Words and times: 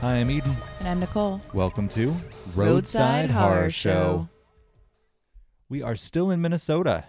Hi, 0.00 0.14
I'm 0.14 0.30
Eden. 0.30 0.56
And 0.78 0.88
I'm 0.88 1.00
Nicole. 1.00 1.40
Welcome 1.52 1.88
to 1.88 2.14
Roadside, 2.54 3.30
Horror 3.30 3.68
Show. 3.68 4.28
We 5.68 5.82
are 5.82 5.96
still 5.96 6.30
in 6.30 6.40
Minnesota. 6.40 7.04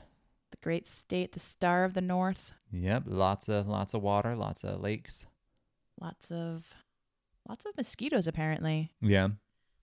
The 0.50 0.58
great 0.64 0.88
state, 0.88 1.34
the 1.34 1.40
star 1.40 1.84
of 1.84 1.94
the 1.94 2.02
north. 2.02 2.54
Yep, 2.72 3.04
lots 3.06 3.48
of 3.48 3.68
lots 3.68 3.94
of 3.94 4.02
water, 4.02 4.36
lots 4.36 4.64
of 4.64 4.82
lakes. 4.82 5.28
Lots 6.02 6.32
of 6.32 6.66
lots 7.48 7.68
of 7.68 7.78
mosquitoes 7.78 8.26
apparently. 8.26 8.92
Yeah. 9.02 9.28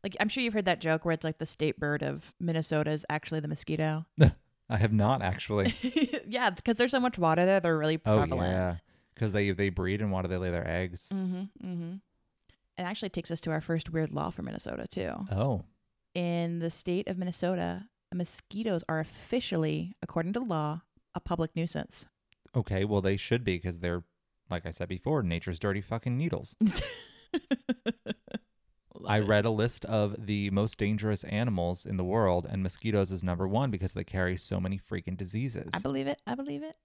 Like 0.02 0.16
I'm 0.18 0.28
sure 0.28 0.42
you've 0.42 0.54
heard 0.54 0.64
that 0.64 0.80
joke 0.80 1.04
where 1.04 1.14
it's 1.14 1.24
like 1.24 1.38
the 1.38 1.46
state 1.46 1.78
bird 1.78 2.02
of 2.02 2.34
Minnesota 2.40 2.90
is 2.90 3.06
actually 3.08 3.38
the 3.38 3.46
mosquito. 3.46 4.04
I 4.68 4.78
have 4.78 4.92
not 4.92 5.22
actually. 5.22 5.76
yeah, 6.26 6.50
because 6.50 6.76
there's 6.76 6.90
so 6.90 6.98
much 6.98 7.18
water 7.18 7.46
there, 7.46 7.60
they're 7.60 7.78
really 7.78 8.00
oh 8.04 8.24
yeah, 8.24 8.78
because 9.14 9.30
they 9.30 9.52
they 9.52 9.68
breed 9.68 10.00
and 10.02 10.10
water 10.10 10.26
they 10.26 10.38
lay 10.38 10.50
their 10.50 10.66
eggs? 10.66 11.08
Mm-hmm. 11.14 11.42
Mm-hmm. 11.64 11.92
It 12.78 12.82
actually 12.82 13.08
takes 13.10 13.30
us 13.30 13.40
to 13.42 13.50
our 13.50 13.60
first 13.60 13.90
weird 13.90 14.12
law 14.12 14.30
for 14.30 14.42
Minnesota 14.42 14.86
too. 14.88 15.12
Oh, 15.32 15.64
In 16.14 16.58
the 16.58 16.70
state 16.70 17.08
of 17.08 17.16
Minnesota, 17.18 17.84
mosquitoes 18.14 18.84
are 18.88 19.00
officially, 19.00 19.94
according 20.02 20.32
to 20.34 20.40
law, 20.40 20.82
a 21.14 21.20
public 21.20 21.54
nuisance. 21.56 22.06
okay. 22.54 22.84
Well, 22.84 23.00
they 23.00 23.16
should 23.16 23.44
be 23.44 23.56
because 23.56 23.78
they're 23.78 24.04
like 24.50 24.64
I 24.66 24.70
said 24.70 24.88
before, 24.88 25.22
nature's 25.22 25.58
dirty 25.58 25.80
fucking 25.80 26.16
needles. 26.16 26.54
I 29.06 29.18
read 29.18 29.44
a 29.44 29.50
list 29.50 29.84
of 29.84 30.14
the 30.26 30.50
most 30.50 30.78
dangerous 30.78 31.22
animals 31.24 31.84
in 31.84 31.96
the 31.96 32.04
world, 32.04 32.46
and 32.48 32.62
mosquitoes 32.62 33.10
is 33.12 33.22
number 33.22 33.46
one 33.46 33.70
because 33.70 33.92
they 33.92 34.04
carry 34.04 34.36
so 34.36 34.58
many 34.58 34.78
freaking 34.78 35.16
diseases. 35.16 35.68
I 35.74 35.80
believe 35.80 36.06
it. 36.06 36.20
I 36.26 36.34
believe 36.34 36.62
it. 36.62 36.76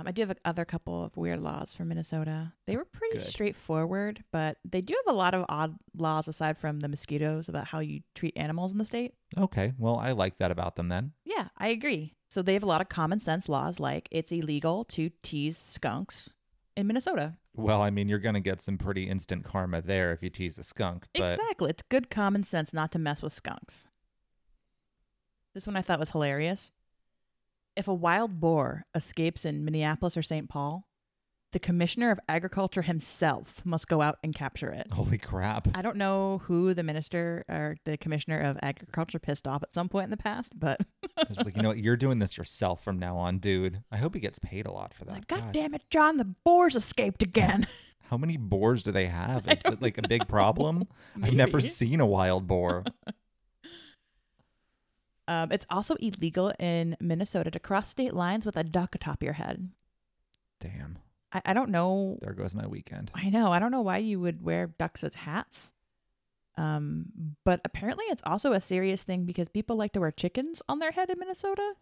Um, 0.00 0.08
I 0.08 0.12
do 0.12 0.22
have 0.22 0.30
a 0.30 0.36
other 0.44 0.64
couple 0.64 1.04
of 1.04 1.16
weird 1.16 1.40
laws 1.40 1.74
from 1.74 1.88
Minnesota. 1.88 2.52
They 2.66 2.76
were 2.76 2.84
pretty 2.86 3.18
Good. 3.18 3.26
straightforward, 3.26 4.24
but 4.32 4.56
they 4.64 4.80
do 4.80 4.94
have 5.04 5.14
a 5.14 5.16
lot 5.16 5.34
of 5.34 5.44
odd 5.48 5.76
laws 5.96 6.26
aside 6.26 6.56
from 6.56 6.80
the 6.80 6.88
mosquitoes 6.88 7.48
about 7.48 7.66
how 7.66 7.80
you 7.80 8.00
treat 8.14 8.36
animals 8.36 8.72
in 8.72 8.78
the 8.78 8.84
state. 8.84 9.14
okay, 9.36 9.72
well, 9.78 9.96
I 9.96 10.12
like 10.12 10.38
that 10.38 10.50
about 10.50 10.76
them 10.76 10.88
then. 10.88 11.12
Yeah, 11.24 11.48
I 11.58 11.68
agree. 11.68 12.14
So 12.28 12.42
they 12.42 12.54
have 12.54 12.62
a 12.62 12.66
lot 12.66 12.80
of 12.80 12.88
common 12.88 13.20
sense 13.20 13.48
laws, 13.48 13.78
like 13.78 14.08
it's 14.10 14.32
illegal 14.32 14.84
to 14.84 15.10
tease 15.22 15.58
skunks 15.58 16.30
in 16.76 16.86
Minnesota. 16.86 17.36
Well, 17.54 17.82
I 17.82 17.90
mean, 17.90 18.08
you're 18.08 18.20
gonna 18.20 18.40
get 18.40 18.60
some 18.60 18.78
pretty 18.78 19.08
instant 19.08 19.44
karma 19.44 19.82
there 19.82 20.12
if 20.12 20.22
you 20.22 20.30
tease 20.30 20.58
a 20.58 20.62
skunk, 20.62 21.06
but 21.12 21.32
Exactly. 21.32 21.70
It's 21.70 21.82
good 21.82 22.08
common 22.08 22.44
sense 22.44 22.72
not 22.72 22.90
to 22.92 22.98
mess 22.98 23.20
with 23.22 23.32
skunks. 23.32 23.88
This 25.52 25.66
one 25.66 25.76
I 25.76 25.82
thought 25.82 25.98
was 25.98 26.10
hilarious. 26.10 26.70
If 27.76 27.88
a 27.88 27.94
wild 27.94 28.40
boar 28.40 28.84
escapes 28.94 29.44
in 29.44 29.64
Minneapolis 29.64 30.16
or 30.16 30.22
St. 30.22 30.48
Paul, 30.48 30.86
the 31.52 31.58
commissioner 31.58 32.10
of 32.10 32.20
agriculture 32.28 32.82
himself 32.82 33.62
must 33.64 33.88
go 33.88 34.00
out 34.02 34.18
and 34.22 34.34
capture 34.34 34.70
it. 34.70 34.86
holy 34.92 35.18
crap! 35.18 35.68
I 35.74 35.82
don't 35.82 35.96
know 35.96 36.42
who 36.44 36.74
the 36.74 36.82
minister 36.84 37.44
or 37.48 37.74
the 37.84 37.96
commissioner 37.96 38.40
of 38.40 38.56
agriculture 38.62 39.18
pissed 39.18 39.48
off 39.48 39.62
at 39.62 39.74
some 39.74 39.88
point 39.88 40.04
in 40.04 40.10
the 40.10 40.16
past, 40.16 40.58
but 40.58 40.80
It's 41.28 41.38
like, 41.42 41.56
you 41.56 41.62
know 41.62 41.70
what? 41.70 41.78
You're 41.78 41.96
doing 41.96 42.18
this 42.20 42.36
yourself 42.38 42.84
from 42.84 42.98
now 42.98 43.16
on, 43.16 43.38
dude. 43.38 43.82
I 43.90 43.96
hope 43.96 44.14
he 44.14 44.20
gets 44.20 44.38
paid 44.38 44.66
a 44.66 44.70
lot 44.72 44.94
for 44.94 45.04
that. 45.06 45.12
like, 45.12 45.26
God 45.26 45.52
damn 45.52 45.74
it, 45.74 45.82
John, 45.90 46.16
the 46.18 46.24
boars 46.24 46.76
escaped 46.76 47.22
again. 47.22 47.66
How 48.10 48.16
many 48.16 48.36
boars 48.36 48.82
do 48.82 48.90
they 48.90 49.06
have? 49.06 49.46
Is 49.48 49.60
that 49.64 49.80
like 49.80 49.96
a 49.98 50.02
big 50.08 50.26
problem? 50.26 50.88
I've 51.22 51.32
never 51.34 51.60
seen 51.60 52.00
a 52.00 52.06
wild 52.06 52.46
boar. 52.48 52.84
Um, 55.30 55.52
it's 55.52 55.66
also 55.70 55.94
illegal 56.00 56.52
in 56.58 56.96
Minnesota 56.98 57.52
to 57.52 57.60
cross 57.60 57.88
state 57.88 58.14
lines 58.14 58.44
with 58.44 58.56
a 58.56 58.64
duck 58.64 58.96
atop 58.96 59.22
your 59.22 59.34
head. 59.34 59.68
Damn. 60.58 60.98
I, 61.32 61.40
I 61.46 61.52
don't 61.54 61.70
know 61.70 62.18
There 62.20 62.32
goes 62.32 62.52
my 62.52 62.66
weekend. 62.66 63.12
I 63.14 63.30
know. 63.30 63.52
I 63.52 63.60
don't 63.60 63.70
know 63.70 63.80
why 63.80 63.98
you 63.98 64.18
would 64.18 64.42
wear 64.42 64.66
ducks 64.66 65.04
as 65.04 65.14
hats. 65.14 65.72
Um, 66.56 67.36
but 67.44 67.60
apparently 67.64 68.06
it's 68.06 68.24
also 68.26 68.54
a 68.54 68.60
serious 68.60 69.04
thing 69.04 69.24
because 69.24 69.46
people 69.46 69.76
like 69.76 69.92
to 69.92 70.00
wear 70.00 70.10
chickens 70.10 70.62
on 70.68 70.80
their 70.80 70.90
head 70.90 71.10
in 71.10 71.20
Minnesota. 71.20 71.74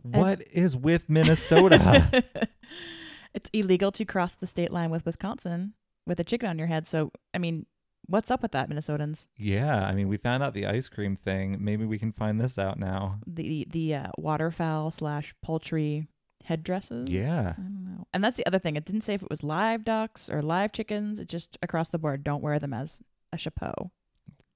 What 0.00 0.40
is 0.50 0.74
with 0.74 1.10
Minnesota? 1.10 2.24
it's 3.34 3.50
illegal 3.52 3.92
to 3.92 4.06
cross 4.06 4.34
the 4.34 4.46
state 4.46 4.72
line 4.72 4.88
with 4.88 5.04
Wisconsin 5.04 5.74
with 6.06 6.18
a 6.20 6.24
chicken 6.24 6.48
on 6.48 6.56
your 6.56 6.68
head. 6.68 6.88
So, 6.88 7.12
I 7.34 7.38
mean, 7.38 7.66
what's 8.06 8.30
up 8.30 8.42
with 8.42 8.52
that, 8.52 8.68
Minnesotans? 8.68 9.26
yeah, 9.36 9.84
I 9.84 9.94
mean, 9.94 10.08
we 10.08 10.16
found 10.16 10.42
out 10.42 10.54
the 10.54 10.66
ice 10.66 10.88
cream 10.88 11.16
thing. 11.16 11.58
Maybe 11.60 11.84
we 11.84 11.98
can 11.98 12.12
find 12.12 12.40
this 12.40 12.58
out 12.58 12.78
now. 12.78 13.18
The 13.26 13.66
the 13.70 13.94
uh, 13.94 14.06
waterfowl 14.18 14.90
slash 14.90 15.34
poultry 15.42 16.08
headdresses. 16.44 17.08
Yeah. 17.08 17.54
I 17.56 17.62
don't 17.62 17.84
know. 17.84 18.06
And 18.12 18.22
that's 18.22 18.36
the 18.36 18.46
other 18.46 18.58
thing. 18.58 18.76
It 18.76 18.84
didn't 18.84 19.02
say 19.02 19.14
if 19.14 19.22
it 19.22 19.30
was 19.30 19.42
live 19.42 19.84
ducks 19.84 20.28
or 20.28 20.42
live 20.42 20.72
chickens. 20.72 21.18
It 21.18 21.28
just 21.28 21.58
across 21.62 21.88
the 21.88 21.98
board, 21.98 22.22
don't 22.22 22.42
wear 22.42 22.58
them 22.58 22.74
as 22.74 22.98
a 23.32 23.38
chapeau. 23.38 23.90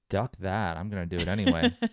Duck 0.09 0.35
that. 0.39 0.77
I'm 0.77 0.89
gonna 0.89 1.05
do 1.05 1.17
it 1.17 1.27
anyway. 1.27 1.75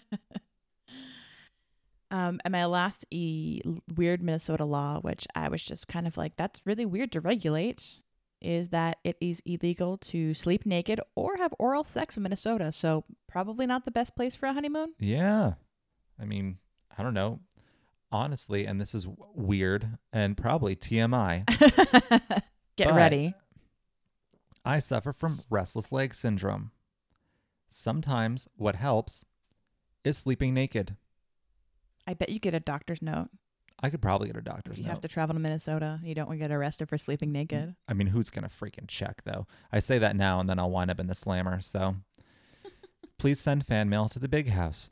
um, 2.11 2.41
and 2.45 2.53
my 2.53 2.67
last 2.67 3.05
e- 3.11 3.61
weird 3.95 4.23
Minnesota 4.23 4.65
law, 4.65 5.01
which 5.01 5.27
I 5.35 5.49
was 5.49 5.63
just 5.63 5.89
kind 5.89 6.07
of 6.07 6.17
like, 6.17 6.37
that's 6.37 6.63
really 6.65 6.87
weird 6.87 7.13
to 7.13 7.21
regulate, 7.21 8.01
is 8.47 8.69
that 8.71 8.99
it 9.05 9.17
is 9.21 9.43
illegal 9.45 9.99
to 9.99 10.33
sleep 10.33 10.65
naked 10.65 11.01
or 11.17 11.37
have 11.37 11.53
oral 11.59 11.85
sex 11.85 12.17
in 12.17 12.23
Minnesota. 12.23 12.71
So 12.73 13.05
probably 13.27 13.67
not 13.67 13.85
the 13.85 13.91
best 13.91 14.15
place 14.15 14.37
for 14.37 14.47
a 14.47 14.53
honeymoon. 14.55 14.95
yeah. 14.99 15.55
I 16.19 16.25
mean, 16.25 16.57
I 16.97 17.03
don't 17.03 17.13
know. 17.13 17.41
Honestly, 18.11 18.65
and 18.65 18.81
this 18.81 18.95
is 18.95 19.05
w- 19.05 19.23
weird 19.35 19.99
and 20.13 20.35
probably 20.35 20.75
TMI. 20.75 21.45
Get 22.77 22.95
ready. 22.95 23.35
I 24.65 24.79
suffer 24.79 25.13
from 25.13 25.41
restless 25.51 25.93
leg 25.93 26.15
syndrome. 26.15 26.71
Sometimes 27.69 28.49
what 28.57 28.77
helps 28.77 29.27
is 30.05 30.17
sleeping 30.17 30.55
naked. 30.55 30.97
I 32.07 32.15
bet 32.15 32.31
you 32.31 32.39
get 32.39 32.55
a 32.55 32.61
doctor's 32.61 33.03
note 33.03 33.29
I 33.83 33.91
could 33.91 34.01
probably 34.01 34.29
get 34.29 34.37
a 34.37 34.39
if 34.39 34.45
doctor's 34.45 34.79
you 34.79 34.85
note. 34.85 34.91
have 34.91 35.01
to 35.03 35.09
travel 35.09 35.35
to 35.35 35.41
Minnesota. 35.41 36.01
You 36.03 36.15
don't 36.15 36.27
want 36.29 36.41
to 36.41 36.45
get 36.45 36.51
arrested 36.53 36.89
for 36.89 36.97
sleeping 36.97 37.31
naked. 37.33 37.75
I 37.87 37.93
mean, 37.93 38.07
who's 38.07 38.31
gonna 38.31 38.49
freaking 38.49 38.89
check 38.89 39.23
though? 39.25 39.47
I 39.71 39.81
say 39.81 39.99
that 39.99 40.17
now, 40.17 40.41
and 40.41 40.49
then 40.49 40.59
I'll 40.59 40.71
wind 40.71 40.91
up 40.91 40.99
in 40.99 41.07
the 41.09 41.15
slammer. 41.15 41.61
So, 41.61 41.97
please 43.19 43.39
send 43.39 43.67
fan 43.67 43.89
mail 43.91 44.09
to 44.09 44.19
the 44.19 44.29
big 44.29 44.49
house. 44.49 44.91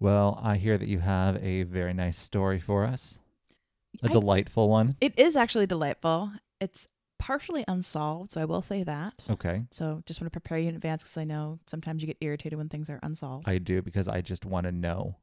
well, 0.00 0.38
I 0.42 0.56
hear 0.56 0.76
that 0.78 0.88
you 0.88 0.98
have 0.98 1.36
a 1.42 1.62
very 1.62 1.94
nice 1.94 2.18
story 2.18 2.60
for 2.60 2.84
us, 2.84 3.18
a 4.02 4.06
I- 4.08 4.12
delightful 4.12 4.68
one. 4.68 4.96
It 5.00 5.18
is 5.18 5.36
actually 5.36 5.66
delightful. 5.66 6.32
It's 6.60 6.88
partially 7.18 7.64
unsolved, 7.66 8.32
so 8.32 8.40
I 8.40 8.44
will 8.44 8.62
say 8.62 8.82
that. 8.82 9.24
Okay, 9.30 9.62
So 9.70 10.02
just 10.06 10.20
want 10.20 10.26
to 10.32 10.38
prepare 10.40 10.58
you 10.58 10.68
in 10.68 10.74
advance 10.74 11.02
because 11.02 11.16
I 11.16 11.24
know 11.24 11.58
sometimes 11.66 12.02
you 12.02 12.06
get 12.06 12.18
irritated 12.20 12.58
when 12.58 12.68
things 12.68 12.90
are 12.90 13.00
unsolved. 13.02 13.48
I 13.48 13.58
do 13.58 13.80
because 13.80 14.08
I 14.08 14.20
just 14.20 14.44
want 14.44 14.64
to 14.66 14.72
know. 14.72 15.16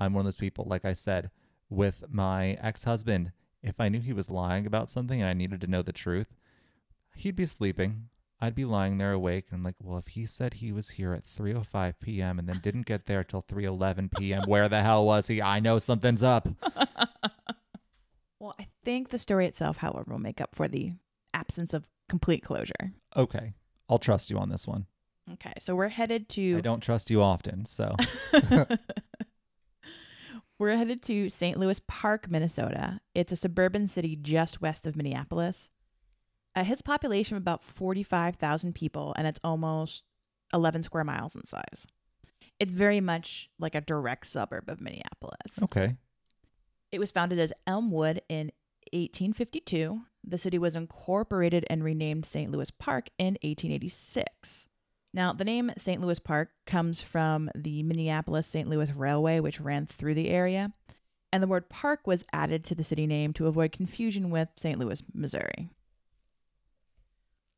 I'm 0.00 0.14
one 0.14 0.22
of 0.22 0.26
those 0.26 0.36
people, 0.36 0.64
like 0.66 0.84
I 0.84 0.94
said, 0.94 1.30
with 1.68 2.04
my 2.10 2.52
ex-husband. 2.62 3.32
If 3.62 3.78
I 3.78 3.90
knew 3.90 4.00
he 4.00 4.14
was 4.14 4.30
lying 4.30 4.66
about 4.66 4.90
something 4.90 5.20
and 5.20 5.28
I 5.28 5.34
needed 5.34 5.60
to 5.60 5.66
know 5.66 5.82
the 5.82 5.92
truth, 5.92 6.34
he'd 7.14 7.36
be 7.36 7.46
sleeping. 7.46 8.08
I'd 8.40 8.54
be 8.54 8.64
lying 8.64 8.96
there 8.96 9.12
awake, 9.12 9.48
and 9.50 9.58
I'm 9.58 9.62
like, 9.62 9.74
well, 9.82 9.98
if 9.98 10.08
he 10.08 10.24
said 10.24 10.54
he 10.54 10.72
was 10.72 10.90
here 10.90 11.12
at 11.12 11.26
3:05 11.26 11.94
p.m. 12.00 12.38
and 12.38 12.48
then 12.48 12.58
didn't 12.62 12.86
get 12.86 13.04
there 13.04 13.22
till 13.22 13.42
3:11 13.42 14.10
p.m., 14.16 14.44
where 14.46 14.68
the 14.68 14.80
hell 14.80 15.04
was 15.04 15.26
he? 15.26 15.42
I 15.42 15.60
know 15.60 15.78
something's 15.78 16.22
up. 16.22 16.48
well, 18.40 18.54
I 18.58 18.68
think 18.82 19.10
the 19.10 19.18
story 19.18 19.46
itself, 19.46 19.76
however, 19.76 20.12
will 20.12 20.18
make 20.18 20.40
up 20.40 20.54
for 20.54 20.68
the 20.68 20.92
absence 21.34 21.74
of 21.74 21.86
complete 22.08 22.42
closure. 22.42 22.92
Okay, 23.14 23.52
I'll 23.90 23.98
trust 23.98 24.30
you 24.30 24.38
on 24.38 24.48
this 24.48 24.66
one. 24.66 24.86
Okay, 25.34 25.52
so 25.60 25.74
we're 25.74 25.88
headed 25.88 26.28
to 26.30 26.56
I 26.56 26.60
don't 26.62 26.82
trust 26.82 27.10
you 27.10 27.22
often, 27.22 27.66
so 27.66 27.94
we're 30.60 30.76
headed 30.76 31.02
to 31.02 31.30
St. 31.30 31.58
Louis 31.58 31.80
Park, 31.88 32.30
Minnesota. 32.30 33.00
It's 33.14 33.32
a 33.32 33.36
suburban 33.36 33.88
city 33.88 34.14
just 34.14 34.60
west 34.60 34.86
of 34.86 34.94
Minneapolis. 34.94 35.70
Uh, 36.54 36.64
his 36.64 36.82
population 36.82 37.36
of 37.36 37.42
about 37.42 37.64
forty-five 37.64 38.36
thousand 38.36 38.74
people, 38.74 39.14
and 39.16 39.26
it's 39.26 39.40
almost 39.42 40.04
eleven 40.52 40.82
square 40.82 41.04
miles 41.04 41.34
in 41.34 41.44
size. 41.46 41.86
It's 42.58 42.72
very 42.72 43.00
much 43.00 43.48
like 43.58 43.74
a 43.74 43.80
direct 43.80 44.26
suburb 44.26 44.68
of 44.68 44.80
Minneapolis. 44.80 45.62
okay. 45.62 45.96
It 46.92 46.98
was 46.98 47.10
founded 47.10 47.38
as 47.38 47.52
Elmwood 47.66 48.20
in 48.28 48.50
1852. 48.92 50.00
The 50.24 50.38
city 50.38 50.58
was 50.58 50.74
incorporated 50.74 51.64
and 51.70 51.84
renamed 51.84 52.26
St. 52.26 52.50
Louis 52.50 52.70
Park 52.72 53.08
in 53.16 53.38
1886. 53.42 54.68
Now, 55.12 55.32
the 55.32 55.44
name 55.44 55.72
St. 55.76 56.00
Louis 56.00 56.20
Park 56.20 56.50
comes 56.66 57.02
from 57.02 57.50
the 57.54 57.82
Minneapolis 57.82 58.46
St. 58.46 58.68
Louis 58.68 58.92
Railway, 58.92 59.40
which 59.40 59.60
ran 59.60 59.86
through 59.86 60.14
the 60.14 60.28
area, 60.28 60.72
and 61.32 61.42
the 61.42 61.48
word 61.48 61.68
park 61.68 62.06
was 62.06 62.24
added 62.32 62.64
to 62.64 62.74
the 62.74 62.84
city 62.84 63.06
name 63.06 63.32
to 63.34 63.46
avoid 63.46 63.72
confusion 63.72 64.30
with 64.30 64.48
St. 64.56 64.78
Louis, 64.78 65.02
Missouri. 65.12 65.70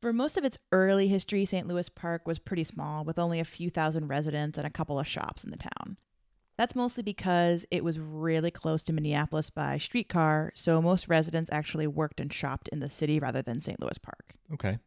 For 0.01 0.11
most 0.11 0.35
of 0.35 0.43
its 0.43 0.57
early 0.71 1.07
history, 1.07 1.45
St. 1.45 1.67
Louis 1.67 1.87
Park 1.89 2.27
was 2.27 2.39
pretty 2.39 2.63
small, 2.63 3.05
with 3.05 3.19
only 3.19 3.39
a 3.39 3.45
few 3.45 3.69
thousand 3.69 4.07
residents 4.07 4.57
and 4.57 4.67
a 4.67 4.71
couple 4.71 4.99
of 4.99 5.07
shops 5.07 5.43
in 5.43 5.51
the 5.51 5.57
town. 5.57 5.97
That's 6.57 6.75
mostly 6.75 7.03
because 7.03 7.65
it 7.71 7.83
was 7.83 7.99
really 7.99 8.51
close 8.51 8.83
to 8.83 8.93
Minneapolis 8.93 9.49
by 9.49 9.77
streetcar, 9.77 10.51
so 10.55 10.81
most 10.81 11.07
residents 11.07 11.49
actually 11.51 11.87
worked 11.87 12.19
and 12.19 12.33
shopped 12.33 12.67
in 12.67 12.79
the 12.79 12.89
city 12.89 13.19
rather 13.19 13.41
than 13.41 13.61
St. 13.61 13.79
Louis 13.79 13.97
Park. 13.97 14.35
Okay. 14.53 14.77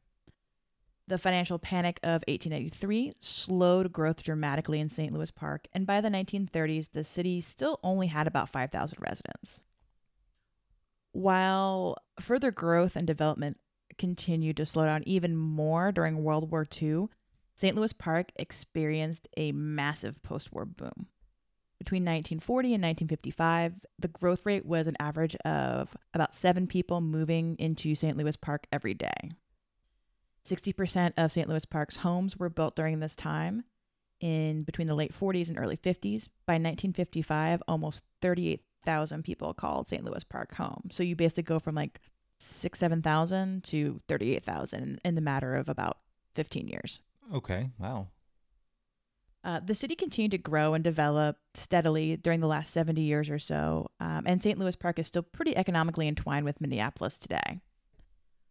The 1.08 1.18
financial 1.18 1.58
panic 1.60 2.00
of 2.02 2.24
1883 2.26 3.12
slowed 3.20 3.92
growth 3.92 4.24
dramatically 4.24 4.80
in 4.80 4.88
St. 4.88 5.12
Louis 5.12 5.30
Park, 5.30 5.68
and 5.72 5.86
by 5.86 6.00
the 6.00 6.08
1930s, 6.08 6.88
the 6.92 7.04
city 7.04 7.40
still 7.40 7.78
only 7.84 8.08
had 8.08 8.26
about 8.26 8.48
5,000 8.48 8.98
residents. 9.00 9.60
While 11.12 11.96
further 12.20 12.50
growth 12.50 12.96
and 12.96 13.06
development 13.06 13.58
continued 13.98 14.56
to 14.56 14.66
slow 14.66 14.84
down 14.84 15.04
even 15.06 15.36
more 15.36 15.92
during 15.92 16.24
World 16.24 16.50
War 16.50 16.66
II, 16.82 17.06
St. 17.54 17.76
Louis 17.76 17.92
Park 17.92 18.32
experienced 18.36 19.28
a 19.36 19.52
massive 19.52 20.22
post 20.22 20.52
war 20.52 20.64
boom. 20.64 21.06
Between 21.78 22.02
1940 22.02 22.74
and 22.74 22.82
1955, 22.82 23.74
the 23.98 24.08
growth 24.08 24.44
rate 24.44 24.66
was 24.66 24.86
an 24.86 24.96
average 24.98 25.36
of 25.36 25.96
about 26.12 26.36
seven 26.36 26.66
people 26.66 27.00
moving 27.00 27.54
into 27.58 27.94
St. 27.94 28.16
Louis 28.16 28.36
Park 28.36 28.66
every 28.72 28.94
day. 28.94 29.30
60% 30.46 31.12
of 31.16 31.32
St. 31.32 31.48
Louis 31.48 31.64
Park's 31.64 31.96
homes 31.96 32.36
were 32.36 32.48
built 32.48 32.76
during 32.76 33.00
this 33.00 33.16
time 33.16 33.64
in 34.20 34.60
between 34.60 34.86
the 34.86 34.94
late 34.94 35.14
40s 35.18 35.48
and 35.48 35.58
early 35.58 35.76
50s. 35.76 36.28
By 36.46 36.54
1955, 36.54 37.62
almost 37.68 38.04
38,000 38.22 39.22
people 39.24 39.52
called 39.54 39.88
St. 39.88 40.04
Louis 40.04 40.24
Park 40.24 40.54
home. 40.54 40.88
So 40.90 41.02
you 41.02 41.16
basically 41.16 41.42
go 41.42 41.58
from 41.58 41.74
like 41.74 42.00
six, 42.38 42.78
7,000 42.78 43.64
to 43.64 44.00
38,000 44.08 45.00
in 45.04 45.14
the 45.14 45.20
matter 45.20 45.54
of 45.56 45.68
about 45.68 45.98
15 46.34 46.68
years. 46.68 47.00
Okay. 47.34 47.70
Wow. 47.78 48.08
Uh, 49.42 49.60
the 49.64 49.74
city 49.74 49.94
continued 49.94 50.32
to 50.32 50.38
grow 50.38 50.74
and 50.74 50.82
develop 50.82 51.36
steadily 51.54 52.16
during 52.16 52.40
the 52.40 52.48
last 52.48 52.72
70 52.72 53.00
years 53.00 53.30
or 53.30 53.38
so, 53.38 53.88
um, 54.00 54.24
and 54.26 54.42
St. 54.42 54.58
Louis 54.58 54.74
Park 54.74 54.98
is 54.98 55.06
still 55.06 55.22
pretty 55.22 55.56
economically 55.56 56.08
entwined 56.08 56.44
with 56.44 56.60
Minneapolis 56.60 57.16
today. 57.16 57.60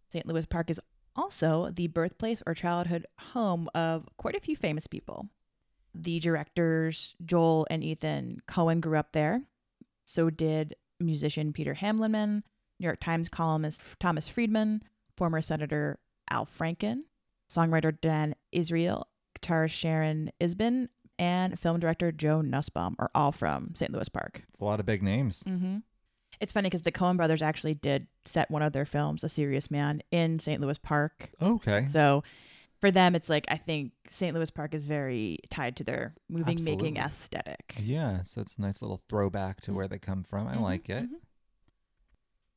St. 0.09 0.25
Louis 0.25 0.45
Park 0.45 0.69
is 0.69 0.79
also 1.15 1.71
the 1.73 1.87
birthplace 1.87 2.41
or 2.45 2.53
childhood 2.53 3.05
home 3.19 3.69
of 3.73 4.07
quite 4.17 4.35
a 4.35 4.39
few 4.39 4.55
famous 4.55 4.87
people. 4.87 5.29
The 5.93 6.19
directors, 6.19 7.15
Joel 7.25 7.67
and 7.69 7.83
Ethan 7.83 8.41
Coen, 8.47 8.81
grew 8.81 8.97
up 8.97 9.13
there. 9.13 9.43
So 10.03 10.29
did 10.29 10.75
musician 10.99 11.53
Peter 11.53 11.75
Himmelman, 11.75 12.43
New 12.79 12.85
York 12.85 12.99
Times 12.99 13.29
columnist 13.29 13.81
Thomas 13.99 14.27
Friedman, 14.27 14.83
former 15.15 15.41
Senator 15.41 15.99
Al 16.29 16.45
Franken, 16.45 17.01
songwriter 17.49 17.95
Dan 17.99 18.35
Israel, 18.51 19.07
guitarist 19.39 19.71
Sharon 19.71 20.31
Isbin, 20.39 20.89
and 21.17 21.57
film 21.57 21.79
director 21.79 22.11
Joe 22.11 22.41
Nussbaum 22.41 22.95
are 22.99 23.11
all 23.15 23.31
from 23.31 23.73
St. 23.75 23.91
Louis 23.91 24.09
Park. 24.09 24.43
It's 24.49 24.59
a 24.59 24.65
lot 24.65 24.79
of 24.79 24.85
big 24.85 25.01
names. 25.01 25.43
Mm-hmm. 25.47 25.77
It's 26.39 26.51
funny 26.53 26.67
because 26.69 26.81
the 26.83 26.91
Coen 26.91 27.17
brothers 27.17 27.41
actually 27.41 27.73
did 27.73 28.07
set 28.25 28.49
one 28.51 28.61
of 28.61 28.73
their 28.73 28.85
films, 28.85 29.23
A 29.23 29.29
Serious 29.29 29.69
Man, 29.71 30.01
in 30.11 30.39
St. 30.39 30.59
Louis 30.61 30.77
Park. 30.77 31.29
Okay. 31.41 31.87
So 31.91 32.23
for 32.81 32.91
them, 32.91 33.15
it's 33.15 33.29
like 33.29 33.45
I 33.49 33.57
think 33.57 33.93
St. 34.07 34.33
Louis 34.35 34.51
Park 34.51 34.73
is 34.73 34.83
very 34.83 35.39
tied 35.49 35.77
to 35.77 35.83
their 35.83 36.13
moving 36.29 36.63
making 36.63 36.97
aesthetic. 36.97 37.75
Yeah, 37.79 38.23
so 38.23 38.41
it's 38.41 38.57
a 38.57 38.61
nice 38.61 38.81
little 38.81 39.01
throwback 39.09 39.61
to 39.61 39.71
Mm. 39.71 39.75
where 39.75 39.87
they 39.87 39.97
come 39.99 40.23
from. 40.23 40.47
I 40.47 40.55
Mhm, 40.55 40.61
like 40.61 40.89
it. 40.89 41.03
mhm. 41.05 41.19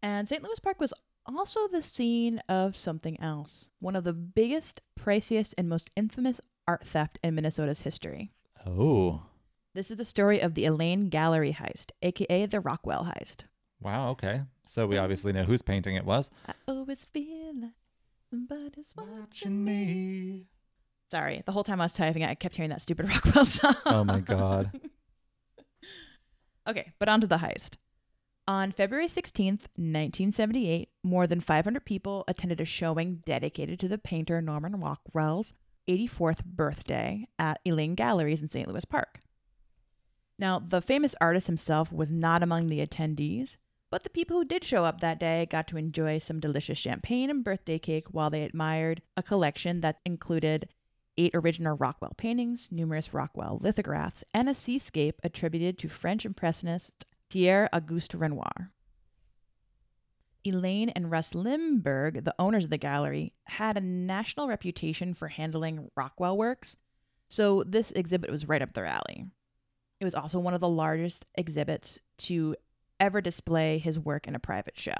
And 0.02 0.28
St. 0.28 0.42
Louis 0.42 0.58
Park 0.60 0.80
was 0.80 0.94
also 1.26 1.68
the 1.68 1.82
scene 1.82 2.40
of 2.48 2.76
something 2.76 3.20
else. 3.20 3.68
One 3.80 3.96
of 3.96 4.04
the 4.04 4.12
biggest, 4.12 4.80
priciest, 4.98 5.54
and 5.58 5.68
most 5.68 5.90
infamous 5.96 6.40
art 6.66 6.86
theft 6.86 7.18
in 7.22 7.34
Minnesota's 7.34 7.82
history. 7.82 8.32
Oh, 8.66 9.22
This 9.74 9.90
is 9.90 9.96
the 9.98 10.04
story 10.04 10.40
of 10.40 10.54
the 10.54 10.64
Elaine 10.64 11.08
Gallery 11.08 11.52
heist, 11.52 11.90
aka 12.02 12.46
the 12.46 12.58
Rockwell 12.60 13.04
heist. 13.04 13.42
Wow. 13.80 14.10
Okay. 14.10 14.42
So 14.64 14.86
we 14.86 14.96
mm. 14.96 15.02
obviously 15.02 15.32
know 15.32 15.44
whose 15.44 15.62
painting 15.62 15.96
it 15.96 16.04
was. 16.04 16.30
I 16.46 16.52
always 16.66 17.04
feel 17.04 17.54
like 17.60 17.72
somebody's 18.30 18.92
watching 18.96 19.64
me. 19.64 20.46
Sorry, 21.10 21.42
the 21.46 21.52
whole 21.52 21.64
time 21.64 21.80
I 21.80 21.84
was 21.84 21.94
typing, 21.94 22.22
it, 22.22 22.28
I 22.28 22.34
kept 22.34 22.56
hearing 22.56 22.70
that 22.70 22.82
stupid 22.82 23.08
Rockwell 23.08 23.46
song. 23.46 23.76
Oh 23.86 24.04
my 24.04 24.20
God. 24.20 24.70
okay, 26.68 26.92
but 26.98 27.08
on 27.08 27.20
to 27.22 27.26
the 27.26 27.38
heist. 27.38 27.76
On 28.46 28.72
February 28.72 29.08
16th, 29.08 29.68
1978, 29.76 30.88
more 31.02 31.26
than 31.26 31.40
500 31.40 31.84
people 31.84 32.24
attended 32.28 32.60
a 32.60 32.64
showing 32.64 33.22
dedicated 33.26 33.78
to 33.80 33.88
the 33.88 33.98
painter 33.98 34.40
Norman 34.40 34.80
Rockwell's 34.80 35.52
84th 35.88 36.44
birthday 36.44 37.26
at 37.38 37.60
Elaine 37.64 37.94
Galleries 37.94 38.42
in 38.42 38.48
St. 38.48 38.68
Louis 38.68 38.84
Park. 38.84 39.20
Now, 40.38 40.60
the 40.60 40.80
famous 40.80 41.14
artist 41.20 41.46
himself 41.46 41.92
was 41.92 42.10
not 42.10 42.42
among 42.42 42.68
the 42.68 42.86
attendees, 42.86 43.56
but 43.90 44.02
the 44.02 44.10
people 44.10 44.36
who 44.36 44.44
did 44.44 44.64
show 44.64 44.84
up 44.84 45.00
that 45.00 45.20
day 45.20 45.46
got 45.50 45.66
to 45.68 45.76
enjoy 45.76 46.18
some 46.18 46.40
delicious 46.40 46.78
champagne 46.78 47.30
and 47.30 47.44
birthday 47.44 47.78
cake 47.78 48.08
while 48.10 48.30
they 48.30 48.42
admired 48.42 49.02
a 49.16 49.22
collection 49.22 49.80
that 49.80 50.00
included 50.04 50.68
eight 51.16 51.34
original 51.34 51.76
Rockwell 51.76 52.14
paintings, 52.16 52.68
numerous 52.70 53.12
Rockwell 53.12 53.58
lithographs, 53.60 54.22
and 54.32 54.48
a 54.48 54.54
seascape 54.54 55.20
attributed 55.24 55.78
to 55.78 55.88
French 55.88 56.24
Impressionist 56.24 57.06
Pierre 57.28 57.68
Auguste 57.72 58.14
Renoir. 58.14 58.70
Elaine 60.44 60.88
and 60.90 61.10
Russ 61.10 61.34
Lindberg, 61.34 62.24
the 62.24 62.34
owners 62.38 62.64
of 62.64 62.70
the 62.70 62.78
gallery, 62.78 63.34
had 63.44 63.76
a 63.76 63.82
national 63.82 64.48
reputation 64.48 65.12
for 65.12 65.28
handling 65.28 65.90
Rockwell 65.96 66.38
works, 66.38 66.76
so 67.28 67.64
this 67.66 67.90
exhibit 67.90 68.30
was 68.30 68.48
right 68.48 68.62
up 68.62 68.72
their 68.72 68.86
alley. 68.86 69.26
It 70.00 70.04
was 70.04 70.14
also 70.14 70.38
one 70.38 70.54
of 70.54 70.60
the 70.60 70.68
largest 70.68 71.26
exhibits 71.34 71.98
to 72.18 72.54
ever 73.00 73.20
display 73.20 73.78
his 73.78 73.98
work 73.98 74.26
in 74.26 74.34
a 74.34 74.40
private 74.40 74.78
show. 74.78 74.98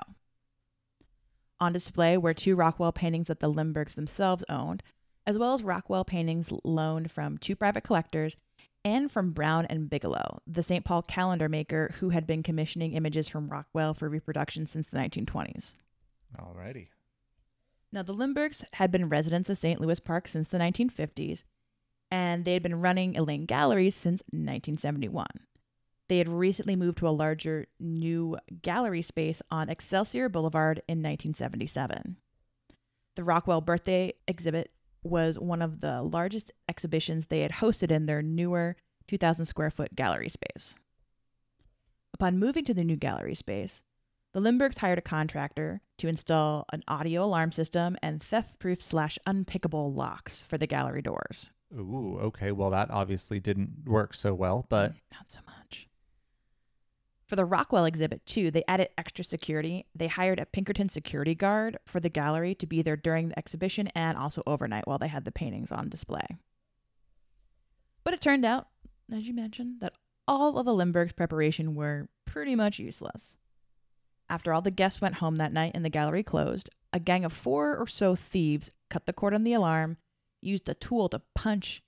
On 1.60 1.72
display 1.72 2.16
were 2.16 2.34
two 2.34 2.54
Rockwell 2.54 2.92
paintings 2.92 3.26
that 3.26 3.40
the 3.40 3.48
Lindbergs 3.48 3.96
themselves 3.96 4.44
owned, 4.48 4.82
as 5.26 5.36
well 5.36 5.54
as 5.54 5.62
Rockwell 5.62 6.04
paintings 6.04 6.52
loaned 6.64 7.10
from 7.10 7.36
two 7.36 7.56
private 7.56 7.82
collectors 7.82 8.36
and 8.84 9.10
from 9.10 9.32
Brown 9.32 9.66
and 9.66 9.90
Bigelow, 9.90 10.40
the 10.46 10.62
St. 10.62 10.84
Paul 10.84 11.02
calendar 11.02 11.48
maker 11.48 11.94
who 11.98 12.10
had 12.10 12.26
been 12.26 12.42
commissioning 12.42 12.92
images 12.92 13.28
from 13.28 13.48
Rockwell 13.48 13.92
for 13.92 14.08
reproduction 14.08 14.66
since 14.66 14.88
the 14.88 14.98
1920s. 14.98 15.74
Alrighty. 16.38 16.88
Now, 17.90 18.02
the 18.02 18.12
Lindbergs 18.12 18.64
had 18.74 18.90
been 18.90 19.08
residents 19.08 19.50
of 19.50 19.58
St. 19.58 19.80
Louis 19.80 19.98
Park 19.98 20.28
since 20.28 20.48
the 20.48 20.58
1950s, 20.58 21.42
and 22.10 22.44
they 22.44 22.52
had 22.52 22.62
been 22.62 22.80
running 22.80 23.16
Elaine 23.16 23.46
Galleries 23.46 23.94
since 23.94 24.22
1971. 24.30 25.26
They 26.08 26.18
had 26.18 26.28
recently 26.28 26.74
moved 26.74 26.98
to 26.98 27.08
a 27.08 27.10
larger 27.10 27.66
new 27.78 28.38
gallery 28.62 29.02
space 29.02 29.42
on 29.50 29.68
Excelsior 29.68 30.28
Boulevard 30.28 30.78
in 30.88 30.98
1977. 30.98 32.16
The 33.16 33.24
Rockwell 33.24 33.60
birthday 33.60 34.14
exhibit 34.26 34.70
was 35.02 35.38
one 35.38 35.60
of 35.60 35.80
the 35.80 36.02
largest 36.02 36.52
exhibitions 36.68 37.26
they 37.26 37.40
had 37.40 37.52
hosted 37.52 37.90
in 37.90 38.06
their 38.06 38.22
newer 38.22 38.76
2,000 39.06 39.46
square 39.46 39.70
foot 39.70 39.94
gallery 39.94 40.28
space. 40.28 40.76
Upon 42.14 42.38
moving 42.38 42.64
to 42.64 42.74
the 42.74 42.84
new 42.84 42.96
gallery 42.96 43.34
space, 43.34 43.84
the 44.32 44.40
Lindbergs 44.40 44.78
hired 44.78 44.98
a 44.98 45.02
contractor 45.02 45.80
to 45.98 46.08
install 46.08 46.66
an 46.72 46.82
audio 46.88 47.24
alarm 47.24 47.52
system 47.52 47.96
and 48.02 48.22
theft 48.22 48.58
proof 48.58 48.82
slash 48.82 49.18
unpickable 49.26 49.94
locks 49.94 50.42
for 50.42 50.58
the 50.58 50.66
gallery 50.66 51.02
doors. 51.02 51.50
Ooh, 51.74 52.18
okay. 52.22 52.52
Well, 52.52 52.70
that 52.70 52.90
obviously 52.90 53.40
didn't 53.40 53.84
work 53.86 54.14
so 54.14 54.34
well, 54.34 54.66
but 54.68 54.94
Not 55.12 55.30
so 55.30 55.40
much. 55.46 55.57
For 57.28 57.36
the 57.36 57.44
Rockwell 57.44 57.84
exhibit, 57.84 58.24
too, 58.24 58.50
they 58.50 58.64
added 58.66 58.88
extra 58.96 59.22
security. 59.22 59.84
They 59.94 60.06
hired 60.06 60.40
a 60.40 60.46
Pinkerton 60.46 60.88
security 60.88 61.34
guard 61.34 61.76
for 61.86 62.00
the 62.00 62.08
gallery 62.08 62.54
to 62.54 62.66
be 62.66 62.80
there 62.80 62.96
during 62.96 63.28
the 63.28 63.38
exhibition 63.38 63.88
and 63.88 64.16
also 64.16 64.42
overnight 64.46 64.88
while 64.88 64.98
they 64.98 65.08
had 65.08 65.26
the 65.26 65.30
paintings 65.30 65.70
on 65.70 65.90
display. 65.90 66.26
But 68.02 68.14
it 68.14 68.22
turned 68.22 68.46
out, 68.46 68.68
as 69.12 69.28
you 69.28 69.34
mentioned, 69.34 69.80
that 69.80 69.92
all 70.26 70.56
of 70.56 70.64
the 70.64 70.72
Lindberg's 70.72 71.12
preparation 71.12 71.74
were 71.74 72.08
pretty 72.24 72.54
much 72.54 72.78
useless. 72.78 73.36
After 74.30 74.54
all 74.54 74.62
the 74.62 74.70
guests 74.70 75.02
went 75.02 75.16
home 75.16 75.36
that 75.36 75.52
night 75.52 75.72
and 75.74 75.84
the 75.84 75.90
gallery 75.90 76.22
closed, 76.22 76.70
a 76.94 77.00
gang 77.00 77.26
of 77.26 77.32
four 77.34 77.76
or 77.76 77.86
so 77.86 78.14
thieves 78.16 78.70
cut 78.88 79.04
the 79.04 79.12
cord 79.12 79.34
on 79.34 79.44
the 79.44 79.52
alarm, 79.52 79.98
used 80.40 80.66
a 80.70 80.74
tool 80.74 81.10
to 81.10 81.20
punch 81.34 81.82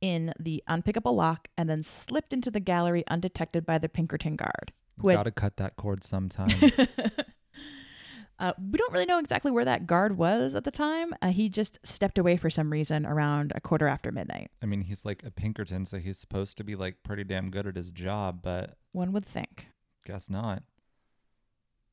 in 0.00 0.32
the 0.38 0.62
unpickable 0.68 1.16
lock, 1.16 1.48
and 1.56 1.68
then 1.68 1.82
slipped 1.82 2.32
into 2.32 2.50
the 2.50 2.60
gallery 2.60 3.02
undetected 3.08 3.66
by 3.66 3.78
the 3.78 3.88
Pinkerton 3.88 4.36
guard. 4.36 4.72
Who 5.00 5.08
had- 5.08 5.16
gotta 5.16 5.30
cut 5.30 5.56
that 5.56 5.76
cord 5.76 6.04
sometime. 6.04 6.48
uh, 8.38 8.52
we 8.70 8.78
don't 8.78 8.92
really 8.92 9.06
know 9.06 9.18
exactly 9.18 9.50
where 9.50 9.64
that 9.64 9.86
guard 9.86 10.16
was 10.16 10.54
at 10.54 10.64
the 10.64 10.70
time. 10.70 11.14
Uh, 11.22 11.28
he 11.28 11.48
just 11.48 11.78
stepped 11.84 12.18
away 12.18 12.36
for 12.36 12.50
some 12.50 12.70
reason 12.70 13.06
around 13.06 13.52
a 13.54 13.60
quarter 13.60 13.86
after 13.86 14.10
midnight. 14.10 14.50
I 14.62 14.66
mean, 14.66 14.82
he's 14.82 15.04
like 15.04 15.22
a 15.24 15.30
Pinkerton, 15.30 15.84
so 15.84 15.98
he's 15.98 16.18
supposed 16.18 16.56
to 16.58 16.64
be 16.64 16.74
like 16.76 17.02
pretty 17.02 17.24
damn 17.24 17.50
good 17.50 17.66
at 17.66 17.76
his 17.76 17.90
job, 17.92 18.40
but 18.42 18.76
One 18.92 19.12
would 19.12 19.24
think. 19.24 19.68
guess 20.04 20.28
not. 20.28 20.62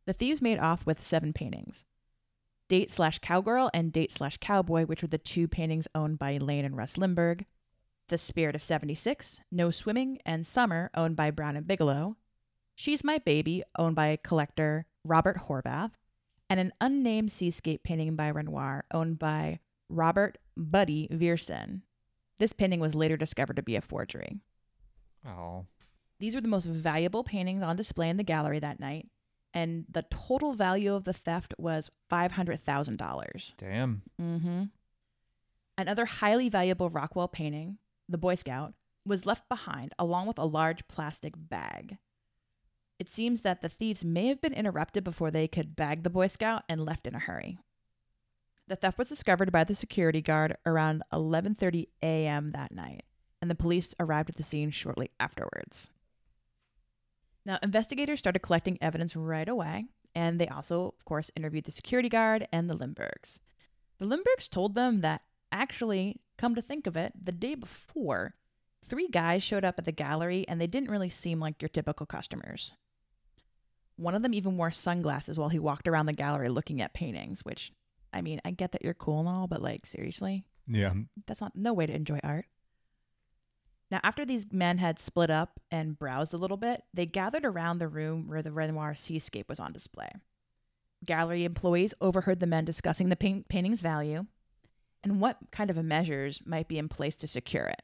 The 0.06 0.14
thieves 0.14 0.42
made 0.42 0.58
off 0.60 0.86
with 0.86 1.04
seven 1.04 1.32
paintings 1.32 1.86
Date 2.68 2.92
slash 2.92 3.20
Cowgirl 3.20 3.70
and 3.74 3.92
Date 3.92 4.12
slash 4.12 4.38
Cowboy, 4.38 4.86
which 4.86 5.02
were 5.04 5.08
the 5.08 5.18
two 5.18 5.48
paintings 5.48 5.88
owned 5.94 6.18
by 6.18 6.38
Lane 6.38 6.66
and 6.66 6.76
Russ 6.76 6.96
Lindberg. 6.98 7.46
The 8.08 8.18
Spirit 8.18 8.56
of 8.56 8.64
76, 8.64 9.42
No 9.52 9.72
Swimming, 9.72 10.20
and 10.26 10.46
Summer, 10.46 10.90
owned 10.96 11.16
by 11.16 11.32
Brown 11.32 11.56
and 11.56 11.68
Bigelow. 11.68 12.18
She's 12.82 13.04
My 13.04 13.20
Baby, 13.20 13.62
owned 13.78 13.96
by 13.96 14.18
collector 14.24 14.88
Robert 15.06 15.38
Horvath. 15.48 15.92
And 16.50 16.60
an 16.60 16.74
unnamed 16.82 17.32
seascape 17.32 17.84
painting 17.84 18.16
by 18.16 18.30
Renoir, 18.30 18.86
owned 18.92 19.20
by 19.20 19.60
Robert 19.88 20.40
Buddy 20.58 21.08
Viersen. 21.12 21.82
This 22.40 22.54
painting 22.54 22.80
was 22.80 22.96
later 22.96 23.18
discovered 23.18 23.58
to 23.58 23.62
be 23.62 23.76
a 23.76 23.82
forgery. 23.82 24.40
Oh. 25.24 25.68
These 26.18 26.34
were 26.34 26.42
the 26.42 26.48
most 26.48 26.66
valuable 26.66 27.24
paintings 27.24 27.62
on 27.62 27.76
display 27.76 28.10
in 28.10 28.18
the 28.18 28.24
gallery 28.24 28.58
that 28.58 28.80
night, 28.80 29.08
and 29.54 29.86
the 29.88 30.06
total 30.10 30.54
value 30.54 30.96
of 30.96 31.04
the 31.04 31.14
theft 31.14 31.54
was 31.60 31.92
$500,000. 32.12 33.54
Damn. 33.58 34.02
Mm-hmm. 34.20 34.64
Another 35.78 36.06
highly 36.06 36.50
valuable 36.50 36.90
Rockwell 36.90 37.28
painting, 37.28 37.78
The 38.10 38.18
Boy 38.18 38.34
Scout, 38.34 38.74
was 39.06 39.28
left 39.28 39.48
behind 39.50 39.94
along 40.00 40.26
with 40.26 40.40
a 40.40 40.46
large 40.46 40.88
plastic 40.88 41.36
bag. 41.38 42.00
It 43.02 43.10
seems 43.10 43.42
that 43.42 43.62
the 43.62 43.68
thieves 43.68 44.06
may 44.06 44.28
have 44.28 44.42
been 44.42 44.54
interrupted 44.54 45.04
before 45.04 45.32
they 45.32 45.48
could 45.48 45.76
bag 45.76 46.04
the 46.04 46.10
Boy 46.12 46.28
Scout 46.28 46.62
and 46.70 46.86
left 46.86 47.08
in 47.08 47.16
a 47.16 47.20
hurry. 47.20 47.58
The 48.68 48.76
theft 48.76 49.00
was 49.00 49.10
discovered 49.10 49.52
by 49.52 49.64
the 49.64 49.74
security 49.74 50.22
guard 50.22 50.56
around 50.68 51.02
11:30 51.12 51.88
a.m. 52.04 52.52
that 52.52 52.72
night, 52.72 53.02
and 53.42 53.50
the 53.50 53.56
police 53.56 53.96
arrived 54.00 54.30
at 54.30 54.36
the 54.36 54.44
scene 54.44 54.70
shortly 54.70 55.10
afterwards. 55.20 55.90
Now, 57.44 57.58
investigators 57.64 58.20
started 58.20 58.44
collecting 58.44 58.78
evidence 58.80 59.16
right 59.16 59.50
away, 59.50 59.86
and 60.14 60.40
they 60.40 60.48
also, 60.48 60.94
of 60.96 61.04
course, 61.04 61.32
interviewed 61.36 61.64
the 61.64 61.72
security 61.72 62.08
guard 62.08 62.48
and 62.54 62.70
the 62.70 62.78
Lindbergs. 62.78 63.40
The 63.98 64.06
Lindbergs 64.06 64.48
told 64.48 64.76
them 64.76 65.02
that 65.02 65.24
actually, 65.52 66.22
come 66.38 66.54
to 66.54 66.62
think 66.62 66.86
of 66.86 66.96
it, 66.96 67.14
the 67.20 67.32
day 67.32 67.56
before, 67.56 68.36
three 68.86 69.08
guys 69.08 69.42
showed 69.42 69.66
up 69.66 69.80
at 69.80 69.86
the 69.86 69.92
gallery 69.92 70.46
and 70.48 70.62
they 70.62 70.68
didn't 70.68 70.92
really 70.92 71.10
seem 71.10 71.40
like 71.40 71.64
your 71.64 71.70
typical 71.70 72.06
customers. 72.06 72.76
One 74.02 74.16
of 74.16 74.24
them 74.24 74.34
even 74.34 74.58
wore 74.58 74.72
sunglasses 74.72 75.38
while 75.38 75.50
he 75.50 75.60
walked 75.60 75.88
around 75.88 76.08
the 76.08 76.14
gallery 76.14 76.50
looking 76.50 76.82
at 76.82 76.94
paintings, 76.94 77.46
which, 77.46 77.72
I 78.12 78.22
mean, 78.22 78.42
I 78.44 78.50
get 78.50 78.72
that 78.72 78.82
you're 78.82 78.96
cool 78.96 79.20
and 79.20 79.30
all, 79.30 79.46
but 79.48 79.62
like, 79.62 79.86
seriously? 79.86 80.44
Yeah. 80.68 80.94
That's 81.28 81.40
not 81.40 81.56
no 81.56 81.72
way 81.72 81.86
to 81.86 81.94
enjoy 81.94 82.20
art. 82.24 82.46
Now, 83.92 84.00
after 84.02 84.26
these 84.26 84.48
men 84.52 84.80
had 84.80 85.00
split 85.00 85.30
up 85.30 85.60
and 85.70 86.00
browsed 86.00 86.34
a 86.34 86.38
little 86.38 86.58
bit, 86.58 86.82
they 86.94 87.06
gathered 87.06 87.46
around 87.46 87.78
the 87.78 87.88
room 87.88 88.28
where 88.28 88.42
the 88.42 88.52
Renoir 88.52 88.96
seascape 88.96 89.48
was 89.48 89.60
on 89.60 89.72
display. 89.72 90.10
Gallery 91.06 91.44
employees 91.44 91.94
overheard 92.02 92.40
the 92.40 92.48
men 92.48 92.66
discussing 92.66 93.10
the 93.10 93.16
paint- 93.16 93.50
painting's 93.50 93.82
value 93.82 94.26
and 95.04 95.22
what 95.22 95.38
kind 95.52 95.70
of 95.70 95.78
measures 95.84 96.42
might 96.46 96.68
be 96.68 96.80
in 96.80 96.90
place 96.90 97.16
to 97.18 97.28
secure 97.28 97.66
it. 97.66 97.82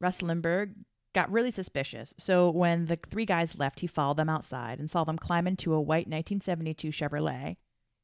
Russ 0.00 0.20
Lindberg 0.20 0.74
got 1.14 1.30
really 1.30 1.50
suspicious, 1.50 2.14
so 2.18 2.50
when 2.50 2.86
the 2.86 2.98
three 3.10 3.26
guys 3.26 3.58
left, 3.58 3.80
he 3.80 3.86
followed 3.86 4.16
them 4.16 4.28
outside 4.28 4.78
and 4.78 4.90
saw 4.90 5.04
them 5.04 5.18
climb 5.18 5.46
into 5.46 5.74
a 5.74 5.80
white 5.80 6.06
1972 6.06 6.88
Chevrolet, 6.88 7.56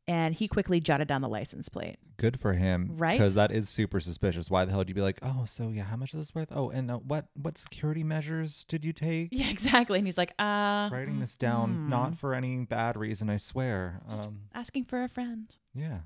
and 0.07 0.35
he 0.35 0.49
quickly 0.49 0.81
jotted 0.81 1.07
down 1.09 1.21
the 1.21 1.29
license 1.29 1.69
plate. 1.69 1.97
Good 2.17 2.41
for 2.41 2.55
him. 2.55 2.95
Right? 2.97 3.19
Because 3.19 3.35
that 3.35 3.51
is 3.53 3.69
super 3.69 4.01
suspicious. 4.01 4.51
Why 4.51 4.65
the 4.65 4.71
hell 4.71 4.79
would 4.79 4.89
you 4.89 4.95
be 4.95 5.03
like, 5.03 5.21
oh, 5.23 5.45
so 5.47 5.69
yeah, 5.69 5.85
how 5.85 5.97
much 5.97 6.15
is 6.15 6.21
this 6.21 6.35
worth? 6.35 6.49
Oh, 6.51 6.71
and 6.71 6.91
uh, 6.91 6.97
what 6.97 7.27
what 7.35 7.59
security 7.59 8.03
measures 8.03 8.65
did 8.65 8.85
you 8.85 8.93
take? 8.93 9.29
Yeah, 9.33 9.49
exactly. 9.51 9.99
And 9.99 10.07
he's 10.07 10.19
like, 10.19 10.31
Just 10.31 10.67
uh, 10.67 10.89
writing 10.91 11.21
this 11.21 11.37
down, 11.37 11.75
hmm. 11.75 11.89
not 11.91 12.17
for 12.17 12.35
any 12.35 12.65
bad 12.65 12.97
reason, 12.97 13.29
I 13.31 13.37
swear. 13.37 14.01
Um, 14.09 14.41
asking 14.55 14.85
for 14.87 15.03
a 15.03 15.09
friend. 15.09 15.55
yeah. 15.75 16.01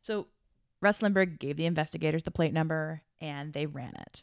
So 0.00 0.26
Russ 0.82 1.00
Lindberg 1.00 1.38
gave 1.38 1.56
the 1.56 1.64
investigators 1.64 2.24
the 2.24 2.30
plate 2.30 2.52
number 2.52 3.00
and 3.18 3.54
they 3.54 3.64
ran 3.64 3.94
it. 3.96 4.22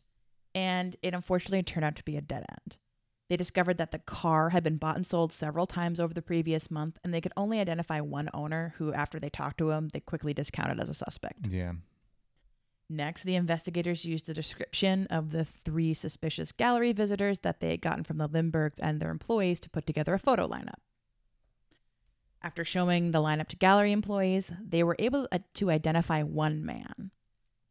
And 0.53 0.96
it 1.01 1.13
unfortunately 1.13 1.63
turned 1.63 1.86
out 1.86 1.96
to 1.96 2.03
be 2.03 2.17
a 2.17 2.22
dead 2.22 2.46
end. 2.50 2.77
They 3.29 3.38
discovered 3.38 3.77
that 3.77 3.91
the 3.91 4.00
car 4.00 4.50
had 4.50 4.62
been 4.62 4.75
bought 4.75 4.98
and 4.98 5.08
sold 5.08 5.31
several 5.31 5.65
times 5.65 6.01
over 6.01 6.13
the 6.13 6.22
previous 6.22 6.70
month, 6.70 7.00
and 7.01 7.13
they 7.13 7.22
could 7.22 7.31
only 7.38 7.62
identify 7.62 8.01
one 8.01 8.29
owner 8.34 8.74
who, 8.77 8.91
after 8.91 9.22
they 9.22 9.29
talked 9.29 9.58
to 9.60 9.72
him, 9.72 9.88
they 9.93 10.01
quickly 10.01 10.34
discounted 10.34 10.81
as 10.81 10.89
a 10.89 10.93
suspect. 10.93 11.48
Yeah. 11.48 11.72
Next, 12.89 13.24
the 13.24 13.36
investigators 13.36 14.03
used 14.03 14.25
the 14.25 14.34
description 14.34 15.08
of 15.10 15.31
the 15.31 15.46
three 15.46 15.93
suspicious 15.93 16.51
gallery 16.51 16.91
visitors 16.91 17.39
that 17.39 17.62
they 17.62 17.70
had 17.70 17.81
gotten 17.81 18.03
from 18.03 18.17
the 18.17 18.27
Lindbergs 18.27 18.81
and 18.81 19.00
their 19.00 19.12
employees 19.12 19.62
to 19.62 19.70
put 19.70 19.86
together 19.86 20.13
a 20.13 20.20
photo 20.20 20.46
lineup. 20.46 20.81
After 22.43 22.65
showing 22.65 23.12
the 23.12 23.20
lineup 23.20 23.48
to 23.48 23.55
gallery 23.55 23.93
employees, 23.93 24.51
they 24.62 24.84
were 24.84 24.98
able 25.00 25.25
uh, 25.31 25.39
to 25.53 25.72
identify 25.72 26.22
one 26.22 26.65
man. 26.65 27.12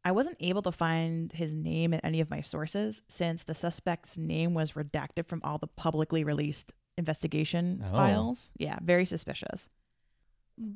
I 0.05 0.13
wasn't 0.13 0.37
able 0.41 0.63
to 0.63 0.73
find 0.73 1.31
his 1.33 1.55
name 1.55 1.93
in 1.93 2.01
any 2.01 2.21
of 2.21 2.31
my 2.31 2.41
sources 2.41 3.03
since 3.09 3.43
the 3.43 3.55
suspect's 3.55 4.17
name 4.17 4.55
was 4.55 4.73
redacted 4.73 5.27
from 5.27 5.41
all 5.45 5.59
the 5.59 5.67
publicly 5.67 6.25
released 6.25 6.73
investigation 6.97 7.85
Oh. 7.87 7.93
files. 7.93 8.53
Yeah, 8.57 8.79
very 8.83 9.05
suspicious. 9.05 9.69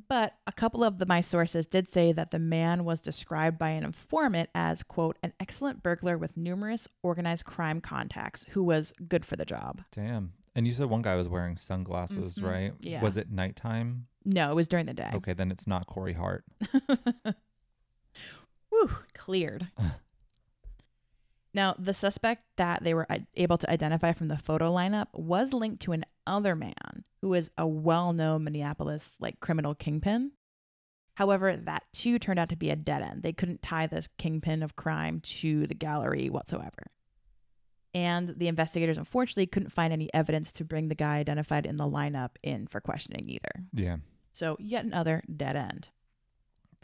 But 0.07 0.33
a 0.47 0.51
couple 0.51 0.83
of 0.83 0.97
the, 0.97 1.05
my 1.05 1.21
sources 1.21 1.65
did 1.67 1.91
say 1.93 2.11
that 2.11 2.31
the 2.31 2.39
man 2.39 2.85
was 2.85 3.01
described 3.01 3.59
by 3.59 3.69
an 3.69 3.83
informant 3.83 4.49
as, 4.55 4.81
quote, 4.81 5.17
an 5.21 5.33
excellent 5.39 5.83
burglar 5.83 6.17
with 6.17 6.35
numerous 6.37 6.87
organized 7.03 7.45
crime 7.45 7.81
contacts 7.81 8.45
who 8.49 8.63
was 8.63 8.93
good 9.07 9.23
for 9.25 9.35
the 9.35 9.45
job. 9.45 9.81
Damn. 9.91 10.33
And 10.55 10.65
you 10.65 10.73
said 10.73 10.87
one 10.89 11.01
guy 11.03 11.15
was 11.15 11.27
wearing 11.29 11.57
sunglasses, 11.57 12.37
Mhm. 12.39 12.49
right? 12.49 12.73
Yeah. 12.79 13.01
Was 13.01 13.17
it 13.17 13.29
nighttime? 13.31 14.07
No, 14.23 14.49
it 14.51 14.55
was 14.55 14.67
during 14.67 14.85
the 14.87 14.93
day. 14.93 15.11
Okay, 15.13 15.33
then 15.33 15.51
it's 15.51 15.67
not 15.67 15.85
Corey 15.85 16.13
Hart. 16.13 16.45
Whew, 18.75 18.89
cleared. 19.13 19.69
now, 21.53 21.75
the 21.79 21.93
suspect 21.93 22.43
that 22.57 22.83
they 22.83 22.93
were 22.93 23.09
uh, 23.09 23.19
able 23.35 23.57
to 23.57 23.71
identify 23.71 24.11
from 24.11 24.27
the 24.27 24.37
photo 24.37 24.71
lineup 24.73 25.07
was 25.13 25.53
linked 25.53 25.81
to 25.83 26.01
another 26.27 26.55
man 26.55 27.05
who 27.21 27.29
was 27.29 27.51
a 27.57 27.65
well-known 27.65 28.43
Minneapolis 28.43 29.15
like 29.19 29.39
criminal 29.39 29.75
kingpin. 29.75 30.31
However, 31.13 31.55
that 31.55 31.83
too 31.93 32.19
turned 32.19 32.39
out 32.39 32.49
to 32.49 32.57
be 32.57 32.69
a 32.69 32.75
dead 32.75 33.01
end. 33.01 33.23
They 33.23 33.31
couldn't 33.31 33.61
tie 33.61 33.87
this 33.87 34.09
kingpin 34.17 34.61
of 34.61 34.75
crime 34.75 35.21
to 35.21 35.65
the 35.67 35.73
gallery 35.73 36.29
whatsoever. 36.29 36.91
And 37.93 38.33
the 38.35 38.49
investigators 38.49 38.97
unfortunately 38.97 39.47
couldn't 39.47 39.71
find 39.71 39.93
any 39.93 40.13
evidence 40.13 40.51
to 40.53 40.65
bring 40.65 40.89
the 40.89 40.95
guy 40.95 41.19
identified 41.19 41.65
in 41.65 41.77
the 41.77 41.85
lineup 41.85 42.31
in 42.43 42.67
for 42.67 42.81
questioning 42.81 43.29
either. 43.29 43.63
Yeah. 43.71 43.97
So, 44.33 44.57
yet 44.59 44.83
another 44.83 45.23
dead 45.33 45.55
end. 45.55 45.87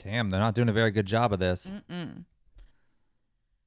Damn, 0.04 0.30
they're 0.30 0.40
not 0.40 0.56
doing 0.56 0.70
a 0.70 0.74
very 0.74 0.92
good 0.92 1.06
job 1.06 1.32
of 1.34 1.40
this. 1.40 1.70
Mm-mm. 1.90 2.26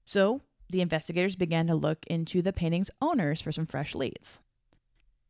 So 0.04 0.40
the 0.70 0.80
investigators 0.80 1.36
began 1.36 1.66
to 1.68 1.74
look 1.74 2.04
into 2.06 2.42
the 2.42 2.52
painting's 2.52 2.90
owners 3.00 3.40
for 3.40 3.52
some 3.52 3.66
fresh 3.66 3.94
leads. 3.94 4.40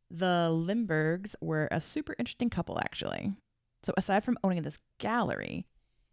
The 0.09 0.49
Lindbergs 0.51 1.35
were 1.41 1.67
a 1.71 1.81
super 1.81 2.15
interesting 2.19 2.49
couple, 2.49 2.79
actually. 2.79 3.33
So, 3.83 3.93
aside 3.97 4.23
from 4.23 4.37
owning 4.43 4.61
this 4.63 4.79
gallery, 4.99 5.65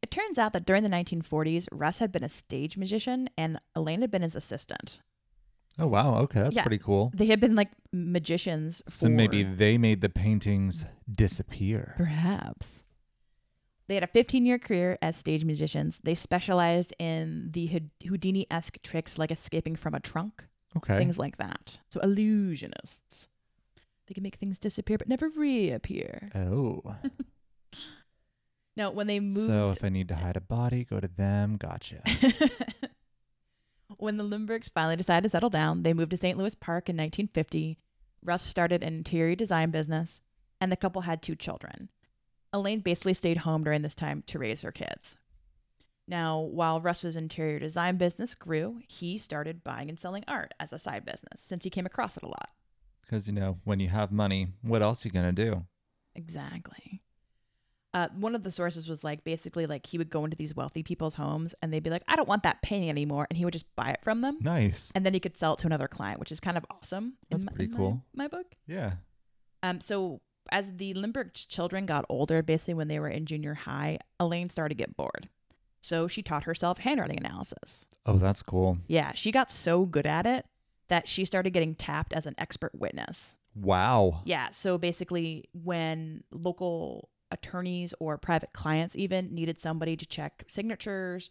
it 0.02 0.10
turns 0.10 0.38
out 0.38 0.52
that 0.52 0.66
during 0.66 0.82
the 0.82 0.88
1940s, 0.88 1.68
Russ 1.72 1.98
had 1.98 2.12
been 2.12 2.24
a 2.24 2.28
stage 2.28 2.76
magician 2.76 3.28
and 3.38 3.58
Elaine 3.74 4.00
had 4.00 4.10
been 4.10 4.22
his 4.22 4.36
assistant. 4.36 5.00
Oh 5.78 5.86
wow, 5.86 6.16
okay, 6.20 6.42
that's 6.42 6.56
Yeah. 6.56 6.64
pretty 6.64 6.78
cool. 6.82 7.12
They 7.14 7.26
had 7.26 7.40
been 7.40 7.54
like 7.54 7.70
magicians. 7.92 8.82
So 8.88 9.08
maybe 9.08 9.42
they 9.42 9.78
made 9.78 10.02
the 10.02 10.10
paintings 10.10 10.84
disappear. 11.10 11.94
Perhaps. 11.96 12.84
They 13.88 13.94
had 13.94 14.04
a 14.04 14.08
15 14.08 14.46
year 14.46 14.58
career 14.58 14.98
as 15.02 15.16
stage 15.16 15.44
musicians. 15.44 16.00
They 16.02 16.14
specialized 16.14 16.94
in 16.98 17.50
the 17.52 17.66
Houdini 18.04 18.46
esque 18.50 18.80
tricks 18.82 19.18
like 19.18 19.30
escaping 19.30 19.76
from 19.76 19.94
a 19.94 20.00
trunk, 20.00 20.46
Okay. 20.76 20.96
things 20.96 21.18
like 21.18 21.36
that. 21.38 21.80
So, 21.88 22.00
illusionists. 22.00 23.28
They 24.06 24.14
can 24.14 24.22
make 24.22 24.36
things 24.36 24.58
disappear 24.58 24.98
but 24.98 25.08
never 25.08 25.28
reappear. 25.28 26.30
Oh. 26.34 26.96
Now, 28.76 28.90
when 28.90 29.06
they 29.06 29.20
moved. 29.20 29.46
So 29.46 29.68
if 29.68 29.84
I 29.84 29.90
need 29.90 30.08
to 30.08 30.14
hide 30.14 30.36
a 30.36 30.40
body, 30.40 30.84
go 30.84 30.98
to 30.98 31.08
them. 31.08 31.56
Gotcha. 31.58 32.02
when 33.98 34.16
the 34.16 34.24
Lindbergs 34.24 34.70
finally 34.70 34.96
decided 34.96 35.24
to 35.24 35.30
settle 35.30 35.50
down, 35.50 35.82
they 35.82 35.92
moved 35.92 36.10
to 36.12 36.16
St. 36.16 36.38
Louis 36.38 36.54
Park 36.54 36.88
in 36.88 36.96
1950. 36.96 37.78
Russ 38.24 38.42
started 38.42 38.82
an 38.82 38.94
interior 38.94 39.34
design 39.34 39.70
business, 39.70 40.22
and 40.60 40.72
the 40.72 40.76
couple 40.76 41.02
had 41.02 41.22
two 41.22 41.34
children. 41.34 41.90
Elaine 42.52 42.80
basically 42.80 43.14
stayed 43.14 43.38
home 43.38 43.64
during 43.64 43.82
this 43.82 43.94
time 43.94 44.22
to 44.26 44.38
raise 44.38 44.60
her 44.62 44.72
kids. 44.72 45.16
Now, 46.08 46.40
while 46.40 46.80
Russ's 46.80 47.16
interior 47.16 47.58
design 47.58 47.96
business 47.96 48.34
grew, 48.34 48.80
he 48.88 49.18
started 49.18 49.64
buying 49.64 49.88
and 49.88 49.98
selling 49.98 50.24
art 50.28 50.52
as 50.60 50.72
a 50.72 50.78
side 50.78 51.04
business 51.04 51.40
since 51.40 51.64
he 51.64 51.70
came 51.70 51.86
across 51.86 52.16
it 52.16 52.22
a 52.22 52.28
lot. 52.28 52.50
Because 53.02 53.26
you 53.26 53.32
know, 53.32 53.58
when 53.64 53.80
you 53.80 53.88
have 53.88 54.10
money, 54.12 54.48
what 54.62 54.82
else 54.82 55.04
are 55.04 55.08
you 55.08 55.12
gonna 55.12 55.32
do? 55.32 55.64
Exactly. 56.14 57.00
Uh, 57.94 58.08
one 58.16 58.34
of 58.34 58.42
the 58.42 58.50
sources 58.50 58.88
was 58.88 59.04
like 59.04 59.22
basically 59.22 59.66
like 59.66 59.86
he 59.86 59.98
would 59.98 60.08
go 60.08 60.24
into 60.24 60.36
these 60.36 60.56
wealthy 60.56 60.82
people's 60.82 61.14
homes 61.14 61.54
and 61.62 61.72
they'd 61.72 61.82
be 61.82 61.90
like, 61.90 62.02
I 62.08 62.16
don't 62.16 62.28
want 62.28 62.42
that 62.44 62.62
painting 62.62 62.88
anymore. 62.88 63.26
And 63.28 63.36
he 63.36 63.44
would 63.44 63.52
just 63.52 63.66
buy 63.76 63.90
it 63.90 64.00
from 64.02 64.22
them. 64.22 64.38
Nice. 64.40 64.90
and 64.94 65.04
then 65.04 65.12
he 65.14 65.20
could 65.20 65.36
sell 65.38 65.52
it 65.54 65.58
to 65.60 65.66
another 65.66 65.88
client, 65.88 66.18
which 66.18 66.32
is 66.32 66.40
kind 66.40 66.56
of 66.56 66.64
awesome. 66.70 67.14
That's 67.30 67.44
my- 67.44 67.52
pretty 67.52 67.64
in 67.66 67.70
my- 67.72 67.76
cool. 67.76 68.02
My, 68.14 68.28
book. 68.28 68.46
Yeah. 68.66 68.94
Um, 69.62 69.80
so 69.80 70.22
as 70.50 70.76
the 70.76 70.94
Lindberg 70.94 71.32
children 71.48 71.86
got 71.86 72.04
older, 72.08 72.42
basically 72.42 72.74
when 72.74 72.88
they 72.88 72.98
were 72.98 73.08
in 73.08 73.26
junior 73.26 73.54
high, 73.54 73.98
Elaine 74.18 74.50
started 74.50 74.76
to 74.76 74.82
get 74.82 74.96
bored. 74.96 75.28
So 75.80 76.06
she 76.06 76.22
taught 76.22 76.44
herself 76.44 76.78
handwriting 76.78 77.18
analysis. 77.18 77.86
Oh, 78.06 78.18
that's 78.18 78.42
cool. 78.42 78.78
Yeah, 78.86 79.12
she 79.14 79.32
got 79.32 79.50
so 79.50 79.84
good 79.84 80.06
at 80.06 80.26
it 80.26 80.46
that 80.88 81.08
she 81.08 81.24
started 81.24 81.50
getting 81.50 81.74
tapped 81.74 82.12
as 82.12 82.26
an 82.26 82.34
expert 82.38 82.72
witness. 82.74 83.36
Wow. 83.54 84.22
Yeah, 84.24 84.48
so 84.50 84.78
basically, 84.78 85.48
when 85.52 86.22
local 86.30 87.10
attorneys 87.30 87.94
or 87.98 88.18
private 88.18 88.52
clients 88.52 88.94
even 88.96 89.34
needed 89.34 89.60
somebody 89.60 89.96
to 89.96 90.06
check 90.06 90.44
signatures, 90.46 91.30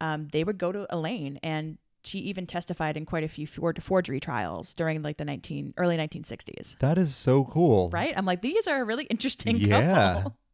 um, 0.00 0.28
they 0.32 0.44
would 0.44 0.58
go 0.58 0.72
to 0.72 0.86
Elaine, 0.94 1.38
and 1.42 1.78
she 2.04 2.18
even 2.20 2.46
testified 2.46 2.96
in 2.96 3.06
quite 3.06 3.24
a 3.24 3.28
few 3.28 3.46
for- 3.46 3.74
forgery 3.80 4.20
trials 4.20 4.74
during 4.74 5.02
like 5.02 5.16
the 5.18 5.24
19 5.24 5.74
early 5.76 5.96
1960s. 5.96 6.78
That 6.80 6.98
is 6.98 7.14
so 7.14 7.44
cool. 7.44 7.90
Right? 7.90 8.12
I'm 8.16 8.26
like, 8.26 8.42
these 8.42 8.66
are 8.66 8.80
a 8.80 8.84
really 8.84 9.04
interesting 9.04 9.56
Yeah. 9.56 10.14
couple. 10.14 10.36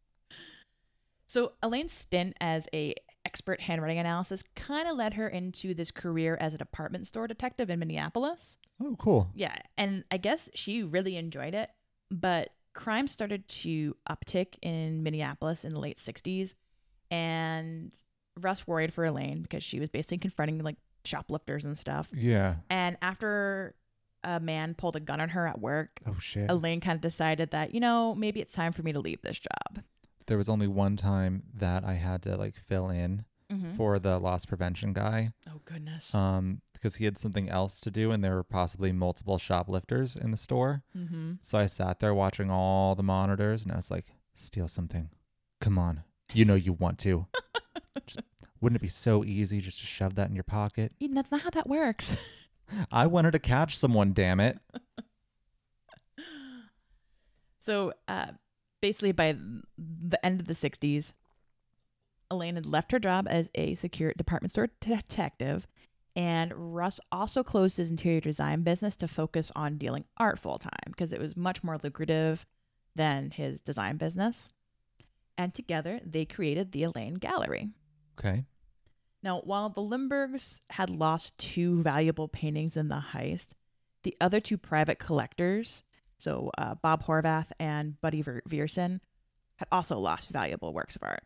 So 1.26 1.52
Elaine's 1.62 1.92
stint 1.92 2.36
as 2.40 2.68
a 2.72 2.94
expert 3.26 3.60
handwriting 3.60 3.98
analysis 3.98 4.42
kind 4.56 4.88
of 4.88 4.96
led 4.96 5.12
her 5.14 5.28
into 5.28 5.74
this 5.74 5.90
career 5.90 6.38
as 6.40 6.54
a 6.54 6.58
department 6.58 7.06
store 7.06 7.26
detective 7.26 7.68
in 7.68 7.78
Minneapolis. 7.78 8.56
Oh, 8.82 8.96
cool. 8.98 9.30
Yeah, 9.34 9.56
and 9.76 10.04
I 10.10 10.16
guess 10.16 10.48
she 10.54 10.82
really 10.82 11.16
enjoyed 11.16 11.54
it, 11.54 11.68
but 12.10 12.48
crime 12.74 13.06
started 13.08 13.46
to 13.48 13.94
uptick 14.08 14.54
in 14.62 15.02
Minneapolis 15.02 15.64
in 15.66 15.74
the 15.74 15.80
late 15.80 15.98
60s 15.98 16.54
and 17.10 17.92
Russ 18.40 18.66
worried 18.66 18.94
for 18.94 19.04
Elaine 19.04 19.42
because 19.42 19.62
she 19.62 19.80
was 19.80 19.90
basically 19.90 20.18
confronting 20.18 20.58
like 20.62 20.76
shoplifters 21.04 21.64
and 21.64 21.76
stuff. 21.78 22.08
Yeah. 22.12 22.56
And 22.70 22.96
after 23.02 23.74
a 24.24 24.40
man 24.40 24.74
pulled 24.74 24.96
a 24.96 25.00
gun 25.00 25.20
on 25.20 25.28
her 25.30 25.46
at 25.46 25.60
work, 25.60 26.00
Oh 26.06 26.16
shit. 26.20 26.50
Elaine 26.50 26.80
kind 26.80 26.96
of 26.96 27.00
decided 27.02 27.50
that, 27.52 27.72
you 27.74 27.80
know, 27.80 28.14
maybe 28.14 28.40
it's 28.40 28.52
time 28.52 28.72
for 28.72 28.82
me 28.82 28.92
to 28.92 29.00
leave 29.00 29.22
this 29.22 29.38
job. 29.38 29.82
There 30.26 30.36
was 30.36 30.48
only 30.48 30.66
one 30.66 30.96
time 30.96 31.44
that 31.54 31.84
I 31.84 31.94
had 31.94 32.22
to 32.22 32.36
like 32.36 32.56
fill 32.56 32.90
in 32.90 33.24
Mm-hmm. 33.50 33.76
for 33.76 33.98
the 33.98 34.18
loss 34.18 34.44
prevention 34.44 34.92
guy, 34.92 35.30
Oh 35.48 35.62
goodness. 35.64 36.14
um, 36.14 36.60
because 36.74 36.96
he 36.96 37.06
had 37.06 37.16
something 37.16 37.48
else 37.48 37.80
to 37.80 37.90
do, 37.90 38.10
and 38.12 38.22
there 38.22 38.34
were 38.34 38.44
possibly 38.44 38.92
multiple 38.92 39.38
shoplifters 39.38 40.16
in 40.16 40.32
the 40.32 40.36
store. 40.36 40.82
mm-hmm. 40.94 41.32
So 41.40 41.56
I 41.58 41.64
sat 41.64 41.98
there 41.98 42.12
watching 42.12 42.50
all 42.50 42.94
the 42.94 43.02
monitors, 43.02 43.62
and 43.62 43.72
I 43.72 43.76
was 43.76 43.90
like, 43.90 44.04
"Steal 44.34 44.68
something, 44.68 45.08
come 45.62 45.78
on! 45.78 46.02
You 46.34 46.44
know 46.44 46.56
you 46.56 46.74
want 46.74 46.98
to. 46.98 47.26
Just, 48.06 48.20
wouldn't 48.60 48.76
it 48.76 48.82
be 48.82 48.88
so 48.88 49.24
easy 49.24 49.60
just 49.60 49.80
to 49.80 49.86
shove 49.86 50.14
that 50.16 50.28
in 50.28 50.34
your 50.34 50.44
pocket? 50.44 50.92
Eden, 51.00 51.14
that's 51.14 51.30
not 51.30 51.42
how 51.42 51.50
that 51.50 51.68
works. 51.68 52.16
I 52.92 53.06
wanted 53.06 53.32
to 53.32 53.38
catch 53.38 53.76
someone. 53.76 54.12
Damn 54.12 54.40
it! 54.40 54.58
So 57.68 57.92
uh, 58.08 58.28
basically, 58.80 59.12
by 59.12 59.36
the 59.76 60.24
end 60.24 60.40
of 60.40 60.46
the 60.46 60.54
60s, 60.54 61.12
Elaine 62.30 62.54
had 62.54 62.64
left 62.64 62.92
her 62.92 62.98
job 62.98 63.26
as 63.28 63.50
a 63.54 63.74
secure 63.74 64.14
department 64.16 64.52
store 64.52 64.70
detective, 64.80 65.66
and 66.16 66.74
Russ 66.74 66.98
also 67.12 67.42
closed 67.44 67.76
his 67.76 67.90
interior 67.90 68.22
design 68.22 68.62
business 68.62 68.96
to 68.96 69.06
focus 69.06 69.52
on 69.54 69.76
dealing 69.76 70.06
art 70.16 70.38
full 70.38 70.58
time 70.58 70.70
because 70.86 71.12
it 71.12 71.20
was 71.20 71.36
much 71.36 71.62
more 71.62 71.78
lucrative 71.82 72.46
than 72.96 73.32
his 73.32 73.60
design 73.60 73.98
business. 73.98 74.48
And 75.36 75.52
together, 75.52 76.00
they 76.02 76.24
created 76.24 76.72
the 76.72 76.84
Elaine 76.84 77.16
Gallery. 77.16 77.68
Okay. 78.18 78.44
Now, 79.22 79.40
while 79.40 79.68
the 79.68 79.80
Lindbergs 79.80 80.60
had 80.70 80.90
lost 80.90 81.36
two 81.38 81.82
valuable 81.82 82.28
paintings 82.28 82.76
in 82.76 82.88
the 82.88 83.02
heist, 83.12 83.48
the 84.04 84.16
other 84.20 84.40
two 84.40 84.56
private 84.56 84.98
collectors, 84.98 85.82
so 86.18 86.50
uh, 86.56 86.74
Bob 86.76 87.04
Horvath 87.04 87.50
and 87.58 88.00
Buddy 88.00 88.22
Ver- 88.22 88.42
Viersen, 88.48 89.00
had 89.56 89.68
also 89.72 89.98
lost 89.98 90.30
valuable 90.30 90.72
works 90.72 90.94
of 90.94 91.02
art. 91.02 91.24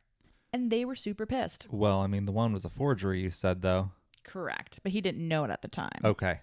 And 0.55 0.71
they 0.71 0.85
were 0.85 0.97
super 0.97 1.27
pissed. 1.27 1.67
Well, 1.71 2.01
I 2.01 2.07
mean, 2.07 2.25
the 2.25 2.33
one 2.33 2.53
was 2.53 2.65
a 2.65 2.71
forgery. 2.71 3.21
You 3.21 3.31
said 3.31 3.63
though. 3.63 3.91
Correct. 4.25 4.81
But 4.83 4.93
he 4.93 5.01
didn't 5.01 5.27
know 5.27 5.45
it 5.45 5.51
at 5.51 5.63
the 5.63 5.69
time. 5.69 6.01
Okay. 6.05 6.41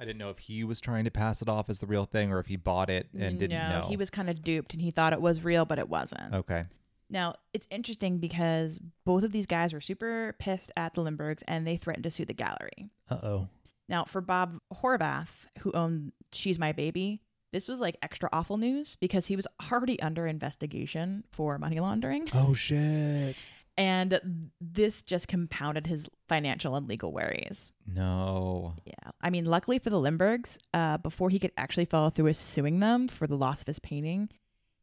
I 0.00 0.04
didn't 0.04 0.18
know 0.18 0.30
if 0.30 0.38
he 0.38 0.62
was 0.62 0.80
trying 0.80 1.04
to 1.04 1.10
pass 1.10 1.42
it 1.42 1.48
off 1.48 1.68
as 1.68 1.80
the 1.80 1.86
real 1.86 2.04
thing 2.04 2.30
or 2.30 2.38
if 2.38 2.46
he 2.46 2.56
bought 2.56 2.88
it 2.88 3.08
and 3.18 3.38
didn't 3.38 3.58
no, 3.58 3.80
know. 3.80 3.86
he 3.88 3.96
was 3.96 4.10
kind 4.10 4.30
of 4.30 4.44
duped 4.44 4.72
and 4.74 4.82
he 4.82 4.92
thought 4.92 5.12
it 5.12 5.20
was 5.20 5.42
real, 5.42 5.64
but 5.64 5.80
it 5.80 5.88
wasn't. 5.88 6.32
Okay. 6.32 6.66
Now, 7.10 7.36
it's 7.54 7.66
interesting 7.70 8.18
because 8.18 8.78
both 9.04 9.24
of 9.24 9.32
these 9.32 9.46
guys 9.46 9.72
were 9.72 9.80
super 9.80 10.34
pissed 10.38 10.70
at 10.76 10.94
the 10.94 11.00
Lindbergs 11.02 11.42
and 11.48 11.66
they 11.66 11.76
threatened 11.76 12.04
to 12.04 12.10
sue 12.10 12.24
the 12.24 12.34
gallery. 12.34 12.90
Uh 13.10 13.18
oh. 13.22 13.48
Now, 13.88 14.04
for 14.04 14.20
Bob 14.20 14.58
Horvath, 14.72 15.46
who 15.60 15.72
owned 15.72 16.12
She's 16.32 16.58
My 16.58 16.72
Baby, 16.72 17.22
this 17.52 17.66
was 17.66 17.80
like 17.80 17.96
extra 18.02 18.28
awful 18.32 18.58
news 18.58 18.96
because 19.00 19.26
he 19.26 19.36
was 19.36 19.46
already 19.72 19.98
under 20.00 20.26
investigation 20.26 21.24
for 21.30 21.58
money 21.58 21.80
laundering. 21.80 22.28
Oh 22.34 22.52
shit. 22.54 23.46
And 23.78 24.50
this 24.60 25.02
just 25.02 25.28
compounded 25.28 25.86
his 25.86 26.06
financial 26.28 26.74
and 26.74 26.88
legal 26.88 27.12
worries. 27.12 27.70
No. 27.86 28.74
Yeah. 28.84 29.12
I 29.22 29.30
mean, 29.30 29.44
luckily 29.44 29.78
for 29.78 29.88
the 29.88 30.00
Lindbergs, 30.00 30.58
uh, 30.74 30.98
before 30.98 31.30
he 31.30 31.38
could 31.38 31.52
actually 31.56 31.84
follow 31.84 32.10
through 32.10 32.24
with 32.24 32.36
suing 32.36 32.80
them 32.80 33.06
for 33.06 33.28
the 33.28 33.36
loss 33.36 33.60
of 33.60 33.68
his 33.68 33.78
painting, 33.78 34.30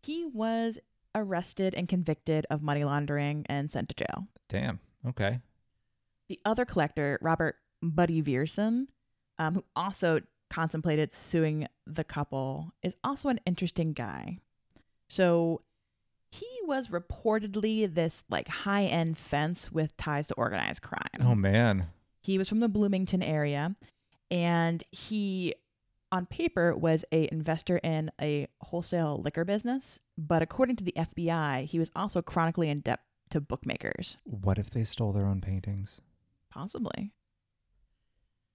he 0.01 0.25
was 0.25 0.79
arrested 1.15 1.73
and 1.73 1.87
convicted 1.87 2.45
of 2.49 2.61
money 2.61 2.83
laundering 2.83 3.45
and 3.47 3.71
sent 3.71 3.89
to 3.89 3.95
jail. 3.95 4.27
Damn. 4.49 4.79
Okay. 5.07 5.39
The 6.27 6.39
other 6.45 6.65
collector, 6.65 7.17
Robert 7.21 7.55
Buddy 7.81 8.21
Viersen, 8.21 8.87
um, 9.39 9.55
who 9.55 9.65
also 9.75 10.21
contemplated 10.49 11.13
suing 11.15 11.67
the 11.87 12.03
couple, 12.03 12.71
is 12.83 12.95
also 13.03 13.29
an 13.29 13.39
interesting 13.45 13.93
guy. 13.93 14.39
So 15.07 15.61
he 16.31 16.47
was 16.65 16.87
reportedly 16.87 17.91
this 17.91 18.23
like 18.29 18.47
high 18.47 18.85
end 18.85 19.17
fence 19.17 19.71
with 19.71 19.95
ties 19.97 20.27
to 20.27 20.33
organized 20.35 20.81
crime. 20.81 21.21
Oh 21.21 21.35
man. 21.35 21.87
He 22.21 22.37
was 22.37 22.49
from 22.49 22.59
the 22.59 22.67
Bloomington 22.67 23.21
area 23.21 23.75
and 24.31 24.83
he 24.91 25.53
on 26.11 26.25
paper 26.25 26.75
was 26.75 27.05
a 27.11 27.27
investor 27.31 27.77
in 27.77 28.11
a 28.21 28.47
wholesale 28.61 29.21
liquor 29.23 29.45
business, 29.45 29.99
but 30.17 30.41
according 30.41 30.75
to 30.77 30.83
the 30.83 30.93
FBI, 30.95 31.65
he 31.65 31.79
was 31.79 31.91
also 31.95 32.21
chronically 32.21 32.69
in 32.69 32.81
debt 32.81 33.01
to 33.31 33.41
bookmakers. 33.41 34.17
What 34.23 34.57
if 34.57 34.69
they 34.69 34.83
stole 34.83 35.11
their 35.11 35.25
own 35.25 35.41
paintings? 35.41 35.99
Possibly. 36.49 37.11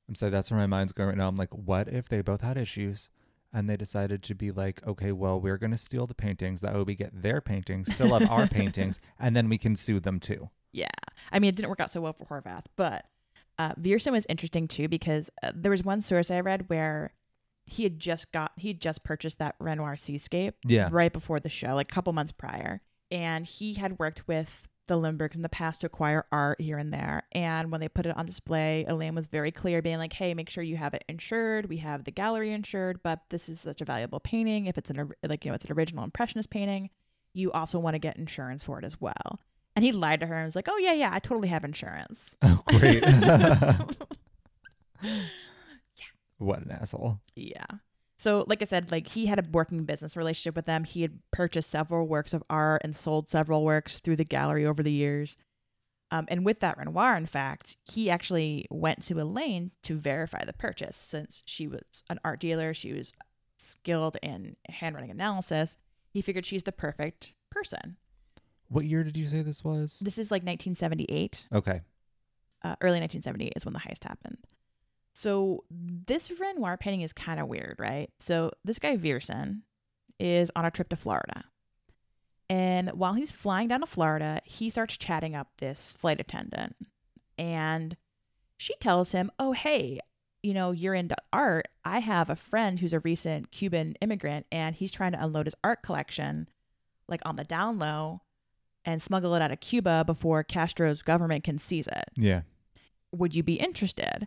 I'm 0.09 0.15
sorry, 0.15 0.31
that's 0.31 0.51
where 0.51 0.59
my 0.59 0.67
mind's 0.67 0.93
going 0.93 1.09
right 1.09 1.19
now. 1.19 1.29
I'm 1.29 1.37
like, 1.37 1.53
what 1.55 1.89
if 1.89 2.09
they 2.09 2.21
both 2.21 2.41
had 2.41 2.57
issues 2.57 3.11
and 3.53 3.69
they 3.69 3.77
decided 3.77 4.23
to 4.25 4.35
be 4.35 4.51
like, 4.51 4.85
okay, 4.87 5.13
well, 5.13 5.41
we're 5.41 5.59
going 5.59 5.71
to 5.73 5.79
steal 5.79 6.07
the 6.07 6.15
paintings. 6.15 6.61
That 6.61 6.75
way 6.75 6.83
we 6.83 6.95
get 6.95 7.23
their 7.23 7.41
paintings, 7.41 7.93
still 7.93 8.19
have 8.19 8.31
our 8.31 8.47
paintings, 8.49 9.01
and 9.19 9.37
then 9.37 9.49
we 9.49 9.59
can 9.59 9.77
sue 9.77 10.01
them 10.01 10.21
too. 10.21 10.51
Yeah. 10.73 10.89
I 11.33 11.39
mean, 11.39 11.51
it 11.51 11.57
didn't 11.57 11.69
work 11.69 11.81
out 11.81 11.93
so 11.93 12.01
well 12.01 12.13
for 12.13 12.25
Horvath, 12.25 12.65
but 12.77 13.07
uh, 13.59 13.75
Viersen 13.75 14.13
was 14.13 14.27
interesting 14.29 14.69
too 14.69 14.89
because 14.89 15.31
uh, 15.43 15.53
there 15.55 15.71
was 15.71 15.85
one 15.85 16.01
source 16.01 16.31
I 16.31 16.41
read 16.41 16.69
where 16.69 17.13
he 17.71 17.85
had 17.85 17.99
just 17.99 18.33
got, 18.33 18.53
he 18.57 18.69
had 18.69 18.81
just 18.81 19.05
purchased 19.05 19.39
that 19.39 19.55
Renoir 19.59 19.97
Seascape 19.97 20.55
Yeah. 20.65 20.89
right 20.91 21.13
before 21.13 21.41
the 21.41 21.49
show, 21.49 21.75
like 21.75 21.91
a 21.91 21.95
couple 21.95 22.13
months 22.13 22.33
prior. 22.33 22.81
And 23.11 23.47
he 23.47 23.75
had 23.75 23.99
worked 23.99 24.27
with 24.29 24.67
the 24.87 24.97
Lindbergs 24.97 25.37
in 25.37 25.43
the 25.43 25.49
past 25.49 25.81
to 25.83 25.87
acquire 25.87 26.27
art 26.33 26.61
here 26.61 26.77
and 26.77 26.93
there. 26.93 27.23
And 27.31 27.71
when 27.71 27.81
they 27.81 27.89
put 27.89 28.07
it 28.07 28.17
on 28.17 28.27
display, 28.27 28.85
Elaine 28.89 29.15
was 29.15 29.29
very 29.29 29.53
clear, 29.53 29.81
being 29.83 29.99
like, 29.99 30.13
hey, 30.13 30.35
make 30.35 30.51
sure 30.51 30.65
you 30.65 30.77
have 30.77 30.95
it 30.95 31.05
insured. 31.09 31.69
We 31.69 31.77
have 31.77 32.03
the 32.05 32.11
gallery 32.11 32.53
insured, 32.53 33.01
but 33.05 33.21
this 33.31 33.49
is 33.49 33.61
such 33.61 33.81
a 33.81 33.85
valuable 33.85 34.19
painting. 34.19 34.67
If 34.67 34.77
it's 34.77 34.91
an, 34.91 35.13
like, 35.23 35.45
you 35.45 35.51
know, 35.53 35.55
it's 35.55 35.65
an 35.65 35.73
original 35.73 36.03
Impressionist 36.03 36.51
painting, 36.51 36.91
you 37.35 37.53
also 37.53 37.79
want 37.79 37.95
to 37.95 37.99
get 38.01 38.17
insurance 38.17 38.65
for 38.65 38.81
it 38.81 38.85
as 38.85 39.01
well. 39.01 39.39
And 39.77 39.85
he 39.85 39.93
lied 39.93 40.19
to 40.21 40.27
her 40.27 40.35
and 40.35 40.47
was 40.47 40.57
like, 40.57 40.67
oh, 40.69 40.79
yeah, 40.79 40.93
yeah, 40.95 41.11
I 41.13 41.21
totally 41.21 41.49
have 41.49 41.65
insurance. 41.65 42.27
Oh, 42.43 42.61
great. 42.67 43.05
What 46.41 46.61
an 46.61 46.71
asshole. 46.73 47.21
Yeah. 47.37 47.65
So, 48.17 48.45
like 48.49 48.61
I 48.61 48.67
said, 48.67 48.91
like 48.91 49.07
he 49.07 49.27
had 49.27 49.39
a 49.39 49.49
working 49.51 49.85
business 49.85 50.17
relationship 50.17 50.57
with 50.57 50.67
them. 50.67 50.85
He 50.85 51.03
had 51.03 51.21
purchased 51.33 51.71
several 51.71 52.07
works 52.09 52.35
of 52.35 52.43
art 52.51 52.83
and 52.85 52.97
sold 52.97 53.31
several 53.31 53.65
works 53.65 53.99
through 54.01 54.17
the 54.17 54.25
gallery 54.25 54.67
over 54.67 54.83
the 54.83 54.93
years. 54.93 55.37
Um, 56.11 56.27
and 56.29 56.45
with 56.45 56.59
that 56.61 56.77
Renoir, 56.77 57.17
in 57.17 57.27
fact, 57.27 57.77
he 57.85 58.11
actually 58.11 58.67
went 58.69 59.03
to 59.05 59.21
Elaine 59.21 59.71
to 59.85 59.97
verify 59.97 60.45
the 60.45 60.53
purchase 60.53 60.97
since 60.97 61.43
she 61.47 61.69
was 61.69 62.03
an 62.11 62.19
art 62.25 62.41
dealer. 62.41 62.75
She 62.75 62.93
was 62.93 63.13
skilled 63.59 64.17
in 64.23 64.57
handwriting 64.69 65.11
analysis. 65.13 65.77
He 66.11 66.21
figured 66.21 66.45
she's 66.47 66.65
the 66.65 66.73
perfect 66.73 67.33
person. 67.51 67.97
What 68.69 68.87
year 68.87 69.05
did 69.05 69.17
you 69.17 69.27
say 69.29 69.43
this 69.43 69.63
was? 69.63 69.99
This 70.01 70.19
is 70.19 70.31
like 70.31 70.43
1978. 70.43 71.47
Okay. 71.55 71.81
uh, 72.63 72.77
early 72.83 72.99
1978 73.01 73.53
is 73.57 73.65
when 73.65 73.73
the 73.73 73.81
heist 73.81 74.05
happened. 74.05 74.39
So 75.15 75.65
this 75.71 76.31
Renoir 76.31 76.77
painting 76.77 77.03
is 77.03 77.13
kind 77.13 77.41
of 77.41 77.49
weird, 77.49 77.77
right? 77.79 78.11
So 78.19 78.53
this 78.65 78.79
guy 78.79 78.97
Viersen 78.97 79.63
is 80.19 80.51
on 80.55 80.65
a 80.65 80.71
trip 80.71 80.89
to 80.91 80.97
Florida. 80.97 81.45
And 82.49 82.91
while 82.91 83.15
he's 83.15 83.31
flying 83.31 83.69
down 83.69 83.81
to 83.81 83.87
Florida, 83.87 84.41
he 84.45 84.71
starts 84.71 84.97
chatting 84.97 85.35
up 85.35 85.49
this 85.59 85.95
flight 85.99 86.21
attendant. 86.21 86.77
And 87.39 87.97
she 88.57 88.75
tells 88.81 89.13
him, 89.13 89.31
Oh, 89.39 89.53
hey, 89.53 90.01
you 90.43 90.55
know, 90.55 90.71
you're 90.71 90.95
into 90.95 91.17
art. 91.33 91.69
I 91.85 92.01
have 92.01 92.29
a 92.31 92.37
friend 92.37 92.79
who's 92.81 92.93
a 92.93 93.01
recent 93.01 93.51
Cuban 93.51 93.95
immigrant 94.01 94.47
and 94.51 94.75
he's 94.75 94.93
trying 94.93 95.13
to 95.13 95.23
unload 95.23 95.47
his 95.47 95.55
art 95.63 95.83
collection 95.83 96.49
like 97.09 97.21
on 97.25 97.37
the 97.37 97.45
down 97.45 97.79
low. 97.79 98.23
and 98.87 99.03
smuggle 99.03 99.35
it 99.35 99.43
out 99.43 99.51
of 99.53 99.61
Cuba 99.61 100.05
before 100.07 100.43
Castro's 100.43 101.03
government 101.03 101.45
can 101.45 101.59
seize 101.59 101.87
it. 101.87 102.09
Yeah. 102.17 102.43
Would 103.13 103.37
you 103.37 103.43
be 103.43 103.57
interested? 103.57 104.27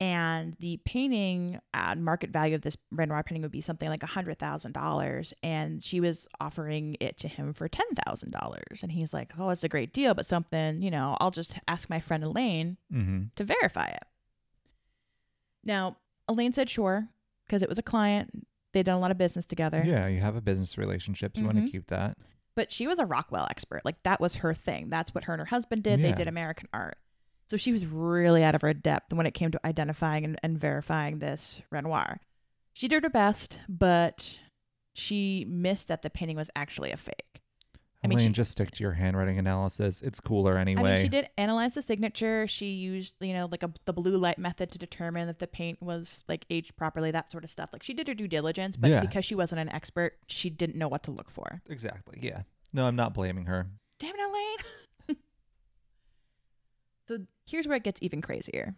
And 0.00 0.54
the 0.60 0.78
painting 0.86 1.60
uh, 1.74 1.94
market 1.96 2.30
value 2.30 2.54
of 2.54 2.62
this 2.62 2.76
Renoir 2.90 3.22
painting 3.22 3.42
would 3.42 3.50
be 3.50 3.60
something 3.60 3.88
like 3.90 4.00
$100,000. 4.00 5.32
And 5.42 5.82
she 5.82 6.00
was 6.00 6.26
offering 6.40 6.96
it 7.00 7.18
to 7.18 7.28
him 7.28 7.52
for 7.52 7.68
$10,000. 7.68 8.82
And 8.82 8.92
he's 8.92 9.12
like, 9.12 9.32
oh, 9.38 9.48
that's 9.48 9.62
a 9.62 9.68
great 9.68 9.92
deal, 9.92 10.14
but 10.14 10.24
something, 10.24 10.80
you 10.80 10.90
know, 10.90 11.16
I'll 11.20 11.30
just 11.30 11.54
ask 11.68 11.90
my 11.90 12.00
friend 12.00 12.24
Elaine 12.24 12.78
Mm-hmm. 12.92 13.24
to 13.36 13.44
verify 13.44 13.86
it. 13.88 14.02
Now, 15.64 15.96
Elaine 16.28 16.52
said 16.52 16.70
sure, 16.70 17.08
because 17.46 17.62
it 17.62 17.68
was 17.68 17.78
a 17.78 17.82
client. 17.82 18.46
They'd 18.72 18.86
done 18.86 18.96
a 18.96 19.00
lot 19.00 19.10
of 19.10 19.18
business 19.18 19.44
together. 19.46 19.82
Yeah, 19.84 20.06
you 20.06 20.20
have 20.20 20.36
a 20.36 20.40
business 20.40 20.78
relationship. 20.78 21.36
You 21.36 21.44
want 21.44 21.58
to 21.64 21.70
keep 21.70 21.88
that. 21.88 22.16
But 22.54 22.72
she 22.72 22.86
was 22.86 22.98
a 22.98 23.04
Rockwell 23.06 23.46
expert. 23.50 23.82
Like 23.84 24.02
that 24.04 24.20
was 24.20 24.36
her 24.36 24.54
thing. 24.54 24.88
That's 24.90 25.14
what 25.14 25.24
her 25.24 25.32
and 25.34 25.40
her 25.40 25.46
husband 25.46 25.82
did. 25.82 26.02
They 26.02 26.12
did 26.12 26.28
American 26.28 26.68
art. 26.72 26.96
So 27.50 27.56
she 27.56 27.72
was 27.72 27.84
really 27.84 28.44
out 28.44 28.54
of 28.54 28.62
her 28.62 28.72
depth 28.72 29.12
when 29.12 29.26
it 29.26 29.34
came 29.34 29.50
to 29.50 29.60
identifying 29.66 30.24
and, 30.24 30.38
and 30.40 30.56
verifying 30.56 31.18
this 31.18 31.60
Renoir. 31.72 32.20
She 32.74 32.86
did 32.86 33.02
her 33.02 33.10
best, 33.10 33.58
but 33.68 34.38
she 34.94 35.44
missed 35.48 35.88
that 35.88 36.02
the 36.02 36.10
painting 36.10 36.36
was 36.36 36.48
actually 36.54 36.92
a 36.92 36.96
fake. 36.96 37.40
I 38.04 38.06
mean, 38.06 38.18
Elaine, 38.20 38.28
she- 38.28 38.34
just 38.34 38.52
stick 38.52 38.70
to 38.70 38.84
your 38.84 38.92
handwriting 38.92 39.36
analysis. 39.36 40.00
It's 40.00 40.20
cooler 40.20 40.58
anyway. 40.58 40.92
I 40.92 40.94
mean, 40.94 41.02
she 41.02 41.08
did 41.08 41.28
analyze 41.36 41.74
the 41.74 41.82
signature. 41.82 42.46
She 42.46 42.66
used, 42.66 43.16
you 43.18 43.32
know, 43.32 43.48
like 43.50 43.64
a, 43.64 43.72
the 43.84 43.92
blue 43.92 44.16
light 44.16 44.38
method 44.38 44.70
to 44.70 44.78
determine 44.78 45.28
if 45.28 45.38
the 45.38 45.48
paint 45.48 45.82
was 45.82 46.22
like 46.28 46.46
aged 46.50 46.76
properly, 46.76 47.10
that 47.10 47.32
sort 47.32 47.42
of 47.42 47.50
stuff. 47.50 47.70
Like 47.72 47.82
she 47.82 47.94
did 47.94 48.06
her 48.06 48.14
due 48.14 48.28
diligence, 48.28 48.76
but 48.76 48.90
Yeah. 48.90 49.00
because 49.00 49.24
she 49.24 49.34
wasn't 49.34 49.60
an 49.60 49.70
expert, 49.70 50.18
she 50.28 50.50
didn't 50.50 50.76
know 50.76 50.86
what 50.86 51.02
to 51.02 51.10
look 51.10 51.32
for. 51.32 51.62
Exactly. 51.68 52.20
Yeah. 52.22 52.42
No, 52.72 52.86
I'm 52.86 52.94
not 52.94 53.12
blaming 53.12 53.46
her. 53.46 53.66
Damn 53.98 54.14
it, 54.14 54.20
Elaine. 55.08 55.16
so 57.08 57.18
here's 57.50 57.66
where 57.66 57.76
it 57.76 57.84
gets 57.84 58.02
even 58.02 58.20
crazier. 58.20 58.74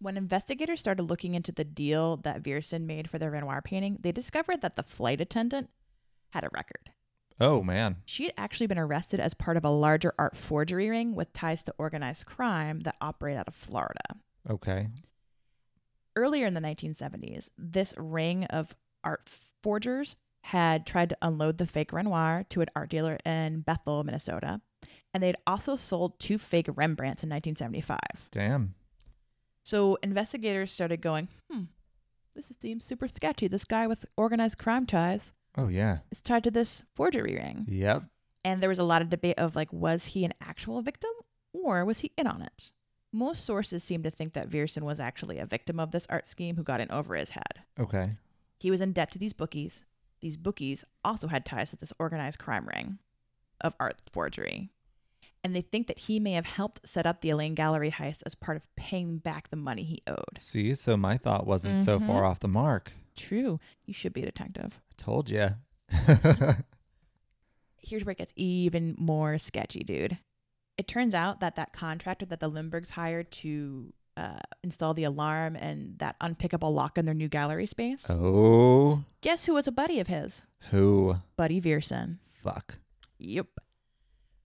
When 0.00 0.16
investigators 0.16 0.80
started 0.80 1.02
looking 1.04 1.34
into 1.34 1.50
the 1.50 1.64
deal 1.64 2.18
that 2.18 2.42
Viersen 2.42 2.86
made 2.86 3.10
for 3.10 3.18
the 3.18 3.30
Renoir 3.30 3.62
painting, 3.62 3.98
they 4.00 4.12
discovered 4.12 4.60
that 4.60 4.76
the 4.76 4.82
flight 4.82 5.20
attendant 5.20 5.70
had 6.30 6.44
a 6.44 6.50
record. 6.52 6.92
Oh 7.40 7.62
man. 7.62 7.96
She 8.04 8.24
had 8.24 8.34
actually 8.36 8.66
been 8.66 8.78
arrested 8.78 9.20
as 9.20 9.34
part 9.34 9.56
of 9.56 9.64
a 9.64 9.70
larger 9.70 10.12
art 10.18 10.36
forgery 10.36 10.88
ring 10.88 11.14
with 11.14 11.32
ties 11.32 11.62
to 11.64 11.74
organized 11.78 12.26
crime 12.26 12.80
that 12.80 12.96
operate 13.00 13.36
out 13.36 13.48
of 13.48 13.54
Florida. 13.54 14.16
Okay. 14.48 14.88
Earlier 16.16 16.46
in 16.46 16.54
the 16.54 16.60
1970s, 16.60 17.50
this 17.56 17.94
ring 17.96 18.44
of 18.46 18.74
art 19.04 19.28
forgers 19.62 20.16
had 20.42 20.86
tried 20.86 21.10
to 21.10 21.18
unload 21.22 21.58
the 21.58 21.66
fake 21.66 21.92
Renoir 21.92 22.44
to 22.50 22.60
an 22.60 22.68
art 22.74 22.90
dealer 22.90 23.18
in 23.24 23.60
Bethel, 23.60 24.02
Minnesota, 24.02 24.60
and 25.18 25.22
they'd 25.24 25.36
also 25.48 25.74
sold 25.74 26.18
two 26.20 26.38
fake 26.38 26.68
Rembrandts 26.68 27.24
in 27.24 27.30
1975. 27.30 27.98
Damn. 28.30 28.74
So 29.64 29.98
investigators 30.02 30.70
started 30.72 31.02
going, 31.02 31.28
hmm, 31.50 31.64
this 32.36 32.52
seems 32.60 32.84
super 32.84 33.08
sketchy. 33.08 33.48
This 33.48 33.64
guy 33.64 33.88
with 33.88 34.06
organized 34.16 34.58
crime 34.58 34.86
ties 34.86 35.32
Oh 35.58 35.66
yeah. 35.66 35.98
It's 36.12 36.22
tied 36.22 36.44
to 36.44 36.52
this 36.52 36.84
forgery 36.94 37.34
ring. 37.34 37.66
Yep. 37.68 38.04
And 38.44 38.62
there 38.62 38.68
was 38.68 38.78
a 38.78 38.84
lot 38.84 39.02
of 39.02 39.10
debate 39.10 39.38
of 39.38 39.56
like, 39.56 39.72
was 39.72 40.06
he 40.06 40.24
an 40.24 40.32
actual 40.40 40.80
victim 40.82 41.10
or 41.52 41.84
was 41.84 41.98
he 41.98 42.12
in 42.16 42.28
on 42.28 42.42
it? 42.42 42.70
Most 43.12 43.44
sources 43.44 43.82
seem 43.82 44.04
to 44.04 44.10
think 44.10 44.34
that 44.34 44.48
Viersen 44.48 44.82
was 44.82 45.00
actually 45.00 45.38
a 45.38 45.46
victim 45.46 45.80
of 45.80 45.90
this 45.90 46.06
art 46.08 46.26
scheme 46.26 46.56
who 46.56 46.62
got 46.62 46.80
in 46.80 46.90
over 46.92 47.16
his 47.16 47.30
head. 47.30 47.62
Okay. 47.78 48.10
He 48.58 48.70
was 48.70 48.80
in 48.80 48.92
debt 48.92 49.10
to 49.12 49.18
these 49.18 49.32
bookies. 49.32 49.84
These 50.20 50.36
bookies 50.36 50.84
also 51.04 51.26
had 51.26 51.44
ties 51.44 51.70
to 51.70 51.76
this 51.76 51.92
organized 51.98 52.38
crime 52.38 52.68
ring 52.72 52.98
of 53.60 53.74
art 53.80 54.00
forgery. 54.12 54.70
And 55.48 55.56
they 55.56 55.62
think 55.62 55.86
that 55.86 55.98
he 55.98 56.20
may 56.20 56.32
have 56.32 56.44
helped 56.44 56.86
set 56.86 57.06
up 57.06 57.22
the 57.22 57.30
Elaine 57.30 57.54
Gallery 57.54 57.90
heist 57.90 58.22
as 58.26 58.34
part 58.34 58.58
of 58.58 58.62
paying 58.76 59.16
back 59.16 59.48
the 59.48 59.56
money 59.56 59.82
he 59.82 60.02
owed. 60.06 60.36
See, 60.36 60.74
so 60.74 60.94
my 60.94 61.16
thought 61.16 61.46
wasn't 61.46 61.78
so 61.78 61.98
Mhm. 61.98 62.06
far 62.06 62.22
off 62.26 62.40
the 62.40 62.48
mark. 62.48 62.92
True. 63.16 63.58
You 63.86 63.94
should 63.94 64.12
be 64.12 64.20
a 64.22 64.26
detective. 64.26 64.78
I 64.92 64.94
told 64.98 65.30
you. 65.30 65.48
here's 67.78 68.04
where 68.04 68.12
it 68.12 68.18
gets 68.18 68.34
even 68.36 68.94
more 68.98 69.38
sketchy, 69.38 69.80
dude. 69.80 70.18
It 70.76 70.86
turns 70.86 71.14
out 71.14 71.40
that 71.40 71.56
that 71.56 71.72
contractor 71.72 72.26
that 72.26 72.40
the 72.40 72.48
Lindbergs 72.48 72.90
hired 72.90 73.30
to 73.32 73.92
uh, 74.18 74.40
install 74.62 74.92
the 74.92 75.04
alarm 75.04 75.56
and 75.56 75.98
that 75.98 76.18
unpickable 76.20 76.74
lock 76.74 76.98
in 76.98 77.06
their 77.06 77.14
new 77.14 77.28
gallery 77.28 77.64
space, 77.66 78.04
oh, 78.10 79.02
guess 79.22 79.46
who 79.46 79.54
was 79.54 79.66
a 79.66 79.72
buddy 79.72 79.98
of 79.98 80.08
his? 80.08 80.42
who? 80.70 81.16
Buddy 81.36 81.58
Viersen. 81.58 82.18
Fuck. 82.34 82.76
Yep. 83.18 83.46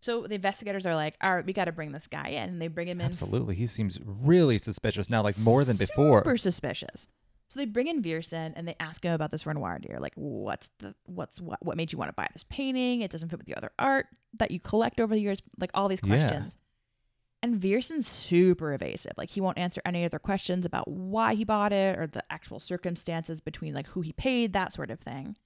So 0.04 0.28
the 0.28 0.36
investigators 0.36 0.86
are 0.86 0.96
like, 0.96 1.16
all 1.22 1.34
right, 1.34 1.46
we 1.46 1.54
got 1.54 1.66
to 1.66 1.72
bring 1.72 1.94
this 1.94 2.08
guy 2.08 2.28
in. 2.28 2.50
And 2.50 2.62
they 2.62 2.68
bring 2.68 2.90
him 2.90 3.00
in 3.00 3.06
Absolutely. 3.06 3.56
He 3.56 3.68
seems 3.68 4.00
really 4.04 4.58
suspicious 4.58 5.10
now, 5.10 5.24
like 5.24 5.40
more 5.40 5.64
than 5.64 5.78
before. 5.78 6.20
super 6.20 6.36
suspicious. 6.36 7.08
So 7.48 7.62
they 7.62 7.66
bring 7.66 7.88
in 7.88 8.02
Viersen 8.02 8.52
and 8.58 8.68
they 8.68 8.76
ask 8.82 9.02
him 9.02 9.14
about 9.14 9.32
this 9.32 9.46
Renoir 9.46 9.80
deer. 9.80 10.00
Like, 10.02 10.12
what's 10.16 10.68
the 10.80 10.94
what's 11.06 11.40
what 11.40 11.64
what 11.64 11.78
made 11.78 11.94
you 11.94 11.98
want 11.98 12.10
to 12.10 12.14
buy 12.14 12.28
this 12.34 12.44
painting? 12.50 13.00
It 13.00 13.12
doesn't 13.12 13.30
fit 13.30 13.40
with 13.40 13.48
the 13.48 13.56
other 13.56 13.72
art 13.80 14.08
that 14.40 14.52
you 14.52 14.60
collect 14.60 15.00
over 15.00 15.16
the 15.16 15.22
years. 15.22 15.42
Like 15.58 15.72
all 15.74 15.88
these 15.88 16.02
questions. 16.02 16.58
Yeah. 16.58 17.50
And 17.50 17.62
Viersen's 17.62 18.06
super 18.06 18.74
evasive. 18.74 19.14
Like 19.16 19.30
he 19.30 19.40
won't 19.40 19.58
answer 19.58 19.82
any 19.86 20.04
other 20.04 20.20
questions 20.20 20.66
about 20.66 20.90
why 20.90 21.34
he 21.34 21.46
bought 21.46 21.72
it 21.72 21.98
or 21.98 22.08
the 22.08 22.26
actual 22.30 22.60
circumstances 22.60 23.40
between 23.40 23.74
like 23.74 23.88
who 23.88 24.02
he 24.02 24.12
paid, 24.12 24.52
that 24.52 24.74
sort 24.74 24.92
of 24.92 25.00
thing. 25.00 25.38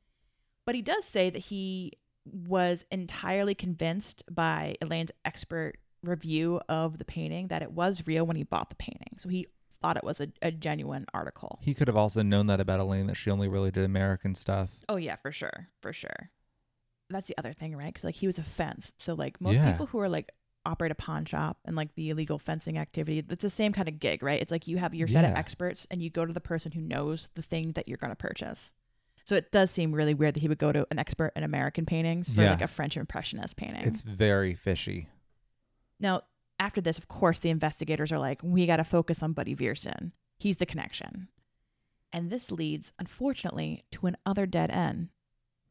But 0.66 0.74
he 0.74 0.82
does 0.82 1.06
say 1.06 1.30
that 1.30 1.40
he 1.40 1.94
was 2.32 2.86
entirely 2.92 3.56
convinced 3.56 4.24
by 4.30 4.76
Elaine's 4.82 5.12
expert 5.26 5.76
review 6.04 6.62
of 6.70 6.98
the 6.98 7.06
painting 7.06 7.48
that 7.48 7.62
it 7.62 7.72
was 7.72 8.06
real 8.06 8.26
when 8.26 8.38
he 8.38 8.44
bought 8.44 8.70
the 8.70 8.76
painting. 8.76 9.18
So 9.18 9.30
he 9.30 9.48
thought 9.82 9.98
it 9.98 10.04
was 10.04 10.20
a, 10.22 10.30
a 10.42 10.52
genuine 10.52 11.06
article. 11.14 11.60
He 11.62 11.74
could 11.74 11.88
have 11.88 11.98
also 11.98 12.22
known 12.24 12.48
that 12.48 12.60
about 12.60 12.80
Elaine 12.80 13.08
that 13.08 13.16
she 13.16 13.30
only 13.30 13.48
really 13.48 13.72
did 13.72 13.84
American 13.84 14.36
stuff. 14.36 14.70
Oh 14.90 14.96
yeah, 14.98 15.16
for 15.18 15.32
sure, 15.32 15.70
for 15.82 15.94
sure. 15.94 16.32
That's 17.10 17.28
the 17.30 17.38
other 17.38 17.54
thing, 17.54 17.76
right? 17.76 17.88
Because 17.94 18.04
like 18.04 18.16
he 18.16 18.28
was 18.28 18.38
a 18.38 18.44
fence, 18.44 18.92
so 18.98 19.14
like 19.14 19.40
most 19.40 19.56
Yeah. 19.56 19.72
people 19.72 19.86
who 19.88 20.00
are 20.00 20.10
like 20.10 20.32
operate 20.66 20.92
a 20.92 20.96
pawn 20.96 21.24
shop 21.24 21.58
and 21.64 21.76
like 21.78 21.96
the 21.96 22.10
illegal 22.10 22.38
fencing 22.38 22.78
activity, 22.78 23.20
it's 23.30 23.42
the 23.42 23.50
same 23.50 23.72
kind 23.72 23.88
of 23.88 24.00
gig, 24.00 24.22
right? 24.22 24.42
It's 24.42 24.52
like 24.52 24.68
you 24.68 24.78
have 24.78 24.94
your 24.94 25.08
set 25.08 25.24
of 25.24 25.32
experts 25.38 25.88
and 25.90 26.02
you 26.02 26.10
go 26.10 26.26
to 26.26 26.34
the 26.34 26.42
person 26.42 26.74
who 26.74 26.82
knows 26.82 27.30
the 27.36 27.42
thing 27.42 27.72
that 27.74 27.88
you're 27.88 27.98
going 27.98 28.12
to 28.12 28.16
purchase. 28.18 28.74
So 29.28 29.36
it 29.36 29.52
does 29.52 29.70
seem 29.72 29.92
really 29.92 30.14
weird 30.14 30.36
that 30.36 30.40
he 30.40 30.48
would 30.48 30.58
go 30.58 30.72
to 30.72 30.88
an 30.90 30.98
expert 30.98 31.34
in 31.36 31.44
American 31.44 31.86
paintings 31.86 32.32
for 32.32 32.44
Yeah. 32.44 32.52
like 32.52 32.62
a 32.62 32.68
French 32.68 32.96
impressionist 32.96 33.58
painting. 33.58 33.84
It's 33.86 34.02
very 34.02 34.54
fishy. 34.54 35.10
Now, 36.00 36.22
after 36.62 36.80
this, 36.80 36.98
of 36.98 37.10
course, 37.10 37.42
the 37.42 37.50
investigators 37.50 38.10
are 38.14 38.20
like, 38.20 38.40
we 38.42 38.66
got 38.66 38.78
to 38.78 38.86
focus 38.86 39.22
on 39.22 39.34
Buddy 39.34 39.54
Viersen. 39.54 40.14
He's 40.40 40.56
the 40.58 40.66
connection. 40.66 41.28
And 42.14 42.30
this 42.30 42.52
leads, 42.54 42.94
unfortunately, 43.00 43.84
to 43.92 44.08
another 44.08 44.46
dead 44.46 44.72
end. 44.72 45.10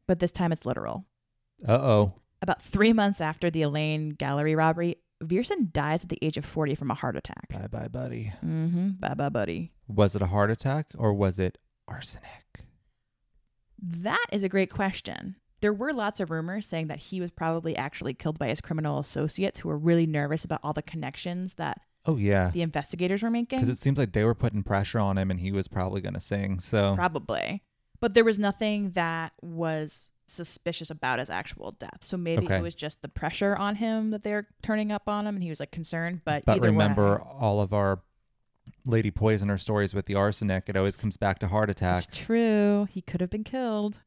But 0.06 0.18
this 0.18 0.32
time 0.32 0.52
it's 0.52 0.66
literal. 0.66 1.06
Uh 1.66 1.72
oh. 1.80 2.12
About 2.42 2.60
three 2.60 2.92
months 2.92 3.22
after 3.22 3.50
the 3.50 3.62
Elaine 3.62 4.10
gallery 4.10 4.54
robbery, 4.54 4.98
Viersen 5.24 5.72
dies 5.72 6.02
at 6.02 6.10
the 6.10 6.18
age 6.20 6.36
of 6.36 6.44
40 6.44 6.74
from 6.74 6.90
a 6.90 6.94
heart 6.94 7.16
attack. 7.16 7.48
Bye 7.48 7.68
bye, 7.68 7.88
buddy. 7.88 8.34
Mm-hmm. 8.44 8.88
Bye 9.00 9.14
bye, 9.14 9.30
buddy. 9.30 9.72
Was 9.88 10.14
it 10.14 10.20
a 10.20 10.26
heart 10.26 10.50
attack 10.50 10.88
or 10.98 11.14
was 11.14 11.38
it 11.38 11.56
arsenic? 11.88 12.65
That 13.82 14.26
is 14.32 14.42
a 14.44 14.48
great 14.48 14.70
question. 14.70 15.36
There 15.60 15.72
were 15.72 15.92
lots 15.92 16.20
of 16.20 16.30
rumors 16.30 16.66
saying 16.66 16.88
that 16.88 16.98
he 16.98 17.20
was 17.20 17.30
probably 17.30 17.76
actually 17.76 18.14
killed 18.14 18.38
by 18.38 18.48
his 18.48 18.60
criminal 18.60 18.98
associates 18.98 19.60
who 19.60 19.68
were 19.68 19.78
really 19.78 20.06
nervous 20.06 20.44
about 20.44 20.60
all 20.62 20.72
the 20.72 20.82
connections 20.82 21.54
that 21.54 21.80
Oh, 22.04 22.16
yeah. 22.16 22.50
the 22.50 22.62
investigators 22.62 23.22
were 23.22 23.30
making. 23.30 23.58
Because 23.58 23.68
it 23.70 23.78
seems 23.80 23.98
like 23.98 24.12
they 24.12 24.24
were 24.24 24.34
putting 24.34 24.62
pressure 24.62 24.98
on 25.00 25.18
him 25.18 25.30
and 25.30 25.40
he 25.40 25.50
was 25.52 25.66
probably 25.66 26.00
going 26.00 26.14
to 26.14 26.20
sing. 26.20 26.60
So, 26.60 26.94
Probably. 26.94 27.62
But 28.00 28.14
there 28.14 28.24
was 28.24 28.38
nothing 28.38 28.90
that 28.90 29.32
was 29.40 30.10
suspicious 30.26 30.90
about 30.90 31.18
his 31.18 31.30
actual 31.30 31.72
death. 31.72 31.98
So 32.02 32.16
maybe 32.16 32.44
Okay. 32.46 32.56
it 32.58 32.62
was 32.62 32.74
just 32.74 33.00
the 33.00 33.08
pressure 33.08 33.56
on 33.56 33.76
him 33.76 34.10
that 34.10 34.22
they're 34.22 34.48
turning 34.62 34.92
up 34.92 35.08
on 35.08 35.26
him 35.26 35.34
and 35.36 35.42
he 35.42 35.48
was 35.50 35.60
like 35.60 35.70
concerned. 35.72 36.20
But, 36.24 36.44
but 36.44 36.60
remember 36.60 37.16
way, 37.16 37.22
all 37.40 37.60
of 37.60 37.72
our 37.72 38.00
Lady 38.86 39.10
Poisoner 39.10 39.58
stories 39.58 39.94
with 39.94 40.06
the 40.06 40.14
arsenic. 40.14 40.64
It 40.68 40.76
always 40.76 40.96
comes 40.96 41.16
back 41.16 41.38
to 41.40 41.48
heart 41.48 41.70
attack. 41.70 42.04
it's 42.04 42.16
true. 42.16 42.86
He 42.90 43.02
could 43.02 43.20
have 43.20 43.30
been 43.30 43.44
killed. 43.44 44.00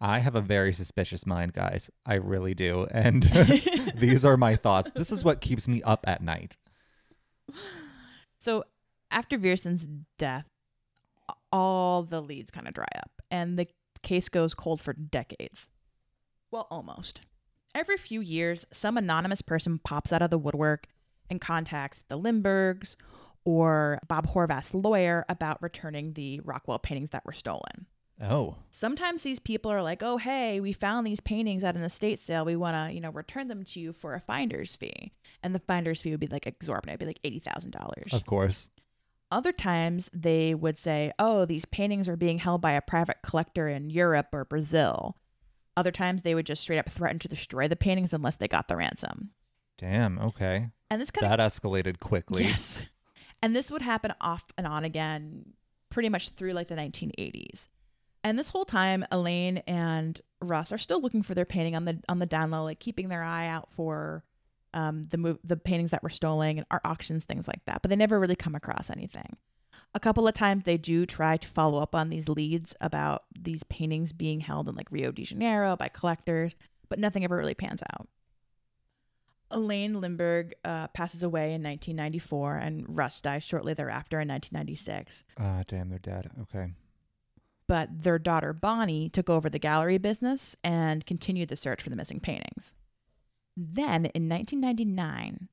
I 0.00 0.20
have 0.20 0.34
a 0.36 0.40
very 0.40 0.72
suspicious 0.72 1.26
mind, 1.26 1.52
guys. 1.54 1.90
I 2.06 2.14
really 2.14 2.54
do. 2.54 2.86
And 2.90 3.22
these 3.96 4.24
are 4.24 4.36
my 4.36 4.56
thoughts. 4.56 4.90
This 4.94 5.10
is 5.10 5.24
what 5.24 5.40
keeps 5.40 5.66
me 5.66 5.82
up 5.82 6.04
at 6.06 6.22
night. 6.22 6.56
So 8.40 8.62
after 9.10 9.36
Viersen's 9.36 9.88
death, 10.16 10.46
all 11.50 12.04
the 12.04 12.20
leads 12.20 12.52
kind 12.52 12.68
of 12.68 12.74
dry 12.74 12.86
up 12.96 13.10
and 13.32 13.58
the 13.58 13.66
case 14.02 14.28
goes 14.28 14.54
cold 14.54 14.80
for 14.80 14.92
decades. 14.92 15.68
Well, 16.52 16.68
almost. 16.70 17.20
Every 17.74 17.96
few 17.96 18.20
years, 18.20 18.64
some 18.72 18.96
anonymous 18.96 19.42
person 19.42 19.80
pops 19.82 20.12
out 20.12 20.22
of 20.22 20.30
the 20.30 20.38
woodwork 20.38 20.86
and 21.28 21.40
contacts 21.40 22.04
the 22.08 22.16
Lindbergs 22.16 22.96
or 23.48 23.98
Bob 24.08 24.26
Horvath's 24.28 24.74
lawyer 24.74 25.24
about 25.30 25.62
returning 25.62 26.12
the 26.12 26.38
Rockwell 26.44 26.78
paintings 26.78 27.10
that 27.10 27.24
were 27.24 27.32
stolen. 27.32 27.86
Oh, 28.20 28.56
Sometimes 28.68 29.22
these 29.22 29.38
people 29.38 29.70
are 29.72 29.82
like, 29.82 30.02
"Oh, 30.02 30.18
hey, 30.18 30.60
we 30.60 30.72
found 30.74 31.06
these 31.06 31.20
paintings 31.20 31.64
at 31.64 31.76
an 31.76 31.82
estate 31.82 32.20
sale. 32.20 32.44
We 32.44 32.56
want 32.56 32.74
to, 32.76 32.92
you 32.94 33.00
know, 33.00 33.10
return 33.10 33.48
them 33.48 33.64
to 33.64 33.80
you 33.80 33.92
for 33.94 34.14
a 34.14 34.20
finder's 34.20 34.76
fee." 34.76 35.12
And 35.42 35.54
the 35.54 35.60
finder's 35.60 36.02
fee 36.02 36.10
would 36.10 36.20
be 36.20 36.26
like 36.26 36.46
exorbitant. 36.46 36.90
It'd 36.94 36.98
be 37.00 37.06
like 37.06 37.20
eighty 37.24 37.38
thousand 37.38 37.70
dollars. 37.70 38.12
of 38.12 38.26
course. 38.26 38.68
Other 39.30 39.52
times 39.52 40.10
they 40.12 40.54
would 40.54 40.78
say, 40.78 41.12
"Oh, 41.18 41.44
these 41.46 41.64
paintings 41.64 42.08
are 42.08 42.16
being 42.16 42.38
held 42.38 42.60
by 42.60 42.72
a 42.72 42.82
private 42.82 43.18
collector 43.22 43.66
in 43.68 43.88
Europe 43.88 44.28
or 44.32 44.44
Brazil." 44.44 45.16
Other 45.76 45.92
times 45.92 46.20
they 46.22 46.34
would 46.34 46.44
just 46.46 46.60
straight 46.62 46.78
up 46.80 46.88
threaten 46.90 47.20
to 47.20 47.28
destroy 47.28 47.68
the 47.68 47.76
paintings 47.76 48.12
unless 48.12 48.36
they 48.36 48.48
got 48.48 48.66
the 48.68 48.76
ransom. 48.76 49.30
Damn. 49.78 50.18
Okay. 50.18 50.68
And 50.90 51.00
this 51.00 51.10
kind 51.12 51.30
of 51.32 51.36
That 51.38 51.46
escalated 51.48 52.00
quickly. 52.00 52.42
yes, 52.44 52.84
and 53.42 53.54
this 53.54 53.70
would 53.70 53.82
happen 53.82 54.12
off 54.20 54.44
and 54.56 54.66
on 54.66 54.84
again, 54.84 55.52
pretty 55.90 56.08
much 56.08 56.30
through 56.30 56.52
like 56.52 56.68
the 56.68 56.74
1980s. 56.74 57.68
And 58.24 58.38
this 58.38 58.48
whole 58.48 58.64
time, 58.64 59.04
Elaine 59.10 59.58
and 59.58 60.20
Russ 60.40 60.72
are 60.72 60.78
still 60.78 61.00
looking 61.00 61.22
for 61.22 61.34
their 61.34 61.44
painting 61.44 61.76
on 61.76 61.84
the 61.84 62.00
on 62.08 62.18
the 62.18 62.26
down 62.26 62.50
low, 62.50 62.64
like 62.64 62.80
keeping 62.80 63.08
their 63.08 63.22
eye 63.22 63.46
out 63.46 63.68
for 63.72 64.24
um, 64.74 65.06
the 65.10 65.16
move, 65.16 65.38
the 65.44 65.56
paintings 65.56 65.90
that 65.90 66.02
were 66.02 66.10
stolen 66.10 66.58
and 66.58 66.66
art 66.70 66.82
auctions, 66.84 67.24
things 67.24 67.48
like 67.48 67.64
that. 67.66 67.80
But 67.82 67.90
they 67.90 67.96
never 67.96 68.18
really 68.18 68.36
come 68.36 68.54
across 68.54 68.90
anything. 68.90 69.36
A 69.94 70.00
couple 70.00 70.28
of 70.28 70.34
times 70.34 70.64
they 70.64 70.76
do 70.76 71.06
try 71.06 71.36
to 71.36 71.48
follow 71.48 71.80
up 71.80 71.94
on 71.94 72.10
these 72.10 72.28
leads 72.28 72.74
about 72.80 73.24
these 73.38 73.62
paintings 73.64 74.12
being 74.12 74.40
held 74.40 74.68
in 74.68 74.74
like 74.74 74.90
Rio 74.90 75.10
de 75.10 75.24
Janeiro 75.24 75.76
by 75.76 75.88
collectors, 75.88 76.54
but 76.88 76.98
nothing 76.98 77.24
ever 77.24 77.36
really 77.36 77.54
pans 77.54 77.82
out. 77.94 78.08
Elaine 79.50 79.94
Lindberg 80.00 80.52
uh, 80.64 80.88
passes 80.88 81.22
away 81.22 81.54
in 81.54 81.62
1994, 81.62 82.56
and 82.56 82.84
Russ 82.96 83.20
dies 83.20 83.42
shortly 83.42 83.74
thereafter 83.74 84.20
in 84.20 84.28
1996 84.28 85.24
Ah, 85.38 85.62
damn, 85.66 85.88
they're 85.88 85.98
dead. 85.98 86.30
Okay. 86.42 86.72
but 87.66 87.88
their 88.02 88.18
daughter 88.18 88.52
Bonnie 88.52 89.08
took 89.08 89.28
over 89.30 89.48
the 89.50 89.58
gallery 89.58 89.98
business 89.98 90.56
and 90.64 91.04
continued 91.06 91.48
the 91.48 91.56
search 91.56 91.82
for 91.82 91.90
the 91.90 91.96
missing 91.96 92.20
paintings. 92.20 92.74
Then 93.56 94.06
in 94.06 94.28
1999, 94.28 95.48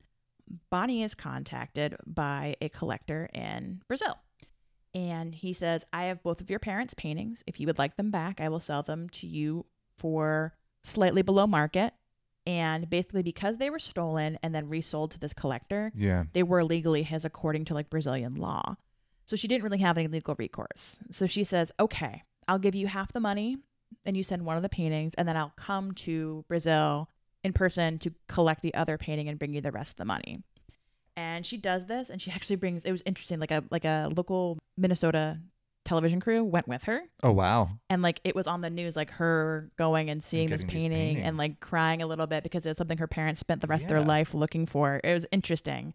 Bonnie 0.70 1.02
is 1.02 1.14
contacted 1.14 1.96
by 2.06 2.54
a 2.60 2.68
collector 2.68 3.28
in 3.34 3.82
Brazil. 3.88 4.16
And 4.94 5.34
he 5.34 5.52
says, 5.52 5.84
I 5.92 6.04
have 6.04 6.22
both 6.22 6.40
of 6.40 6.48
your 6.48 6.58
parents' 6.58 6.94
paintings. 6.94 7.42
If 7.46 7.60
you 7.60 7.66
would 7.66 7.78
like 7.78 7.96
them 7.96 8.10
back, 8.10 8.40
I 8.40 8.48
will 8.48 8.60
sell 8.60 8.82
them 8.82 9.08
to 9.10 9.26
you 9.26 9.66
for 9.98 10.54
slightly 10.82 11.20
below 11.22 11.46
market. 11.46 11.92
And 12.46 12.88
basically, 12.88 13.22
because 13.22 13.58
they 13.58 13.70
were 13.70 13.78
stolen 13.80 14.38
and 14.42 14.54
then 14.54 14.68
resold 14.68 15.10
to 15.12 15.18
this 15.18 15.32
collector, 15.34 15.90
Yeah. 15.94 16.24
they 16.32 16.42
were 16.44 16.62
legally 16.64 17.02
his 17.02 17.24
according 17.24 17.64
to 17.66 17.74
like 17.74 17.90
Brazilian 17.90 18.36
law. 18.36 18.76
So 19.24 19.34
she 19.34 19.48
didn't 19.48 19.64
really 19.64 19.78
have 19.78 19.98
any 19.98 20.06
legal 20.06 20.36
recourse. 20.38 21.00
So 21.10 21.26
she 21.26 21.42
says, 21.42 21.72
"Okay, 21.80 22.22
I'll 22.46 22.60
give 22.60 22.76
you 22.76 22.86
half 22.86 23.12
the 23.12 23.18
money 23.20 23.56
and 24.04 24.16
you 24.16 24.22
send 24.22 24.44
one 24.44 24.56
of 24.56 24.62
the 24.62 24.68
paintings 24.68 25.14
and 25.14 25.26
then 25.26 25.36
I'll 25.36 25.52
come 25.56 25.92
to 26.06 26.44
Brazil 26.46 27.08
in 27.42 27.52
person 27.52 27.98
to 28.00 28.12
collect 28.28 28.62
the 28.62 28.74
other 28.74 28.96
painting 28.96 29.28
and 29.28 29.38
bring 29.38 29.52
you 29.52 29.60
the 29.60 29.72
rest 29.72 29.92
of 29.94 29.96
the 29.96 30.04
money." 30.04 30.42
And 31.16 31.44
she 31.46 31.56
does 31.56 31.86
this 31.86 32.10
and 32.10 32.22
she 32.22 32.30
actually 32.36 32.56
brings 32.56 32.84
it 32.84 32.92
was 32.92 33.02
interesting 33.04 33.40
like 33.40 33.50
a 33.50 33.64
like 33.70 33.84
a 33.84 34.08
local 34.16 34.58
Minnesota 34.76 35.40
television 35.86 36.20
crew 36.20 36.44
went 36.44 36.68
with 36.68 36.82
her 36.84 37.00
Oh 37.22 37.32
wow. 37.32 37.70
and 37.88 38.02
like 38.02 38.20
it 38.24 38.34
was 38.34 38.46
on 38.46 38.60
the 38.60 38.68
news 38.70 38.96
like 38.96 39.10
her 39.12 39.70
going 39.78 40.10
and 40.10 40.22
seeing 40.22 40.50
this 40.50 40.64
painting 40.64 41.18
and 41.22 41.36
like 41.38 41.60
crying 41.60 42.02
a 42.02 42.06
little 42.06 42.26
bit 42.26 42.42
because 42.42 42.66
it's 42.66 42.76
something 42.78 42.98
her 42.98 43.06
parents 43.06 43.40
spent 43.40 43.60
the 43.62 43.66
rest 43.66 43.84
of 43.84 43.88
their 43.88 44.02
life 44.02 44.34
looking 44.34 44.66
for 44.66 45.00
it 45.02 45.12
was 45.14 45.24
interesting 45.32 45.94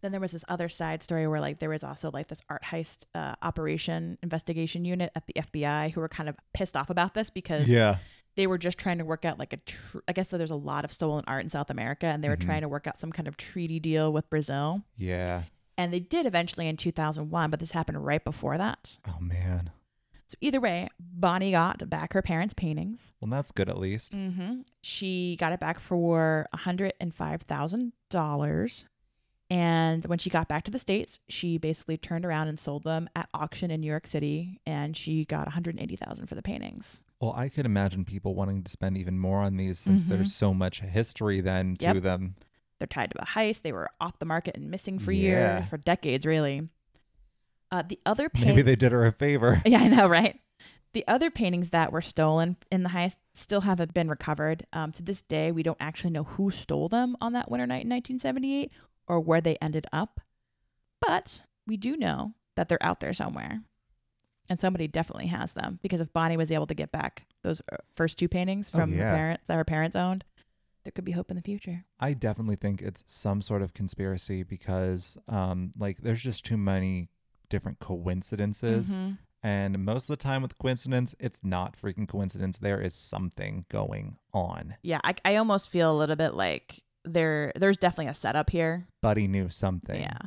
then 0.00 0.12
there 0.12 0.20
was 0.20 0.30
this 0.32 0.44
other 0.48 0.68
side 0.68 1.02
story 1.02 1.26
where 1.26 1.40
like 1.40 1.58
there 1.58 1.70
was 1.70 1.82
also 1.84 2.10
like 2.12 2.28
this 2.28 2.38
art 2.48 2.62
heist 2.64 3.04
uh, 3.14 3.34
operation 3.42 4.16
investigation 4.22 4.84
unit 4.84 5.10
at 5.14 5.26
the 5.26 5.34
fbi 5.34 5.90
who 5.92 6.00
were 6.00 6.08
kind 6.08 6.28
of 6.28 6.36
pissed 6.54 6.76
off 6.76 6.88
about 6.90 7.14
this 7.14 7.30
because 7.30 7.70
Yeah. 7.70 7.96
they 8.36 8.46
were 8.46 8.58
just 8.58 8.78
trying 8.78 8.98
to 8.98 9.04
work 9.04 9.24
out 9.24 9.38
like 9.38 9.52
a 9.52 9.56
tr- 9.58 9.98
i 10.06 10.12
guess 10.12 10.28
that 10.28 10.38
there's 10.38 10.50
a 10.52 10.56
lot 10.56 10.84
of 10.84 10.92
stolen 10.92 11.24
art 11.26 11.42
in 11.44 11.50
south 11.50 11.68
america 11.70 12.06
and 12.06 12.22
they 12.22 12.28
were 12.28 12.36
Mhm. 12.36 12.44
trying 12.46 12.60
to 12.62 12.68
work 12.68 12.86
out 12.86 12.98
some 12.98 13.10
kind 13.10 13.26
of 13.26 13.36
treaty 13.36 13.80
deal 13.80 14.12
with 14.12 14.30
brazil 14.30 14.82
Yeah. 14.96 15.42
And 15.78 15.90
they 15.92 16.00
did 16.00 16.26
eventually 16.26 16.68
in 16.68 16.76
2001 16.76 17.48
but 17.50 17.58
this 17.60 17.72
happened 17.72 18.04
right 18.04 18.22
before 18.24 18.58
that 18.58 18.98
Oh 19.08 19.16
man. 19.20 19.70
so 20.26 20.34
either 20.42 20.60
way 20.60 20.88
bonnie 21.00 21.52
got 21.52 21.88
back 21.88 22.12
her 22.12 22.20
parents 22.22 22.52
paintings 22.52 23.12
Well, 23.20 23.30
that's 23.30 23.52
good 23.52 23.70
at 23.70 23.78
least. 23.78 24.12
Mm-hmm. 24.12 24.60
She 24.82 25.36
got 25.40 25.52
it 25.54 25.60
back 25.60 25.78
for 25.80 26.46
$105,000. 27.48 28.84
And 29.50 30.04
when 30.04 30.18
she 30.18 30.28
got 30.28 30.46
back 30.46 30.64
to 30.64 30.70
the 30.70 30.78
States, 30.78 31.20
she 31.28 31.56
basically 31.56 31.96
turned 31.96 32.26
around 32.26 32.48
and 32.48 32.58
sold 32.60 32.84
them 32.84 33.08
at 33.16 33.30
auction 33.32 33.70
in 33.70 33.80
New 33.80 33.86
York 33.86 34.06
City. 34.06 34.60
And 34.66 34.94
she 34.94 35.24
got 35.24 35.46
180000 35.46 36.26
for 36.26 36.34
the 36.34 36.42
paintings. 36.42 37.02
Well, 37.18 37.32
I 37.34 37.48
could 37.48 37.64
imagine 37.64 38.04
people 38.04 38.34
wanting 38.34 38.62
to 38.62 38.70
spend 38.70 38.98
even 38.98 39.18
more 39.18 39.38
on 39.40 39.56
these 39.56 39.78
since 39.78 40.04
Mhm. 40.04 40.08
there's 40.08 40.34
so 40.34 40.52
much 40.52 40.80
history 40.80 41.40
then 41.40 41.76
to 41.76 41.98
them. 42.00 42.34
They're 42.78 42.86
tied 42.86 43.10
to 43.10 43.22
a 43.22 43.26
heist. 43.26 43.62
They 43.62 43.72
were 43.72 43.90
off 44.00 44.18
the 44.18 44.24
market 44.24 44.56
and 44.56 44.70
missing 44.70 44.98
for 44.98 45.12
Yeah. 45.12 45.56
years, 45.58 45.68
for 45.68 45.76
decades, 45.78 46.24
really. 46.26 46.68
Uh, 47.70 47.82
the 47.86 47.98
other 48.06 48.28
paintings. 48.28 48.56
Maybe 48.56 48.62
they 48.62 48.76
did 48.76 48.92
her 48.92 49.04
a 49.06 49.12
favor. 49.12 49.60
Yeah, 49.66 49.80
I 49.80 49.88
know, 49.88 50.08
right? 50.08 50.40
The 50.94 51.04
other 51.06 51.30
paintings 51.30 51.68
that 51.70 51.92
were 51.92 52.00
stolen 52.00 52.56
in 52.72 52.82
the 52.82 52.88
heist 52.90 53.16
still 53.34 53.60
haven't 53.60 53.92
been 53.92 54.08
recovered. 54.08 54.64
Um, 54.72 54.90
to 54.92 55.02
this 55.02 55.20
day, 55.20 55.52
we 55.52 55.62
don't 55.62 55.76
actually 55.80 56.10
know 56.10 56.24
who 56.24 56.50
stole 56.50 56.88
them 56.88 57.14
on 57.20 57.34
that 57.34 57.50
winter 57.50 57.66
night 57.66 57.84
in 57.84 57.90
1978 57.90 58.70
or 59.06 59.20
where 59.20 59.42
they 59.42 59.56
ended 59.60 59.86
up. 59.92 60.20
But 61.00 61.42
we 61.66 61.76
do 61.76 61.96
know 61.96 62.32
that 62.56 62.68
they're 62.68 62.82
out 62.82 63.00
there 63.00 63.12
somewhere. 63.12 63.60
And 64.50 64.58
somebody 64.58 64.88
definitely 64.88 65.26
has 65.26 65.52
them 65.52 65.78
because 65.82 66.00
if 66.00 66.10
Bonnie 66.14 66.38
was 66.38 66.50
able 66.50 66.66
to 66.68 66.74
get 66.74 66.90
back 66.90 67.26
those 67.42 67.60
uh, 67.70 67.76
first 67.94 68.18
two 68.18 68.28
paintings 68.28 68.70
Oh, 68.72 68.78
from 68.78 68.92
yeah. 68.92 69.10
her 69.10 69.14
parents 69.16 69.44
that 69.46 69.56
her 69.56 69.64
parents 69.64 69.94
owned, 69.94 70.24
there 70.88 70.92
could 70.92 71.04
be 71.04 71.12
hope 71.12 71.30
in 71.30 71.36
the 71.36 71.42
future. 71.42 71.84
I 72.00 72.14
definitely 72.14 72.56
think 72.56 72.80
it's 72.80 73.04
some 73.06 73.42
sort 73.42 73.60
of 73.60 73.74
conspiracy 73.74 74.42
because, 74.42 75.18
um, 75.28 75.70
like, 75.78 75.98
there's 75.98 76.22
just 76.22 76.46
too 76.46 76.56
many 76.56 77.10
different 77.50 77.78
coincidences. 77.78 78.96
Mhm. 78.96 79.18
And 79.42 79.84
most 79.84 80.04
of 80.04 80.08
the 80.18 80.22
time 80.22 80.40
with 80.40 80.56
coincidence, 80.56 81.14
it's 81.20 81.44
not 81.44 81.76
freaking 81.76 82.08
coincidence. 82.08 82.56
There 82.56 82.80
is 82.80 82.94
something 82.94 83.66
going 83.68 84.16
on. 84.32 84.76
Yeah, 84.82 85.00
I, 85.04 85.14
I 85.26 85.36
almost 85.36 85.68
feel 85.68 85.92
a 85.92 85.96
little 85.96 86.16
bit 86.16 86.32
like 86.32 86.82
there 87.04 87.52
there's 87.54 87.76
definitely 87.76 88.10
a 88.10 88.14
setup 88.14 88.48
here. 88.48 88.86
Buddy 89.02 89.28
knew 89.28 89.50
something. 89.50 90.00
Yeah. 90.00 90.18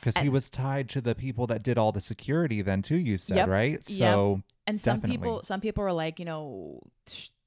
Because 0.00 0.18
he 0.18 0.28
was 0.28 0.48
tied 0.48 0.88
to 0.90 1.00
the 1.00 1.14
people 1.14 1.46
that 1.46 1.62
did 1.62 1.78
all 1.78 1.92
the 1.92 2.00
security 2.00 2.60
then 2.60 2.82
too, 2.82 2.96
you 2.98 3.16
said, 3.18 3.36
Yep. 3.36 3.48
right? 3.48 3.72
Yep. 3.72 3.82
So 3.86 4.42
And 4.66 4.80
some 4.80 4.96
Definitely. 4.96 5.16
people, 5.18 5.44
some 5.44 5.60
people 5.60 5.84
were 5.84 5.92
like, 5.92 6.18
you 6.18 6.24
know, 6.24 6.80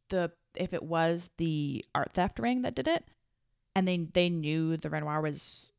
the 0.09 0.31
if 0.55 0.73
it 0.73 0.83
was 0.83 1.29
the 1.37 1.83
art 1.95 2.13
theft 2.13 2.39
ring 2.39 2.61
that 2.63 2.75
did 2.75 2.87
it, 2.87 3.05
and 3.75 3.87
they 3.87 3.97
they 3.97 4.29
knew 4.29 4.77
the 4.77 4.89
Renoir 4.89 5.21
was 5.21 5.69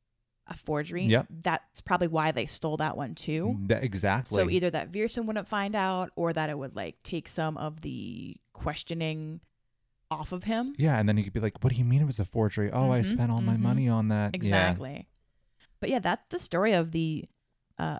a 0.48 0.54
forgery. 0.56 1.04
Yep. 1.06 1.26
that's 1.42 1.80
probably 1.80 2.08
why 2.08 2.32
they 2.32 2.46
stole 2.46 2.76
that 2.78 2.96
one 2.96 3.14
too. 3.14 3.60
th- 3.68 3.82
exactly. 3.82 4.36
So 4.36 4.50
either 4.50 4.70
that 4.70 4.90
Viersen 4.90 5.24
wouldn't 5.26 5.48
find 5.48 5.76
out, 5.76 6.10
or 6.16 6.32
that 6.32 6.50
it 6.50 6.58
would 6.58 6.74
like 6.74 7.02
take 7.04 7.28
some 7.28 7.56
of 7.56 7.82
the 7.82 8.36
questioning 8.52 9.40
off 10.10 10.32
of 10.32 10.44
him. 10.44 10.74
yeah, 10.76 10.98
and 10.98 11.08
then 11.08 11.16
he 11.16 11.22
could 11.22 11.32
be 11.32 11.40
like, 11.40 11.62
What 11.62 11.72
do 11.72 11.78
you 11.78 11.84
mean 11.84 12.02
it 12.02 12.06
was 12.06 12.20
a 12.20 12.24
forgery? 12.24 12.70
Oh, 12.72 12.90
I 12.90 13.00
Mhm, 13.00 13.04
spent 13.06 13.30
all 13.30 13.40
my 13.40 13.54
mhm. 13.54 13.60
money 13.60 13.88
on 13.88 14.08
that. 14.08 14.34
Exactly. 14.34 15.06
But 15.80 15.90
yeah, 15.90 16.00
that's 16.00 16.24
the 16.28 16.38
story 16.38 16.72
of 16.74 16.90
the 16.92 17.24
uh, 17.78 17.98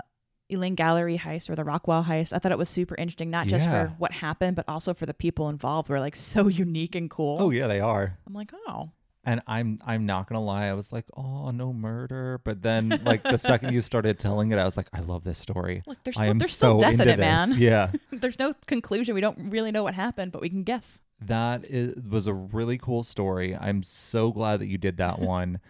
Elaine 0.53 0.75
Gallery 0.75 1.19
heist 1.19 1.49
or 1.51 1.55
the 1.55 1.65
Rockwell 1.65 2.05
heist. 2.05 2.33
I 2.33 2.38
thought 2.38 2.53
it 2.53 2.59
was 2.59 2.69
super 2.69 2.95
interesting, 2.97 3.31
not 3.31 3.47
just 3.49 3.67
Yeah. 3.67 3.88
for 3.88 3.95
what 3.99 4.12
happened, 4.12 4.57
but 4.57 4.65
also 4.69 4.95
for 4.95 5.07
the 5.07 5.15
people 5.15 5.49
involved. 5.49 5.88
Were 5.88 6.01
like 6.01 6.17
so 6.17 6.49
unique 6.65 6.95
and 6.95 7.09
cool. 7.11 7.38
Oh 7.41 7.51
yeah, 7.51 7.67
they 7.67 7.81
are. 7.81 8.19
I'm 8.27 8.33
like, 8.35 8.53
oh, 8.69 8.91
And 9.25 9.41
I'm 9.47 9.79
I'm 9.87 10.05
not 10.07 10.29
gonna 10.29 10.43
lie, 10.43 10.67
I 10.67 10.73
was 10.75 10.93
like, 10.93 11.07
oh 11.17 11.51
no 11.51 11.73
murder. 11.73 12.41
But 12.45 12.62
then 12.62 13.01
like 13.05 13.23
the 13.23 13.38
second 13.38 13.73
you 13.73 13.81
started 13.81 14.19
telling 14.19 14.51
it, 14.53 14.59
I 14.59 14.65
was 14.65 14.77
like, 14.77 14.88
I 14.93 15.01
love 15.01 15.25
this 15.25 15.38
story. 15.38 15.83
look, 15.87 15.99
there's 16.05 16.17
I 16.17 16.25
still 16.25 16.31
am 16.31 16.38
there's 16.38 16.53
still 16.53 16.77
so 16.77 16.81
death 16.81 16.93
into 16.95 17.05
in 17.05 17.09
it, 17.11 17.19
man. 17.19 17.55
Yeah. 17.57 17.91
there's 18.12 18.38
no 18.38 18.55
conclusion. 18.67 19.15
We 19.15 19.21
don't 19.21 19.51
really 19.51 19.71
know 19.73 19.83
what 19.85 19.95
happened, 19.95 20.33
but 20.33 20.43
we 20.43 20.49
can 20.49 20.62
guess. 20.65 21.01
That 21.25 21.65
is, 21.67 21.95
was 22.03 22.27
a 22.27 22.35
really 22.35 22.79
cool 22.79 23.05
story. 23.05 23.55
I'm 23.57 23.85
so 23.85 24.33
glad 24.33 24.59
that 24.61 24.67
you 24.67 24.77
did 24.77 24.97
that 24.97 25.19
one. 25.37 25.61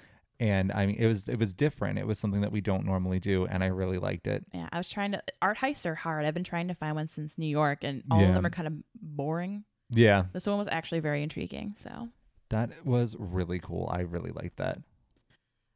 And 0.41 0.73
I 0.73 0.87
mean, 0.87 0.97
it 0.99 1.07
was 1.07 1.29
it 1.29 1.39
was 1.39 1.55
different. 1.55 1.99
It 1.99 2.07
was 2.07 2.19
something 2.19 2.41
that 2.41 2.51
we 2.51 2.61
don't 2.61 2.85
normally 2.85 3.21
do, 3.21 3.47
and 3.47 3.63
I 3.63 3.69
really 3.69 3.99
liked 3.99 4.27
it. 4.27 4.45
Yeah, 4.53 4.69
I 4.73 4.79
was 4.79 4.89
trying 4.91 5.13
to. 5.13 5.23
Art 5.41 5.59
heists 5.59 5.87
are 5.87 5.95
hard. 5.95 6.25
I've 6.25 6.35
been 6.35 6.43
trying 6.43 6.69
to 6.69 6.75
find 6.75 6.97
one 6.97 7.09
since 7.09 7.39
New 7.39 7.47
York, 7.47 7.85
and 7.85 8.03
all 8.11 8.21
of 8.25 8.35
them 8.35 8.45
are 8.47 8.51
kind 8.51 8.67
of 8.67 8.75
boring. 9.01 9.65
Yeah, 9.91 10.25
This 10.33 10.47
one 10.47 10.59
was 10.59 10.69
actually 10.73 11.01
very 11.01 11.23
intriguing. 11.23 11.75
So, 11.77 12.09
that 12.49 12.71
was 12.85 13.15
really 13.19 13.59
cool. 13.61 13.89
I 13.93 14.01
really 14.01 14.31
liked 14.33 14.57
that. 14.57 14.79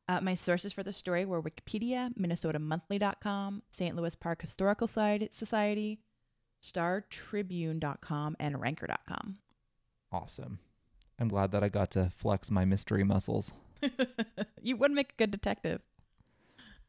uh, 0.09 0.21
my 0.23 0.33
sources 0.35 0.73
for 0.73 0.83
the 0.83 0.92
story 0.92 1.25
were 1.27 1.42
Wikipedia, 1.42 2.16
MinnesotaMonthly.com, 2.19 3.62
St. 3.71 3.95
Louis 3.95 4.14
Park 4.16 4.40
Historical 4.40 4.88
Soci- 4.88 5.33
Society, 5.35 6.01
StarTribune.com, 6.64 8.37
and 8.40 8.61
Ranker.com. 8.61 9.37
Awesome. 10.12 10.59
I'm 11.19 11.29
glad 11.29 11.51
that 11.53 11.62
I 11.64 11.69
got 11.69 11.90
to 11.92 12.11
flex 12.16 12.51
my 12.51 12.64
mystery 12.64 13.05
muscles. 13.05 13.53
you 14.62 14.77
wouldn't 14.77 14.97
make 14.97 15.12
a 15.12 15.17
good 15.17 15.31
detective. 15.31 15.81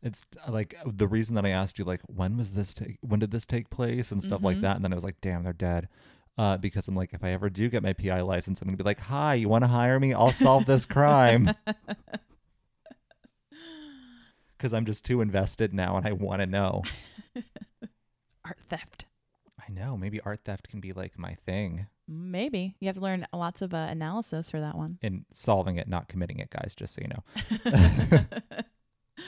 It's 0.03 0.25
uh, 0.47 0.51
like 0.51 0.75
the 0.85 1.07
reason 1.07 1.35
that 1.35 1.45
I 1.45 1.49
asked 1.49 1.79
you, 1.79 1.85
like, 1.85 2.01
when 2.07 2.37
was 2.37 2.53
this 2.53 2.73
take? 2.73 2.97
When 3.01 3.19
did 3.19 3.31
this 3.31 3.45
take 3.45 3.69
place 3.69 4.11
and 4.11 4.21
stuff 4.21 4.43
like 4.43 4.57
Mhm. 4.57 4.61
that? 4.61 4.75
And 4.75 4.85
then 4.85 4.93
I 4.93 4.95
was 4.95 5.03
like, 5.03 5.19
damn, 5.21 5.43
they're 5.43 5.53
dead. 5.53 5.89
Uh, 6.37 6.55
because 6.55 6.87
I'm 6.87 6.95
like, 6.95 7.13
if 7.13 7.23
I 7.23 7.31
ever 7.31 7.49
do 7.49 7.67
get 7.67 7.81
my 7.81 7.93
PI 7.93 8.21
license, 8.21 8.61
I'm 8.61 8.67
gonna 8.67 8.77
be 8.77 8.83
like, 8.83 8.99
hi, 8.99 9.33
you 9.33 9.49
want 9.49 9.63
to 9.63 9.67
hire 9.67 9.99
me? 9.99 10.13
I'll 10.13 10.31
solve 10.31 10.65
this 10.65 10.85
crime. 10.85 11.55
Because 14.57 14.73
I'm 14.73 14.85
just 14.85 15.05
too 15.05 15.21
invested 15.21 15.73
now, 15.73 15.97
and 15.97 16.07
I 16.07 16.13
want 16.13 16.41
to 16.41 16.47
know. 16.47 16.81
Art 18.45 18.57
theft. 18.69 19.05
I 19.67 19.71
know 19.71 19.97
maybe 19.97 20.21
art 20.21 20.41
theft 20.45 20.69
can 20.69 20.79
be 20.79 20.93
like 20.93 21.17
my 21.19 21.33
thing, 21.33 21.87
Maybe 22.09 22.77
you 22.79 22.87
have 22.87 22.95
to 22.95 23.01
learn 23.01 23.27
lots 23.33 23.61
of 23.61 23.73
uh, 23.73 23.77
analysis 23.89 24.49
for 24.49 24.61
that 24.61 24.77
one. 24.77 24.97
in 25.01 25.25
solving 25.33 25.75
it, 25.75 25.89
not 25.89 26.07
committing 26.07 26.39
it, 26.39 26.49
guys. 26.49 26.73
Just 26.73 26.93
so 26.93 27.01
you 27.01 27.09
know. 27.09 27.21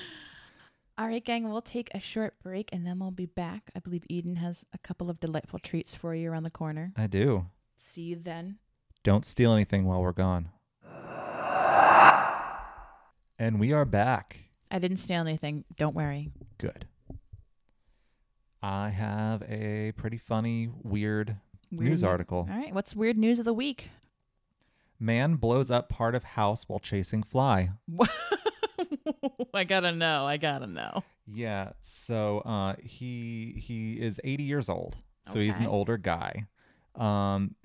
All 0.98 1.08
right, 1.08 1.24
gang, 1.24 1.50
we'll 1.50 1.62
take 1.62 1.90
a 1.94 2.00
short 2.00 2.36
break 2.42 2.70
and 2.72 2.86
then 2.88 3.00
we'll 3.00 3.12
be 3.12 3.26
back. 3.26 3.70
I 3.76 3.80
believe 3.80 4.04
Eden 4.10 4.38
has 4.38 4.64
a 4.74 4.78
couple 4.78 5.10
of 5.10 5.20
delightful 5.20 5.60
treats 5.60 5.94
for 5.96 6.16
you 6.16 6.32
around 6.32 6.44
the 6.44 6.50
corner. 6.50 6.94
I 6.96 7.08
do. 7.08 7.48
See 7.78 8.04
you 8.04 8.16
then. 8.18 8.60
Don't 9.04 9.26
steal 9.26 9.54
anything 9.54 9.86
while 9.86 10.02
we're 10.02 10.12
gone. 10.14 10.50
And 13.42 13.58
we 13.60 13.72
are 13.72 13.86
back. 13.86 14.40
I 14.70 14.80
didn't 14.80 14.98
steal 14.98 15.22
anything. 15.22 15.64
Don't 15.78 15.96
worry. 15.96 16.32
Good. 16.58 16.86
I 18.62 18.90
have 18.90 19.44
a 19.44 19.94
pretty 19.96 20.18
funny, 20.18 20.70
weird 20.84 21.38
Weird 21.72 21.90
news 21.92 22.04
article. 22.04 22.48
All 22.50 22.58
right, 22.58 22.74
what's 22.74 22.96
weird 22.96 23.18
news 23.18 23.40
of 23.40 23.46
the 23.46 23.54
week? 23.54 23.90
Man 25.00 25.36
blows 25.36 25.70
up 25.72 25.88
part 25.88 26.16
of 26.16 26.24
house 26.24 26.64
while 26.68 26.80
chasing 26.80 27.24
fly. 27.24 27.70
I 29.54 29.64
gotta 29.64 29.92
know. 29.92 30.26
I 30.26 30.38
gotta 30.38 30.68
know. 30.68 31.04
Yeah, 31.28 31.72
so 31.82 32.40
uh, 32.40 32.76
he 32.82 33.56
he 33.58 34.00
is 34.00 34.20
80 34.24 34.44
years 34.44 34.68
old, 34.68 34.98
so 35.24 35.40
he's 35.40 35.60
an 35.60 35.68
older 35.68 35.98
guy. 35.98 36.48
Um, 36.96 37.56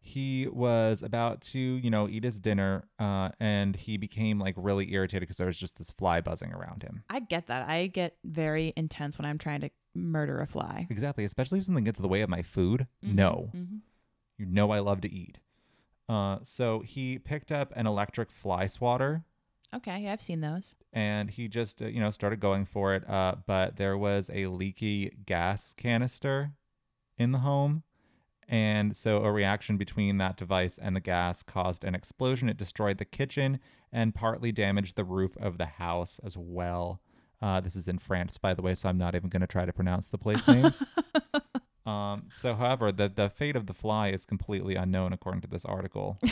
he 0.00 0.48
was 0.48 1.02
about 1.02 1.40
to, 1.42 1.58
you 1.60 1.90
know, 1.90 2.08
eat 2.08 2.24
his 2.24 2.40
dinner, 2.40 2.84
uh, 2.98 3.30
and 3.38 3.76
he 3.76 3.96
became 3.98 4.38
like 4.38 4.54
really 4.56 4.92
irritated 4.92 5.20
because 5.22 5.36
there 5.36 5.46
was 5.46 5.58
just 5.58 5.76
this 5.76 5.90
fly 5.90 6.20
buzzing 6.20 6.52
around 6.52 6.82
him. 6.82 7.04
I 7.10 7.20
get 7.20 7.46
that. 7.48 7.68
I 7.68 7.86
get 7.88 8.16
very 8.24 8.72
intense 8.76 9.18
when 9.18 9.26
I'm 9.26 9.38
trying 9.38 9.60
to 9.60 9.70
murder 9.94 10.40
a 10.40 10.46
fly. 10.46 10.86
Exactly, 10.90 11.24
especially 11.24 11.58
if 11.58 11.64
something 11.66 11.84
gets 11.84 11.98
in 11.98 12.02
the 12.02 12.08
way 12.08 12.22
of 12.22 12.30
my 12.30 12.42
food. 12.42 12.86
Mhm, 13.04 13.14
No, 13.14 13.50
mhm. 13.54 13.80
you 14.38 14.46
know 14.46 14.70
I 14.70 14.78
love 14.78 15.00
to 15.02 15.12
eat. 15.12 15.38
Uh, 16.08 16.38
so 16.42 16.80
he 16.80 17.18
picked 17.18 17.52
up 17.52 17.72
an 17.76 17.86
electric 17.86 18.30
fly 18.32 18.66
swatter 18.66 19.24
Okay, 19.72 20.00
yeah, 20.00 20.12
I've 20.12 20.20
seen 20.20 20.40
those. 20.40 20.74
and 20.92 21.30
he 21.30 21.46
just 21.46 21.80
uh, 21.80 21.86
you 21.86 22.00
know 22.00 22.10
started 22.10 22.40
going 22.40 22.64
for 22.64 22.94
it 22.96 23.08
uh, 23.08 23.36
but 23.46 23.76
there 23.76 23.96
was 23.96 24.28
a 24.34 24.48
leaky 24.48 25.16
gas 25.26 25.72
canister 25.74 26.50
in 27.16 27.30
the 27.30 27.38
home 27.38 27.84
and 28.50 28.96
so 28.96 29.22
a 29.24 29.30
reaction 29.30 29.76
between 29.76 30.18
that 30.18 30.36
device 30.36 30.76
and 30.76 30.94
the 30.96 31.00
gas 31.00 31.42
caused 31.42 31.84
an 31.84 31.94
explosion 31.94 32.48
it 32.48 32.56
destroyed 32.56 32.98
the 32.98 33.04
kitchen 33.04 33.58
and 33.92 34.14
partly 34.14 34.50
damaged 34.52 34.96
the 34.96 35.04
roof 35.04 35.36
of 35.38 35.56
the 35.56 35.66
house 35.66 36.18
as 36.24 36.36
well 36.36 37.00
uh, 37.40 37.60
this 37.60 37.76
is 37.76 37.86
in 37.88 37.98
france 37.98 38.36
by 38.36 38.52
the 38.52 38.60
way 38.62 38.74
so 38.74 38.88
i'm 38.88 38.98
not 38.98 39.14
even 39.14 39.30
going 39.30 39.40
to 39.40 39.46
try 39.46 39.64
to 39.64 39.72
pronounce 39.72 40.08
the 40.08 40.18
place 40.18 40.46
names 40.48 40.82
um, 41.86 42.24
so 42.30 42.54
however 42.54 42.90
the, 42.92 43.08
the 43.08 43.30
fate 43.30 43.56
of 43.56 43.66
the 43.66 43.74
fly 43.74 44.08
is 44.08 44.24
completely 44.26 44.74
unknown 44.74 45.12
according 45.12 45.40
to 45.40 45.48
this 45.48 45.64
article 45.64 46.18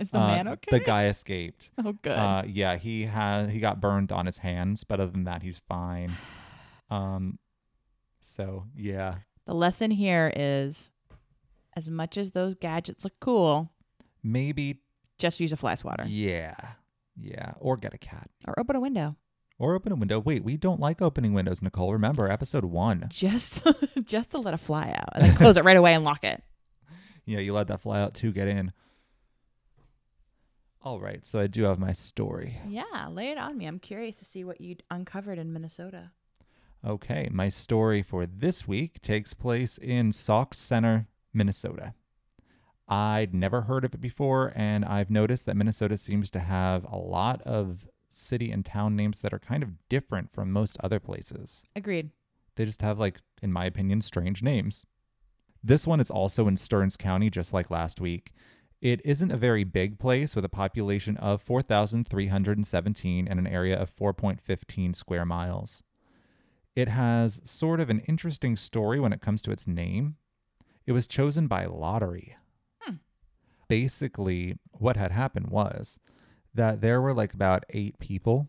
Is 0.00 0.08
the 0.10 0.18
Uh, 0.18 0.26
man 0.28 0.48
okay? 0.48 0.78
the 0.78 0.80
guy 0.80 1.06
escaped 1.06 1.72
Oh, 1.76 1.92
good. 1.92 2.12
uh, 2.16 2.42
yeah, 2.46 2.76
he 2.76 3.04
had 3.04 3.50
he 3.50 3.58
got 3.60 3.80
burned 3.80 4.12
on 4.12 4.24
his 4.24 4.38
hands, 4.38 4.82
but 4.82 4.98
other 4.98 5.10
than 5.10 5.24
that, 5.24 5.42
he's 5.42 5.58
fine. 5.58 6.12
Um, 6.90 7.38
so 8.20 8.64
yeah, 8.74 9.16
the 9.46 9.52
lesson 9.54 9.90
here 9.90 10.32
is, 10.34 10.90
as 11.76 11.88
much 11.90 12.16
as 12.18 12.30
those 12.32 12.54
gadgets 12.54 13.04
look 13.04 13.18
cool, 13.20 13.70
maybe 14.22 14.80
just 15.18 15.40
use 15.40 15.52
a 15.52 15.56
fly 15.56 15.74
swatter 15.74 16.04
yeah, 16.06 16.54
yeah, 17.20 17.52
or 17.60 17.76
get 17.76 17.94
a 17.94 17.98
cat 17.98 18.28
or 18.46 18.58
open 18.58 18.76
a 18.76 18.80
window. 18.80 19.16
or 19.58 19.74
open 19.74 19.92
a 19.92 19.96
window. 19.96 20.18
Wait, 20.18 20.42
we 20.42 20.56
don't 20.56 20.80
like 20.80 21.02
opening 21.02 21.34
windows, 21.34 21.60
Nicole. 21.62 21.92
Remember 21.92 22.30
episode 22.30 22.64
one? 22.64 23.06
Just, 23.10 23.62
just 24.04 24.30
to 24.30 24.38
let 24.38 24.54
a 24.54 24.58
fly 24.58 24.90
out 24.96 25.10
and 25.14 25.24
then 25.24 25.36
close 25.36 25.56
it 25.56 25.64
right 25.64 25.76
away 25.76 25.94
and 25.94 26.04
lock 26.04 26.24
it. 26.24 26.42
Yeah, 27.26 27.38
you 27.38 27.52
let 27.52 27.68
that 27.68 27.82
fly 27.82 28.00
out 28.00 28.14
to 28.14 28.32
get 28.32 28.48
in. 28.48 28.72
All 30.82 30.98
right, 30.98 31.24
so 31.24 31.38
I 31.38 31.46
do 31.46 31.64
have 31.64 31.78
my 31.78 31.92
story. 31.92 32.56
Yeah, 32.66 33.08
lay 33.10 33.28
it 33.30 33.38
on 33.38 33.56
me. 33.58 33.66
I'm 33.66 33.78
curious 33.78 34.16
to 34.16 34.24
see 34.24 34.42
what 34.44 34.60
you 34.60 34.76
uncovered 34.90 35.38
in 35.38 35.52
Minnesota. 35.52 36.10
Okay, 36.84 37.28
my 37.30 37.50
story 37.50 38.02
for 38.02 38.24
this 38.24 38.66
week 38.66 39.02
takes 39.02 39.34
place 39.34 39.76
in 39.76 40.10
Sauk 40.12 40.54
Centre, 40.54 41.06
Minnesota. 41.32 41.94
I'd 42.88 43.32
never 43.32 43.62
heard 43.62 43.84
of 43.84 43.94
it 43.94 44.00
before, 44.00 44.52
and 44.56 44.84
I've 44.84 45.10
noticed 45.10 45.46
that 45.46 45.56
Minnesota 45.56 45.96
seems 45.96 46.30
to 46.30 46.40
have 46.40 46.84
a 46.84 46.96
lot 46.96 47.40
of 47.42 47.88
city 48.08 48.50
and 48.50 48.64
town 48.64 48.96
names 48.96 49.20
that 49.20 49.32
are 49.32 49.38
kind 49.38 49.62
of 49.62 49.88
different 49.88 50.32
from 50.32 50.50
most 50.50 50.76
other 50.82 50.98
places. 50.98 51.62
Agreed. 51.76 52.10
They 52.56 52.64
just 52.64 52.82
have, 52.82 52.98
like, 52.98 53.20
in 53.42 53.52
my 53.52 53.64
opinion, 53.64 54.00
strange 54.00 54.42
names. 54.42 54.86
This 55.62 55.86
one 55.86 56.00
is 56.00 56.10
also 56.10 56.48
in 56.48 56.56
Stearns 56.56 56.96
County, 56.96 57.30
just 57.30 57.52
like 57.52 57.70
last 57.70 58.00
week. 58.00 58.32
It 58.80 59.00
isn't 59.04 59.30
a 59.30 59.36
very 59.36 59.62
big 59.62 59.98
place 59.98 60.34
with 60.34 60.44
a 60.44 60.48
population 60.48 61.16
of 61.18 61.42
4,317 61.42 63.28
and 63.28 63.38
an 63.38 63.46
area 63.46 63.78
of 63.78 63.94
4.15 63.94 64.96
square 64.96 65.26
miles. 65.26 65.82
It 66.74 66.88
has 66.88 67.42
sort 67.44 67.80
of 67.80 67.90
an 67.90 68.00
interesting 68.00 68.56
story 68.56 68.98
when 68.98 69.12
it 69.12 69.20
comes 69.20 69.42
to 69.42 69.50
its 69.50 69.66
name. 69.66 70.16
It 70.86 70.92
was 70.92 71.06
chosen 71.06 71.46
by 71.46 71.66
lottery. 71.66 72.36
Hmm. 72.80 72.94
Basically, 73.68 74.58
what 74.72 74.96
had 74.96 75.12
happened 75.12 75.48
was 75.48 75.98
that 76.54 76.80
there 76.80 77.00
were 77.00 77.14
like 77.14 77.34
about 77.34 77.64
eight 77.70 77.98
people 77.98 78.48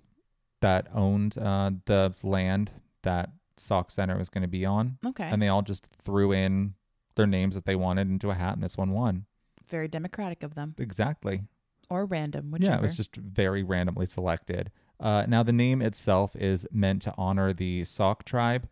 that 0.62 0.88
owned 0.94 1.38
uh, 1.38 1.72
the 1.86 2.14
land 2.24 2.72
that 3.04 3.30
Sauk 3.58 3.92
Centre 3.92 4.18
was 4.18 4.30
going 4.30 4.42
to 4.44 4.48
be 4.48 4.66
on, 4.66 4.98
Okay. 5.06 5.24
and 5.26 5.42
they 5.42 5.48
all 5.50 5.62
just 5.62 5.88
threw 6.02 6.32
in 6.32 6.74
their 7.16 7.28
names 7.28 7.56
that 7.56 7.66
they 7.66 7.76
wanted 7.76 8.08
into 8.10 8.30
a 8.32 8.34
hat, 8.36 8.54
and 8.56 8.64
this 8.64 8.78
one 8.78 8.92
won. 8.92 9.26
Very 9.68 9.88
democratic 9.88 10.44
of 10.44 10.56
them. 10.56 10.74
Exactly. 10.80 11.42
Or 11.90 12.06
random, 12.06 12.52
whichever. 12.52 12.72
Yeah, 12.72 12.78
it 12.80 12.82
was 12.82 12.96
just 12.96 13.16
very 13.16 13.64
randomly 13.64 14.06
selected. 14.06 14.72
Uh, 15.00 15.26
now, 15.28 15.44
the 15.44 15.52
name 15.54 15.82
itself 15.82 16.36
is 16.36 16.66
meant 16.72 17.02
to 17.04 17.14
honor 17.18 17.54
the 17.54 17.84
Sauk 17.86 18.24
tribe, 18.24 18.68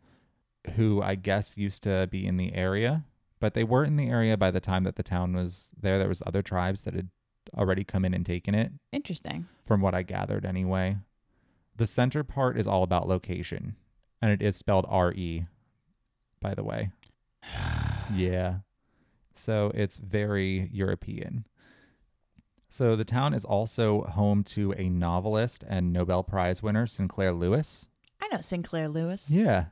who 0.75 1.01
I 1.01 1.15
guess 1.15 1.57
used 1.57 1.83
to 1.83 2.07
be 2.11 2.25
in 2.25 2.37
the 2.37 2.53
area, 2.53 3.03
but 3.39 3.53
they 3.53 3.63
weren't 3.63 3.89
in 3.89 3.95
the 3.97 4.09
area 4.09 4.35
by 4.37 4.51
the 4.51 4.59
time 4.59 4.83
that 4.83 4.95
the 4.95 5.03
town 5.03 5.33
was 5.33 5.69
there. 5.79 5.97
There 5.97 6.07
was 6.09 6.23
other 6.25 6.41
tribes 6.41 6.83
that 6.83 6.93
had 6.93 7.09
already 7.57 7.83
come 7.83 8.05
in 8.05 8.13
and 8.13 8.25
taken 8.25 8.53
it, 8.53 8.71
Interesting. 8.91 9.47
from 9.65 9.81
what 9.81 9.95
I 9.95 10.03
gathered 10.03 10.45
anyway. 10.45 10.97
The 11.75 11.87
center 11.87 12.23
part 12.23 12.57
is 12.57 12.67
all 12.67 12.83
about 12.83 13.07
location, 13.07 13.75
and 14.21 14.31
it 14.31 14.41
is 14.41 14.55
spelled 14.55 14.85
R 14.89 15.13
E, 15.13 15.45
by 16.41 16.53
the 16.53 16.63
way. 16.63 16.91
Yeah. 18.13 18.59
So 19.35 19.71
it's 19.75 19.97
very 19.97 20.67
European. 20.73 21.45
So 22.69 22.95
the 22.95 23.05
town 23.05 23.33
is 23.35 23.45
also 23.45 24.01
home 24.01 24.43
to 24.45 24.73
a 24.73 24.89
novelist 24.89 25.63
and 25.67 25.93
Nobel 25.93 26.23
Prize 26.23 26.61
winner, 26.63 26.85
Sinclair 26.87 27.33
Lewis. 27.33 27.87
I 28.21 28.27
know 28.31 28.41
Sinclair 28.41 28.89
Lewis. 28.89 29.29
Yeah. 29.29 29.65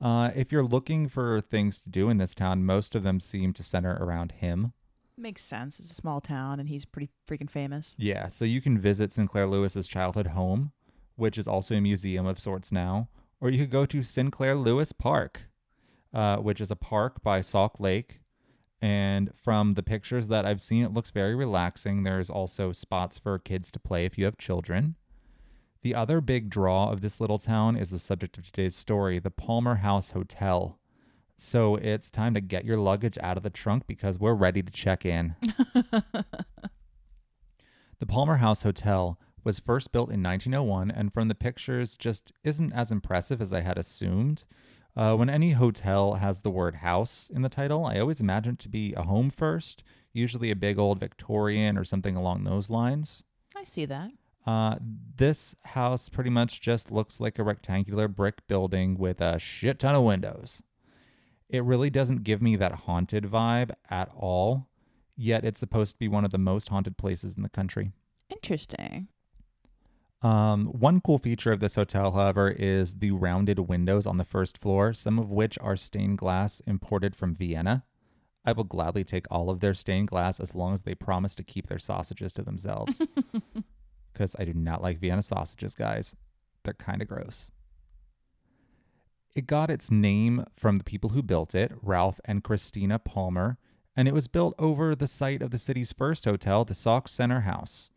Uh, 0.00 0.30
if 0.34 0.50
you're 0.50 0.64
looking 0.64 1.08
for 1.08 1.40
things 1.40 1.80
to 1.80 1.90
do 1.90 2.08
in 2.08 2.16
this 2.16 2.34
town, 2.34 2.64
most 2.64 2.94
of 2.94 3.02
them 3.02 3.20
seem 3.20 3.52
to 3.52 3.62
center 3.62 3.96
around 4.00 4.32
him. 4.32 4.72
Makes 5.16 5.42
sense. 5.42 5.78
It's 5.78 5.90
a 5.90 5.94
small 5.94 6.20
town 6.20 6.58
and 6.58 6.68
he's 6.68 6.86
pretty 6.86 7.10
freaking 7.28 7.50
famous. 7.50 7.94
Yeah, 7.98 8.28
so 8.28 8.46
you 8.46 8.62
can 8.62 8.78
visit 8.78 9.12
Sinclair 9.12 9.46
Lewis's 9.46 9.86
childhood 9.86 10.28
home, 10.28 10.72
which 11.16 11.36
is 11.36 11.46
also 11.46 11.74
a 11.74 11.80
museum 11.80 12.26
of 12.26 12.40
sorts 12.40 12.72
now, 12.72 13.08
or 13.40 13.50
you 13.50 13.58
could 13.58 13.70
go 13.70 13.84
to 13.84 14.02
Sinclair 14.02 14.54
Lewis 14.54 14.92
Park, 14.92 15.42
uh, 16.14 16.38
which 16.38 16.60
is 16.60 16.70
a 16.70 16.76
park 16.76 17.22
by 17.22 17.42
Sauk 17.42 17.78
Lake. 17.78 18.20
And 18.80 19.30
from 19.34 19.74
the 19.74 19.82
pictures 19.82 20.28
that 20.28 20.46
I've 20.46 20.62
seen, 20.62 20.84
it 20.84 20.94
looks 20.94 21.10
very 21.10 21.34
relaxing. 21.34 22.02
There's 22.02 22.30
also 22.30 22.72
spots 22.72 23.18
for 23.18 23.38
kids 23.38 23.70
to 23.72 23.78
play 23.78 24.06
if 24.06 24.16
you 24.16 24.24
have 24.24 24.38
children. 24.38 24.96
The 25.82 25.94
other 25.94 26.20
big 26.20 26.50
draw 26.50 26.90
of 26.90 27.00
this 27.00 27.20
little 27.20 27.38
town 27.38 27.76
is 27.76 27.90
the 27.90 27.98
subject 27.98 28.36
of 28.36 28.44
today's 28.44 28.76
story, 28.76 29.18
the 29.18 29.30
Palmer 29.30 29.76
House 29.76 30.10
Hotel. 30.10 30.78
So 31.36 31.76
it's 31.76 32.10
time 32.10 32.34
to 32.34 32.40
get 32.40 32.66
your 32.66 32.76
luggage 32.76 33.16
out 33.22 33.38
of 33.38 33.42
the 33.42 33.50
trunk 33.50 33.86
because 33.86 34.18
we're 34.18 34.34
ready 34.34 34.62
to 34.62 34.70
check 34.70 35.06
in. 35.06 35.36
The 38.00 38.06
Palmer 38.06 38.36
House 38.38 38.62
Hotel 38.62 39.20
was 39.44 39.58
first 39.58 39.92
built 39.92 40.10
in 40.10 40.22
1901, 40.22 40.90
and 40.90 41.12
from 41.12 41.28
the 41.28 41.34
pictures, 41.34 41.98
just 41.98 42.32
isn't 42.42 42.72
as 42.72 42.90
impressive 42.90 43.42
as 43.42 43.52
I 43.52 43.60
had 43.60 43.76
assumed. 43.76 44.46
Uh, 44.96 45.14
when 45.16 45.28
any 45.28 45.52
hotel 45.52 46.14
has 46.14 46.40
the 46.40 46.50
word 46.50 46.76
house 46.76 47.30
in 47.32 47.42
the 47.42 47.50
title, 47.50 47.84
I 47.84 47.98
always 47.98 48.18
imagine 48.18 48.54
it 48.54 48.58
to 48.60 48.70
be 48.70 48.94
a 48.94 49.02
home 49.02 49.28
first, 49.28 49.84
usually 50.14 50.50
a 50.50 50.56
big 50.56 50.78
old 50.78 50.98
Victorian 50.98 51.76
or 51.76 51.84
something 51.84 52.16
along 52.16 52.44
those 52.44 52.70
lines. 52.70 53.22
I 53.54 53.64
see 53.64 53.84
that. 53.84 54.10
Uh, 54.50 54.74
this 55.16 55.54
house 55.64 56.08
pretty 56.08 56.30
much 56.30 56.60
just 56.60 56.90
looks 56.90 57.20
like 57.20 57.38
a 57.38 57.44
rectangular 57.44 58.08
brick 58.08 58.44
building 58.48 58.98
with 58.98 59.20
a 59.20 59.38
shit 59.38 59.78
ton 59.78 59.94
of 59.94 60.02
windows. 60.02 60.60
It 61.48 61.62
really 61.62 61.88
doesn't 61.88 62.24
give 62.24 62.42
me 62.42 62.56
that 62.56 62.72
haunted 62.72 63.22
vibe 63.22 63.70
at 63.88 64.10
all, 64.16 64.66
yet 65.16 65.44
it's 65.44 65.60
supposed 65.60 65.92
to 65.92 65.98
be 66.00 66.08
one 66.08 66.24
of 66.24 66.32
the 66.32 66.38
most 66.38 66.68
haunted 66.68 66.96
places 66.96 67.36
in 67.36 67.44
the 67.44 67.48
country. 67.48 67.92
Interesting. 68.28 69.06
Um, 70.20 70.66
one 70.66 71.00
cool 71.00 71.18
feature 71.18 71.52
of 71.52 71.60
this 71.60 71.76
hotel, 71.76 72.10
however, 72.10 72.50
is 72.50 72.94
the 72.94 73.12
rounded 73.12 73.60
windows 73.60 74.04
on 74.04 74.16
the 74.16 74.24
first 74.24 74.58
floor, 74.58 74.92
some 74.92 75.20
of 75.20 75.30
which 75.30 75.60
are 75.60 75.76
stained 75.76 76.18
glass 76.18 76.60
imported 76.66 77.14
from 77.14 77.36
Vienna. 77.36 77.84
I 78.44 78.50
will 78.50 78.64
gladly 78.64 79.04
take 79.04 79.26
all 79.30 79.48
of 79.48 79.60
their 79.60 79.74
stained 79.74 80.08
glass 80.08 80.40
as 80.40 80.56
long 80.56 80.74
as 80.74 80.82
they 80.82 80.96
promise 80.96 81.36
to 81.36 81.44
keep 81.44 81.68
their 81.68 81.78
sausages 81.78 82.32
to 82.32 82.42
themselves. 82.42 83.00
Because 84.12 84.36
I 84.38 84.44
do 84.44 84.54
not 84.54 84.82
like 84.82 84.98
Vienna 84.98 85.22
sausages, 85.22 85.74
guys. 85.74 86.14
They're 86.64 86.74
kind 86.74 87.00
of 87.02 87.08
gross. 87.08 87.50
It 89.34 89.46
got 89.46 89.70
its 89.70 89.90
name 89.90 90.44
from 90.56 90.78
the 90.78 90.84
people 90.84 91.10
who 91.10 91.22
built 91.22 91.54
it, 91.54 91.72
Ralph 91.82 92.20
and 92.24 92.42
Christina 92.42 92.98
Palmer, 92.98 93.58
and 93.96 94.08
it 94.08 94.14
was 94.14 94.26
built 94.26 94.54
over 94.58 94.94
the 94.94 95.06
site 95.06 95.42
of 95.42 95.50
the 95.50 95.58
city's 95.58 95.92
first 95.92 96.24
hotel, 96.24 96.64
the 96.64 96.74
Sauk 96.74 97.08
Centre 97.08 97.42
House, 97.42 97.90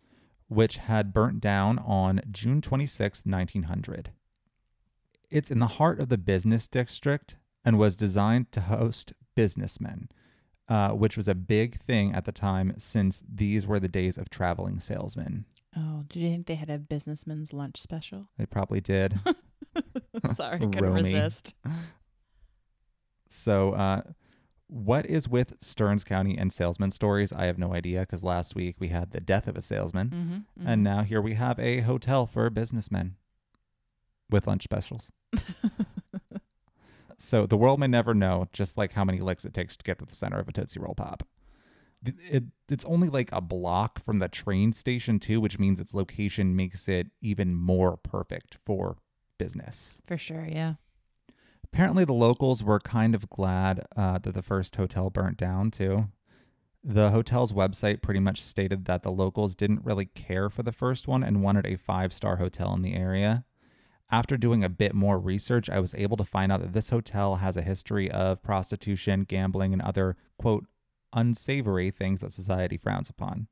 which 0.48 0.78
had 0.78 1.14
burnt 1.14 1.42
down 1.42 1.80
on 1.80 2.22
June 2.32 2.62
26, 2.62 3.24
1900. 3.26 4.12
It's 5.32 5.50
in 5.50 5.60
the 5.60 5.68
heart 5.68 6.00
of 6.00 6.10
the 6.10 6.18
business 6.18 6.68
district 6.68 7.38
and 7.66 7.80
was 7.80 7.96
designed 7.96 8.52
to 8.52 8.62
host 8.62 9.14
businessmen, 9.36 10.10
uh, 10.70 10.90
which 10.92 11.18
was 11.18 11.28
a 11.28 11.36
big 11.36 11.80
thing 11.82 12.14
at 12.14 12.26
the 12.26 12.32
time 12.32 12.74
since 12.78 13.22
these 13.28 13.66
were 13.66 13.80
the 13.80 13.88
days 13.88 14.18
of 14.18 14.30
traveling 14.30 14.80
salesmen. 14.80 15.46
Oh, 15.76 16.04
did 16.08 16.20
you 16.20 16.30
think 16.30 16.46
they 16.48 16.56
had 16.56 16.70
a 16.70 16.78
businessman's 16.78 17.52
lunch 17.54 17.82
special? 17.82 18.28
They 18.38 18.46
probably 18.46 18.82
did. 18.82 19.20
Sorry, 20.38 20.60
couldn't 20.60 20.84
Romy. 20.84 21.02
resist. 21.04 21.54
So, 23.28 23.74
uh, 23.74 24.02
what 24.68 25.06
is 25.06 25.28
with 25.28 25.56
Stearns 25.60 26.04
County 26.04 26.38
and 26.38 26.52
salesman 26.54 26.92
stories? 26.92 27.34
I 27.34 27.46
have 27.46 27.58
no 27.58 27.74
idea 27.74 28.02
because 28.02 28.24
last 28.24 28.56
week 28.56 28.76
we 28.80 28.90
had 28.90 29.12
the 29.12 29.20
death 29.20 29.48
of 29.48 29.56
a 29.56 29.62
salesman, 29.62 30.10
Mm-hmm, 30.10 30.68
and 30.68 30.84
now 30.84 31.02
here 31.04 31.22
we 31.22 31.34
have 31.34 31.60
a 31.60 31.82
hotel 31.82 32.26
for 32.26 32.50
businessmen 32.50 33.16
with 34.30 34.48
lunch 34.48 34.64
specials. 34.64 35.12
so 37.18 37.46
the 37.46 37.58
world 37.58 37.80
may 37.80 37.88
never 37.88 38.14
know, 38.14 38.48
just 38.54 38.78
like 38.78 38.94
how 38.94 39.04
many 39.04 39.20
licks 39.20 39.46
it 39.46 39.54
takes 39.54 39.78
to 39.78 39.84
get 39.84 40.00
to 40.00 40.06
the 40.06 40.16
center 40.16 40.40
of 40.40 40.48
a 40.48 40.52
Tootsie 40.52 40.80
Roll 40.80 40.96
Pop. 40.96 41.24
It, 42.06 42.44
it's 42.70 42.86
only 42.86 43.10
like 43.10 43.32
a 43.32 43.42
block 43.42 44.04
from 44.04 44.20
the 44.20 44.28
train 44.28 44.74
station 44.74 45.20
too, 45.20 45.40
which 45.40 45.60
means 45.60 45.80
its 45.80 45.94
location 45.94 46.56
makes 46.56 46.88
it 46.88 47.08
even 47.22 47.56
more 47.56 47.98
perfect 47.98 48.58
for 48.66 48.98
business. 49.38 50.02
for 50.06 50.18
sure. 50.18 50.46
Yeah. 50.46 50.76
Apparently, 51.64 52.06
the 52.06 52.14
locals 52.14 52.64
were 52.64 52.80
kind 52.80 53.16
of 53.16 53.30
glad 53.30 53.84
uh, 53.96 54.20
that 54.20 54.36
the 54.36 54.44
first 54.44 54.76
hotel 54.76 55.10
burnt 55.10 55.38
down, 55.38 55.72
too. 55.72 56.08
The 56.84 57.10
hotel's 57.10 57.52
website 57.52 58.02
pretty 58.04 58.20
much 58.20 58.42
stated 58.42 58.86
that 58.86 59.02
the 59.02 59.12
locals 59.12 59.56
didn't 59.56 59.84
really 59.84 60.06
care 60.06 60.50
for 60.50 60.62
the 60.62 60.72
first 60.72 61.08
one 61.08 61.24
and 61.24 61.42
wanted 61.42 61.66
a 61.66 61.78
five 61.78 62.14
star 62.14 62.36
hotel 62.36 62.74
in 62.76 62.84
the 62.84 62.94
area. 62.94 63.46
After 64.12 64.38
doing 64.38 64.64
a 64.64 64.70
bit 64.70 64.94
more 64.94 65.18
research, 65.18 65.70
I 65.70 65.80
was 65.80 65.96
able 65.96 66.18
to 66.18 66.24
find 66.24 66.52
out 66.52 66.62
that 66.62 66.74
this 66.74 66.92
hotel 66.92 67.38
has 67.38 67.58
a 67.58 67.64
history 67.64 68.12
of 68.12 68.44
prostitution, 68.44 69.24
gambling, 69.24 69.74
and 69.74 69.82
other, 69.82 70.16
quote, 70.38 70.68
unsavory 71.14 71.92
things 71.92 72.22
that 72.22 72.32
society 72.32 72.78
frowns 72.78 73.10
upon. 73.10 73.48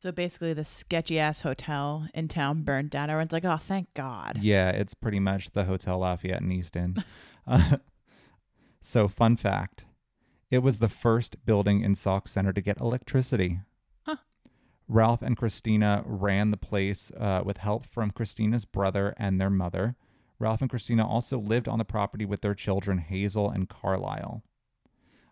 So 0.00 0.12
basically, 0.12 0.52
the 0.52 0.64
sketchy 0.64 1.18
ass 1.18 1.40
hotel 1.40 2.08
in 2.12 2.28
town 2.28 2.62
burned 2.62 2.90
down. 2.90 3.08
Everyone's 3.08 3.32
like, 3.32 3.46
"Oh, 3.46 3.56
thank 3.56 3.94
God." 3.94 4.38
Yeah, 4.42 4.68
it's 4.68 4.92
pretty 4.92 5.18
much 5.18 5.52
the 5.52 5.64
Hotel 5.64 5.98
Lafayette 5.98 6.42
in 6.42 6.52
Easton. 6.52 7.02
uh, 7.46 7.78
so, 8.82 9.08
fun 9.08 9.36
fact 9.36 9.86
it 10.50 10.58
was 10.58 10.78
the 10.78 10.88
first 10.88 11.44
building 11.44 11.80
in 11.80 11.94
Sauk 11.94 12.28
Centre 12.28 12.52
to 12.52 12.60
get 12.60 12.80
electricity. 12.80 13.60
Huh. 14.06 14.16
Ralph 14.86 15.22
and 15.22 15.36
Christina 15.36 16.02
ran 16.06 16.50
the 16.50 16.56
place 16.56 17.10
uh, 17.18 17.42
with 17.44 17.56
help 17.56 17.86
from 17.86 18.10
Christina's 18.10 18.64
brother 18.64 19.14
and 19.16 19.40
their 19.40 19.50
mother. 19.50 19.96
Ralph 20.38 20.60
and 20.60 20.70
Christina 20.70 21.06
also 21.06 21.38
lived 21.38 21.68
on 21.68 21.78
the 21.78 21.84
property 21.84 22.24
with 22.24 22.42
their 22.42 22.54
children, 22.54 22.98
Hazel 22.98 23.50
and 23.50 23.68
Carlisle. 23.68 24.42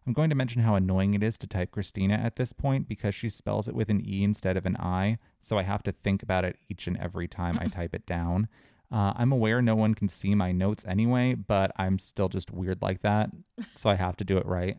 I'm 0.07 0.13
going 0.13 0.31
to 0.31 0.37
mention 0.37 0.63
how 0.63 0.75
annoying 0.75 1.15
it 1.15 1.23
is 1.23 1.39
to 1.39 1.47
type 1.47 1.71
Christina 1.71 2.15
at 2.15 2.37
this 2.37 2.53
point 2.53 2.89
because 2.89 3.15
she 3.15 3.29
spells 3.29 3.69
it 3.69 3.75
with 3.75 3.89
an 3.89 4.03
E 4.05 4.25
instead 4.25 4.57
of 4.57 4.67
an 4.67 4.77
I, 4.77 5.19
so 5.41 5.59
I 5.59 5.63
have 5.63 5.83
to 5.85 5.93
think 5.93 6.23
about 6.23 6.45
it 6.45 6.57
each 6.69 6.87
and 6.89 6.97
every 6.97 7.29
time 7.29 7.59
I 7.61 7.67
type 7.69 7.95
it 7.95 8.05
down. 8.05 8.49
Uh, 8.91 9.13
I'm 9.17 9.33
aware 9.33 9.63
no 9.63 9.77
one 9.77 9.95
can 9.95 10.09
see 10.09 10.35
my 10.35 10.53
notes 10.53 10.85
anyway, 10.87 11.35
but 11.35 11.71
I'm 11.77 11.99
still 11.99 12.29
just 12.29 12.51
weird 12.51 12.83
like 12.83 13.03
that, 13.03 13.31
so 13.75 13.89
I 13.89 13.95
have 13.95 14.17
to 14.17 14.25
do 14.25 14.37
it 14.39 14.45
right. 14.45 14.77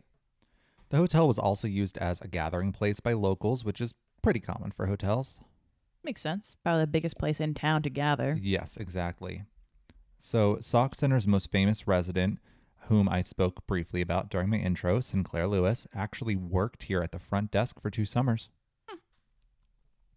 The 0.90 0.98
hotel 0.98 1.26
was 1.26 1.38
also 1.38 1.66
used 1.66 1.98
as 1.98 2.20
a 2.20 2.28
gathering 2.28 2.70
place 2.70 3.00
by 3.00 3.14
locals, 3.14 3.64
which 3.64 3.80
is 3.80 3.94
pretty 4.22 4.40
common 4.40 4.70
for 4.70 4.86
hotels. 4.86 5.40
Makes 6.04 6.20
sense. 6.20 6.54
Probably 6.62 6.82
the 6.82 6.86
biggest 6.86 7.18
place 7.18 7.40
in 7.40 7.54
town 7.54 7.82
to 7.82 7.90
gather. 7.90 8.38
Yes, 8.40 8.76
exactly. 8.76 9.42
So, 10.18 10.58
Sauk 10.60 10.94
Centre's 10.94 11.26
most 11.26 11.50
famous 11.50 11.88
resident, 11.88 12.38
whom 12.88 13.08
I 13.08 13.22
spoke 13.22 13.66
briefly 13.66 14.00
about 14.00 14.28
during 14.30 14.48
my 14.50 14.56
intro, 14.56 15.00
Sinclair 15.00 15.46
Lewis, 15.46 15.86
actually 15.94 16.36
worked 16.36 16.84
here 16.84 17.02
at 17.02 17.12
the 17.12 17.18
front 17.18 17.50
desk 17.50 17.80
for 17.80 17.90
two 17.90 18.04
summers. 18.06 18.48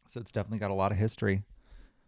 So, 0.07 0.21
it's 0.21 0.31
definitely 0.31 0.59
got 0.59 0.71
a 0.71 0.75
lot 0.75 0.93
of 0.93 0.97
history. 0.97 1.43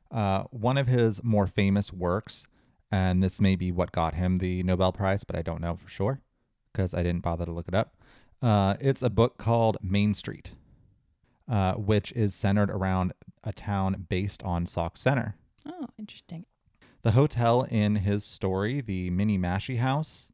Uh, 0.10 0.44
one 0.52 0.78
of 0.78 0.88
his 0.88 1.24
more 1.24 1.48
famous 1.48 1.92
works, 1.92 2.48
and 2.92 3.22
this 3.22 3.42
may 3.42 3.56
be 3.56 3.72
what 3.72 3.92
got 3.92 4.14
him 4.14 4.38
the 4.38 4.64
Nobel 4.64 4.92
Prize, 4.94 5.24
but 5.24 5.36
I 5.36 5.42
don't 5.42 5.62
know 5.62 5.76
for 5.76 5.90
sure 5.90 6.22
because 6.72 6.94
I 6.94 7.04
didn't 7.04 7.24
bother 7.24 7.46
to 7.46 7.52
look 7.52 7.68
it 7.68 7.76
up. 7.76 7.96
Uh, 8.42 8.76
it's 8.80 9.02
a 9.02 9.10
book 9.10 9.38
called 9.38 9.78
Main 9.82 10.14
Street, 10.14 10.52
uh, 11.52 11.74
which 11.74 12.12
is 12.14 12.34
centered 12.34 12.70
around 12.70 13.14
a 13.44 13.52
town 13.52 14.06
based 14.08 14.42
on 14.44 14.66
Sauk 14.66 14.98
Centre. 14.98 15.36
Oh, 15.68 15.88
interesting. 15.98 16.46
The 17.02 17.12
hotel 17.12 17.64
in 17.64 17.98
his 17.98 18.24
story, 18.24 18.82
the 18.82 19.10
Minniemashie 19.12 19.78
House, 19.80 20.30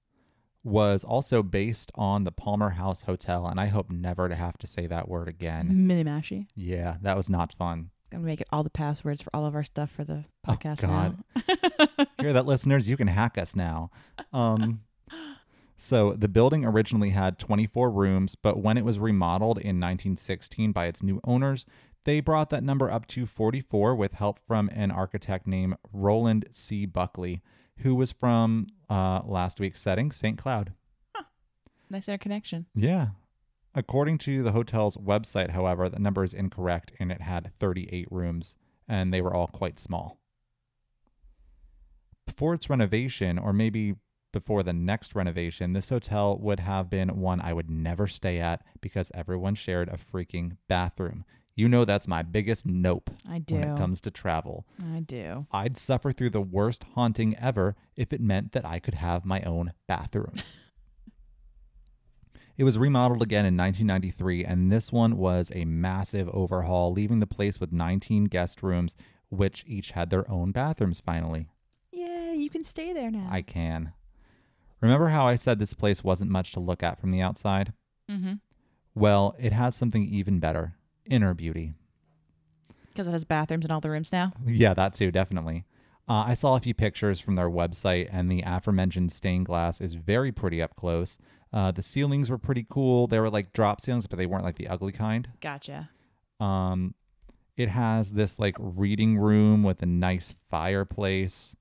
was 0.66 1.04
also 1.04 1.44
based 1.44 1.92
on 1.94 2.24
the 2.24 2.32
Palmer 2.32 2.72
House 2.72 3.04
Hotel, 3.04 3.46
and 3.46 3.60
I 3.60 3.68
hope 3.68 3.90
never 3.92 4.28
to 4.28 4.36
have 4.36 4.58
to 4.58 4.68
say 4.68 4.88
that 4.88 5.08
word 5.08 5.28
again. 5.28 5.70
Minniemashie. 5.88 6.48
Yeah, 6.56 6.98
that 7.02 7.16
was 7.16 7.30
not 7.30 7.54
fun. 7.54 7.92
Gonna 8.12 8.24
make 8.24 8.42
it 8.42 8.48
all 8.52 8.64
the 8.64 8.70
passwords 8.72 9.22
for 9.22 9.30
all 9.34 9.46
of 9.46 9.54
our 9.56 9.64
stuff 9.64 9.92
for 9.92 10.04
the 10.04 10.26
podcast. 10.46 10.84
Oh, 10.84 10.88
podcast 10.88 10.88
God. 10.88 11.24
now. 11.98 12.06
Hear 12.20 12.34
that, 12.34 12.48
listeners? 12.48 12.90
You 12.90 12.98
can 12.98 13.08
hack 13.08 13.38
us 13.38 13.56
now. 13.56 13.92
Um, 14.34 14.82
so 15.76 16.14
the 16.14 16.28
building 16.28 16.66
originally 16.66 17.12
had 17.12 17.38
24 17.38 17.92
rooms, 17.92 18.36
but 18.36 18.60
when 18.60 18.78
it 18.78 18.86
was 18.86 18.98
remodeled 18.98 19.58
in 19.58 19.80
1916 19.80 20.72
by 20.72 20.88
its 20.88 21.04
new 21.04 21.22
owners, 21.24 21.68
they 22.06 22.22
brought 22.22 22.50
that 22.50 22.64
number 22.64 22.90
up 22.90 23.06
to 23.08 23.28
44 23.28 23.96
with 23.96 24.14
help 24.14 24.40
from 24.40 24.70
an 24.70 24.90
architect 24.90 25.46
named 25.46 25.76
Roland 25.92 26.48
C. 26.52 26.86
Buckley, 26.86 27.42
who 27.80 27.96
was 27.96 28.12
from 28.12 28.68
uh, 28.90 29.22
last 29.26 29.60
week's 29.60 29.82
setting, 29.82 30.12
St. 30.12 30.38
Cloud. 30.38 30.74
nice 31.90 32.08
interconnection. 32.08 32.66
Yeah. 32.76 33.10
According 33.74 34.20
to 34.20 34.42
the 34.42 34.54
hotel's 34.54 34.96
website, 34.96 35.50
however, 35.52 35.90
the 35.90 36.00
number 36.00 36.24
is 36.24 36.34
incorrect 36.34 36.94
and 37.00 37.12
it 37.12 37.22
had 37.22 37.52
38 37.60 38.08
rooms 38.10 38.56
and 38.88 39.14
they 39.14 39.22
were 39.22 39.36
all 39.36 39.48
quite 39.48 39.78
small. 39.78 40.20
Before 42.26 42.54
its 42.54 42.70
renovation, 42.70 43.38
or 43.38 43.54
maybe 43.54 43.96
before 44.32 44.64
the 44.64 44.74
next 44.74 45.16
renovation, 45.16 45.74
this 45.74 45.90
hotel 45.90 46.38
would 46.40 46.60
have 46.60 46.90
been 46.90 47.20
one 47.20 47.40
I 47.40 47.54
would 47.54 47.70
never 47.70 48.08
stay 48.08 48.40
at 48.40 48.64
because 48.82 49.12
everyone 49.14 49.56
shared 49.56 49.88
a 49.90 49.98
freaking 49.98 50.58
bathroom. 50.68 51.24
You 51.58 51.70
know 51.70 51.86
that's 51.86 52.08
my 52.08 52.22
biggest 52.22 52.66
nope 52.66 53.10
I 53.30 53.40
do. 53.40 53.56
when 53.56 53.64
it 53.64 53.78
comes 53.78 54.02
to 54.02 54.12
travel. 54.12 54.66
I 54.94 55.00
do. 55.00 55.48
I'd 55.52 55.78
suffer 55.78 56.12
through 56.12 56.32
the 56.32 56.42
worst 56.42 56.84
haunting 56.96 57.38
ever 57.38 57.78
if 57.96 58.12
it 58.12 58.20
meant 58.20 58.52
that 58.52 58.66
I 58.66 58.80
could 58.80 58.96
have 58.96 59.24
my 59.24 59.42
own 59.44 59.72
bathroom. 59.88 60.34
it 62.58 62.66
was 62.66 62.78
remodeled 62.78 63.22
again 63.22 63.46
in 63.46 63.56
1993, 63.56 64.44
and 64.44 64.70
this 64.70 64.92
one 64.92 65.16
was 65.16 65.50
a 65.56 65.64
massive 65.64 66.28
overhaul, 66.34 66.92
leaving 66.92 67.20
the 67.20 67.28
place 67.28 67.62
with 67.62 67.72
19 67.72 68.26
guest 68.26 68.62
rooms, 68.62 68.98
which 69.30 69.64
each 69.66 69.92
had 69.92 70.10
their 70.10 70.30
own 70.30 70.52
bathrooms 70.52 71.00
finally. 71.00 71.48
Yeah, 71.90 72.34
you 72.34 72.50
can 72.50 72.66
stay 72.66 72.92
there 72.92 73.10
now. 73.10 73.30
I 73.32 73.42
can. 73.42 73.94
Remember 74.82 75.08
how 75.08 75.26
I 75.26 75.36
said 75.36 75.60
this 75.60 75.74
place 75.74 76.04
wasn't 76.04 76.32
much 76.32 76.52
to 76.52 76.60
look 76.60 76.84
at 76.84 77.00
from 77.00 77.12
the 77.12 77.22
outside? 77.22 77.72
mm-hmm. 78.12 78.34
Well, 78.94 79.36
it 79.38 79.52
has 79.52 79.76
something 79.76 80.06
even 80.06 80.40
better 80.40 80.76
inner 81.10 81.34
beauty. 81.34 81.74
Because 82.90 83.08
it 83.08 83.12
has 83.12 83.26
bathrooms 83.26 83.66
in 83.66 83.72
all 83.72 83.82
the 83.82 83.90
rooms 83.90 84.12
now. 84.12 84.32
Yeah, 84.46 84.74
that 84.74 84.94
too, 84.94 85.12
definitely. 85.12 85.66
Uh, 86.08 86.24
I 86.28 86.34
saw 86.36 86.56
a 86.56 86.60
few 86.60 86.74
pictures 86.74 87.20
from 87.20 87.36
their 87.36 87.50
website, 87.50 88.10
and 88.12 88.32
the 88.32 88.44
aforementioned 88.46 89.12
stained 89.12 89.48
glass 89.48 89.82
is 89.82 89.96
very 89.96 90.32
pretty 90.32 90.62
up 90.62 90.76
close. 90.76 91.18
Uh, 91.52 91.72
the 91.72 91.82
ceilings 91.82 92.30
were 92.30 92.38
pretty 92.38 92.66
cool. 92.70 93.08
They 93.08 93.20
were 93.20 93.30
like 93.30 93.54
drop 93.54 93.82
ceilings, 93.82 94.08
but 94.08 94.18
they 94.18 94.26
weren't 94.26 94.44
like 94.44 94.58
the 94.58 94.68
ugly 94.68 94.92
kind. 94.92 95.28
Gotcha. 95.42 95.90
Um, 96.40 96.94
It 97.58 97.70
has 97.70 98.12
this 98.12 98.38
like 98.38 98.56
reading 98.60 99.18
room 99.18 99.64
with 99.64 99.82
a 99.82 99.86
nice 99.86 100.34
fireplace. 100.50 101.56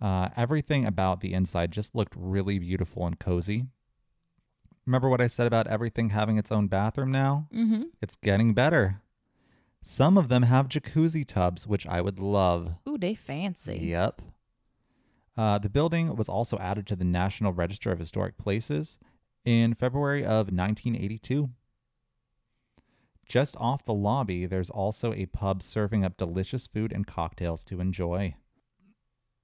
Uh, 0.00 0.28
everything 0.36 0.86
about 0.86 1.20
the 1.20 1.32
inside 1.34 1.72
just 1.72 1.94
looked 1.94 2.14
really 2.16 2.58
beautiful 2.58 3.06
and 3.06 3.18
cozy. 3.18 3.66
Remember 4.86 5.08
what 5.08 5.20
I 5.20 5.26
said 5.26 5.46
about 5.46 5.66
everything 5.66 6.10
having 6.10 6.38
its 6.38 6.52
own 6.52 6.66
bathroom 6.68 7.10
now? 7.10 7.48
Mm-hmm. 7.54 7.84
It's 8.02 8.16
getting 8.16 8.52
better. 8.54 9.00
Some 9.82 10.16
of 10.16 10.28
them 10.28 10.42
have 10.44 10.68
jacuzzi 10.68 11.26
tubs, 11.26 11.66
which 11.66 11.86
I 11.86 12.00
would 12.00 12.18
love. 12.18 12.74
Ooh, 12.88 12.98
they 12.98 13.14
fancy. 13.14 13.78
Yep. 13.82 14.22
Uh, 15.36 15.58
the 15.58 15.68
building 15.68 16.14
was 16.16 16.28
also 16.28 16.58
added 16.58 16.86
to 16.86 16.96
the 16.96 17.04
National 17.04 17.52
Register 17.52 17.90
of 17.90 17.98
Historic 17.98 18.38
Places 18.38 18.98
in 19.44 19.74
February 19.74 20.22
of 20.22 20.52
1982. 20.52 21.50
Just 23.26 23.56
off 23.58 23.84
the 23.84 23.94
lobby, 23.94 24.46
there's 24.46 24.70
also 24.70 25.12
a 25.12 25.26
pub 25.26 25.62
serving 25.62 26.04
up 26.04 26.16
delicious 26.16 26.66
food 26.66 26.92
and 26.92 27.06
cocktails 27.06 27.64
to 27.64 27.80
enjoy. 27.80 28.36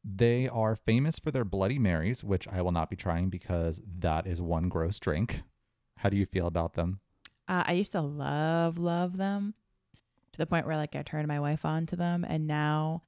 They 0.02 0.48
are 0.48 0.76
famous 0.76 1.18
for 1.18 1.30
their 1.30 1.44
Bloody 1.44 1.78
Marys, 1.78 2.24
which 2.24 2.48
I 2.48 2.62
will 2.62 2.72
not 2.72 2.88
be 2.88 2.96
trying 2.96 3.28
because 3.28 3.80
that 3.98 4.26
is 4.26 4.40
one 4.40 4.68
gross 4.68 4.98
drink. 4.98 5.42
How 5.98 6.08
do 6.08 6.16
you 6.16 6.24
feel 6.24 6.46
about 6.46 6.74
them? 6.74 7.00
Uh, 7.46 7.64
I 7.66 7.72
used 7.72 7.92
to 7.92 8.00
love, 8.00 8.78
love 8.78 9.16
them 9.18 9.54
to 10.32 10.38
the 10.38 10.46
point 10.46 10.66
where 10.66 10.76
like 10.76 10.96
I 10.96 11.02
turned 11.02 11.28
my 11.28 11.40
wife 11.40 11.64
on 11.64 11.86
to 11.86 11.96
them, 11.96 12.24
and 12.24 12.46
now 12.46 13.02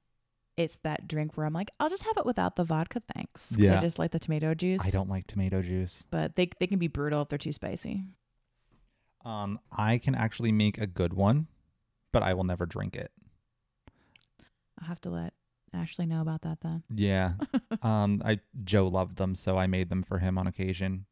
it's 0.55 0.77
that 0.83 1.07
drink 1.07 1.35
where 1.35 1.47
I'm 1.47 1.53
like, 1.53 1.71
I'll 1.79 1.89
just 1.89 2.03
have 2.03 2.17
it 2.17 2.25
without 2.25 2.55
the 2.55 2.63
vodka, 2.63 3.01
thanks. 3.15 3.47
Yeah. 3.55 3.79
I 3.79 3.81
just 3.81 3.97
like 3.97 4.11
the 4.11 4.19
tomato 4.19 4.53
juice. 4.53 4.81
I 4.83 4.91
don't 4.91 5.09
like 5.09 5.25
tomato 5.25 5.61
juice. 5.63 6.05
but 6.11 6.35
they 6.35 6.49
they 6.59 6.67
can 6.67 6.77
be 6.77 6.87
brutal 6.87 7.21
if 7.23 7.29
they're 7.29 7.39
too 7.39 7.53
spicy. 7.53 8.03
Um, 9.25 9.59
I 9.71 9.97
can 9.97 10.13
actually 10.15 10.51
make 10.51 10.77
a 10.77 10.85
good 10.85 11.13
one, 11.13 11.47
but 12.11 12.21
I 12.21 12.33
will 12.33 12.43
never 12.43 12.65
drink 12.65 12.95
it. 12.95 13.11
I'll 14.79 14.87
have 14.87 15.01
to 15.01 15.09
let 15.09 15.33
Ashley 15.73 16.05
know 16.05 16.21
about 16.21 16.41
that 16.41 16.59
then. 16.61 16.83
Yeah. 16.93 17.33
um, 17.81 18.21
I 18.23 18.39
Joe 18.63 18.87
loved 18.87 19.17
them, 19.17 19.35
so 19.35 19.57
I 19.57 19.67
made 19.67 19.89
them 19.89 20.03
for 20.03 20.19
him 20.19 20.37
on 20.37 20.47
occasion. 20.47 21.05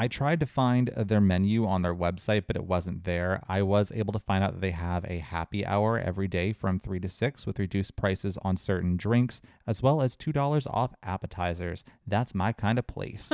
I 0.00 0.06
tried 0.06 0.38
to 0.38 0.46
find 0.46 0.92
their 0.96 1.20
menu 1.20 1.66
on 1.66 1.82
their 1.82 1.94
website, 1.94 2.44
but 2.46 2.54
it 2.54 2.64
wasn't 2.64 3.02
there. 3.02 3.42
I 3.48 3.62
was 3.62 3.90
able 3.90 4.12
to 4.12 4.20
find 4.20 4.44
out 4.44 4.52
that 4.52 4.60
they 4.60 4.70
have 4.70 5.04
a 5.06 5.18
happy 5.18 5.66
hour 5.66 5.98
every 5.98 6.28
day 6.28 6.52
from 6.52 6.78
3 6.78 7.00
to 7.00 7.08
6 7.08 7.46
with 7.46 7.58
reduced 7.58 7.96
prices 7.96 8.38
on 8.42 8.56
certain 8.56 8.96
drinks, 8.96 9.40
as 9.66 9.82
well 9.82 10.00
as 10.00 10.16
$2 10.16 10.68
off 10.70 10.94
appetizers. 11.02 11.82
That's 12.06 12.32
my 12.32 12.52
kind 12.52 12.78
of 12.78 12.86
place. 12.86 13.32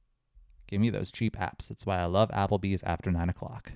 Give 0.68 0.82
me 0.82 0.90
those 0.90 1.10
cheap 1.10 1.34
apps. 1.38 1.68
That's 1.68 1.86
why 1.86 1.98
I 1.98 2.04
love 2.04 2.28
Applebee's 2.28 2.82
after 2.82 3.10
9 3.10 3.30
o'clock. 3.30 3.72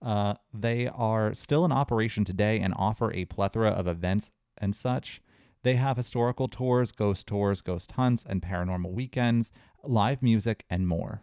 Uh, 0.00 0.34
they 0.54 0.86
are 0.88 1.34
still 1.34 1.64
in 1.64 1.72
operation 1.72 2.24
today 2.24 2.60
and 2.60 2.72
offer 2.76 3.12
a 3.12 3.24
plethora 3.24 3.70
of 3.70 3.86
events 3.86 4.30
and 4.56 4.74
such. 4.74 5.20
They 5.62 5.74
have 5.76 5.96
historical 5.96 6.48
tours, 6.48 6.92
ghost 6.92 7.26
tours, 7.26 7.62
ghost 7.62 7.92
hunts, 7.92 8.24
and 8.28 8.40
paranormal 8.40 8.92
weekends, 8.92 9.50
live 9.82 10.22
music, 10.22 10.64
and 10.70 10.86
more. 10.86 11.22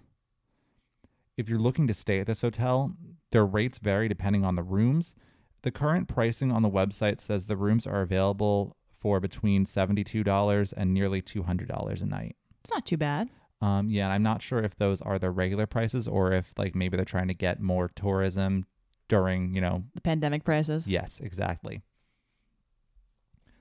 If 1.38 1.50
you're 1.50 1.60
looking 1.60 1.88
to 1.88 1.94
stay 1.94 2.20
at 2.20 2.28
this 2.28 2.42
hotel, 2.42 2.94
their 3.32 3.46
rates 3.46 3.80
vary 3.80 4.08
depending 4.08 4.44
on 4.44 4.56
the 4.56 4.64
rooms. 4.64 5.16
The 5.64 5.72
current 5.72 6.08
pricing 6.08 6.52
on 6.52 6.62
the 6.62 6.70
website 6.70 7.20
says 7.20 7.46
the 7.46 7.58
rooms 7.58 7.88
are 7.88 8.02
available 8.02 8.76
for 9.00 9.20
between 9.20 9.66
$72 9.66 10.74
and 10.76 10.94
nearly 10.94 11.22
$200 11.22 12.02
a 12.02 12.06
night. 12.06 12.36
It's 12.62 12.72
not 12.72 12.86
too 12.86 12.98
bad. 12.98 13.30
Um, 13.62 13.90
yeah, 13.90 14.06
and 14.06 14.14
I'm 14.14 14.24
not 14.24 14.42
sure 14.42 14.60
if 14.60 14.76
those 14.76 15.02
are 15.02 15.18
their 15.18 15.32
regular 15.32 15.66
prices 15.66 16.08
or 16.08 16.34
if 16.34 16.54
like 16.58 16.76
maybe 16.76 16.98
they're 16.98 17.06
trying 17.06 17.30
to 17.30 17.34
get 17.34 17.62
more 17.62 17.90
tourism 17.90 18.66
during, 19.08 19.54
you 19.54 19.62
know, 19.62 19.84
The 19.94 20.02
pandemic 20.02 20.44
prices. 20.44 20.88
Yes, 20.88 21.20
exactly. 21.20 21.82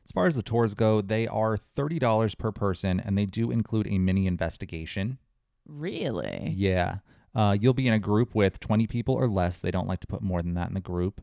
As 0.04 0.12
far 0.12 0.26
as 0.26 0.36
the 0.36 0.42
tours 0.42 0.74
go, 0.74 1.00
they 1.00 1.26
are 1.26 1.56
$30 1.56 2.36
per 2.36 2.52
person 2.52 3.00
and 3.00 3.16
they 3.16 3.24
do 3.24 3.50
include 3.50 3.86
a 3.86 3.98
mini 3.98 4.26
investigation. 4.26 5.18
Really? 5.66 6.52
Yeah. 6.56 6.96
Uh, 7.34 7.56
you'll 7.58 7.74
be 7.74 7.88
in 7.88 7.94
a 7.94 7.98
group 7.98 8.34
with 8.34 8.60
20 8.60 8.86
people 8.86 9.14
or 9.14 9.28
less. 9.28 9.58
They 9.58 9.70
don't 9.70 9.88
like 9.88 10.00
to 10.00 10.06
put 10.06 10.22
more 10.22 10.42
than 10.42 10.54
that 10.54 10.68
in 10.68 10.74
the 10.74 10.80
group. 10.80 11.20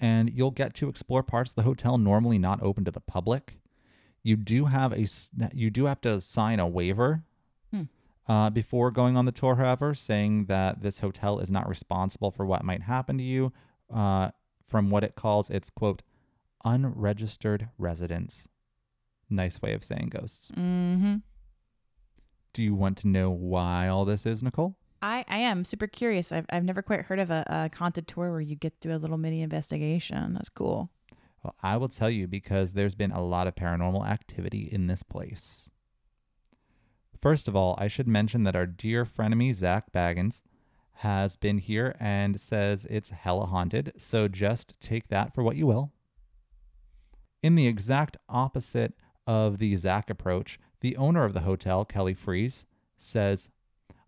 And 0.00 0.30
you'll 0.30 0.50
get 0.50 0.74
to 0.74 0.88
explore 0.88 1.22
parts 1.22 1.52
of 1.52 1.56
the 1.56 1.62
hotel 1.62 1.98
normally 1.98 2.38
not 2.38 2.62
open 2.62 2.84
to 2.86 2.90
the 2.90 3.00
public. 3.00 3.58
You 4.24 4.36
do 4.36 4.64
have 4.64 4.92
a 4.92 5.06
you 5.52 5.70
do 5.70 5.86
have 5.86 6.00
to 6.02 6.20
sign 6.20 6.58
a 6.58 6.66
waiver. 6.66 7.24
Uh, 8.28 8.50
before 8.50 8.90
going 8.90 9.16
on 9.16 9.24
the 9.24 9.32
tour, 9.32 9.56
however, 9.56 9.94
saying 9.94 10.46
that 10.46 10.80
this 10.80 11.00
hotel 11.00 11.38
is 11.38 11.50
not 11.50 11.68
responsible 11.68 12.30
for 12.30 12.46
what 12.46 12.64
might 12.64 12.82
happen 12.82 13.18
to 13.18 13.24
you 13.24 13.52
uh, 13.92 14.30
from 14.68 14.90
what 14.90 15.04
it 15.04 15.14
calls 15.14 15.50
its 15.50 15.70
quote 15.70 16.02
unregistered 16.64 17.68
residents. 17.78 18.48
Nice 19.28 19.60
way 19.60 19.72
of 19.72 19.82
saying 19.82 20.10
ghosts. 20.12 20.50
Mm-hmm. 20.52 21.16
Do 22.52 22.62
you 22.62 22.74
want 22.74 22.98
to 22.98 23.08
know 23.08 23.30
why 23.30 23.88
all 23.88 24.04
this 24.04 24.26
is, 24.26 24.42
Nicole? 24.42 24.76
I, 25.00 25.24
I 25.26 25.38
am 25.38 25.64
super 25.64 25.88
curious. 25.88 26.30
I've, 26.30 26.46
I've 26.50 26.64
never 26.64 26.82
quite 26.82 27.02
heard 27.02 27.18
of 27.18 27.30
a, 27.30 27.44
a 27.48 27.76
haunted 27.76 28.06
tour 28.06 28.30
where 28.30 28.40
you 28.40 28.54
get 28.54 28.80
to 28.80 28.88
do 28.88 28.94
a 28.94 28.98
little 28.98 29.18
mini 29.18 29.42
investigation. 29.42 30.34
That's 30.34 30.48
cool. 30.48 30.90
Well, 31.42 31.56
I 31.60 31.76
will 31.76 31.88
tell 31.88 32.10
you 32.10 32.28
because 32.28 32.72
there's 32.72 32.94
been 32.94 33.10
a 33.10 33.24
lot 33.24 33.48
of 33.48 33.56
paranormal 33.56 34.06
activity 34.06 34.68
in 34.70 34.86
this 34.86 35.02
place. 35.02 35.70
First 37.22 37.46
of 37.46 37.54
all, 37.54 37.76
I 37.78 37.86
should 37.86 38.08
mention 38.08 38.42
that 38.42 38.56
our 38.56 38.66
dear 38.66 39.04
frenemy 39.04 39.54
Zak 39.54 39.92
Bagans 39.92 40.42
has 40.96 41.36
been 41.36 41.58
here 41.58 41.94
and 42.00 42.40
says 42.40 42.84
it's 42.90 43.10
hella 43.10 43.46
haunted, 43.46 43.92
so 43.96 44.26
just 44.26 44.74
take 44.80 45.06
that 45.06 45.32
for 45.32 45.44
what 45.44 45.54
you 45.54 45.68
will. 45.68 45.92
In 47.40 47.54
the 47.54 47.68
exact 47.68 48.16
opposite 48.28 48.94
of 49.24 49.58
the 49.58 49.76
Zak 49.76 50.10
approach, 50.10 50.58
the 50.80 50.96
owner 50.96 51.24
of 51.24 51.32
the 51.32 51.42
hotel, 51.42 51.84
Kelly 51.84 52.14
Fries, 52.14 52.64
says, 52.96 53.48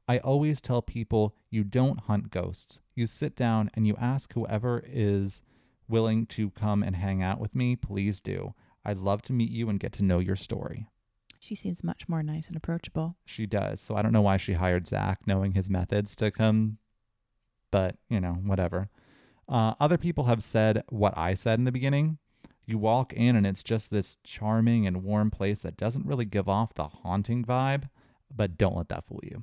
I 0.09 0.19
always 0.19 0.61
tell 0.61 0.83
people 0.83 1.37
you 1.51 1.63
don't 1.63 2.01
hunt 2.01 2.33
ghosts. 2.33 2.81
You 2.97 3.07
sit 3.07 3.37
down 3.37 3.71
and 3.75 3.87
you 3.87 3.95
ask 4.01 4.33
whoever 4.33 4.83
is 4.85 5.45
willing 5.89 6.27
to 6.27 6.51
come 6.51 6.83
and 6.83 6.97
hang 6.97 7.23
out 7.23 7.39
with 7.39 7.55
me, 7.55 7.77
please 7.77 8.19
do. 8.19 8.55
I'd 8.85 8.99
love 8.99 9.23
to 9.23 9.33
meet 9.33 9.51
you 9.51 9.69
and 9.69 9.79
get 9.79 9.93
to 9.95 10.05
know 10.05 10.19
your 10.19 10.37
story. 10.37 10.89
She 11.45 11.55
seems 11.55 11.85
much 11.85 12.09
more 12.09 12.23
nice 12.23 12.47
and 12.47 12.57
approachable. 12.57 13.17
She 13.27 13.45
does. 13.45 13.79
So 13.79 13.97
I 13.97 14.01
don't 14.01 14.15
know 14.15 14.23
why 14.23 14.39
she 14.39 14.55
hired 14.55 14.87
Zak, 14.87 15.27
knowing 15.27 15.53
his 15.53 15.69
methods, 15.69 16.17
to 16.17 16.31
come, 16.31 16.79
but 17.71 17.97
you 18.09 18.19
know, 18.19 18.33
whatever. 18.33 18.89
Uh, 19.47 19.75
other 19.79 19.99
people 19.99 20.25
have 20.25 20.43
said 20.43 20.83
what 20.89 21.13
I 21.19 21.35
said 21.35 21.59
in 21.59 21.67
the 21.67 21.71
beginning. 21.71 22.17
You 22.65 22.79
walk 22.79 23.13
in 23.13 23.37
and 23.37 23.47
it's 23.47 23.63
just 23.63 23.91
this 23.91 24.17
charming 24.25 24.87
and 24.87 25.05
warm 25.05 25.31
place 25.31 25.59
that 25.59 25.77
doesn't 25.77 26.07
really 26.07 26.25
give 26.25 26.49
off 26.49 26.73
the 26.73 26.89
haunting 26.89 27.45
vibe, 27.45 27.91
but 28.35 28.57
don't 28.57 28.77
let 28.77 28.89
that 28.89 29.05
fool 29.05 29.21
you. 29.23 29.43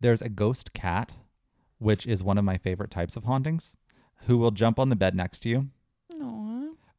There's 0.00 0.20
a 0.20 0.28
ghost 0.28 0.72
cat, 0.72 1.14
which 1.78 2.08
is 2.08 2.24
one 2.24 2.38
of 2.38 2.44
my 2.44 2.58
favorite 2.58 2.90
types 2.90 3.14
of 3.14 3.22
hauntings, 3.22 3.76
who 4.26 4.36
will 4.36 4.50
jump 4.50 4.80
on 4.80 4.88
the 4.88 4.96
bed 4.96 5.14
next 5.14 5.40
to 5.40 5.48
you. 5.48 5.68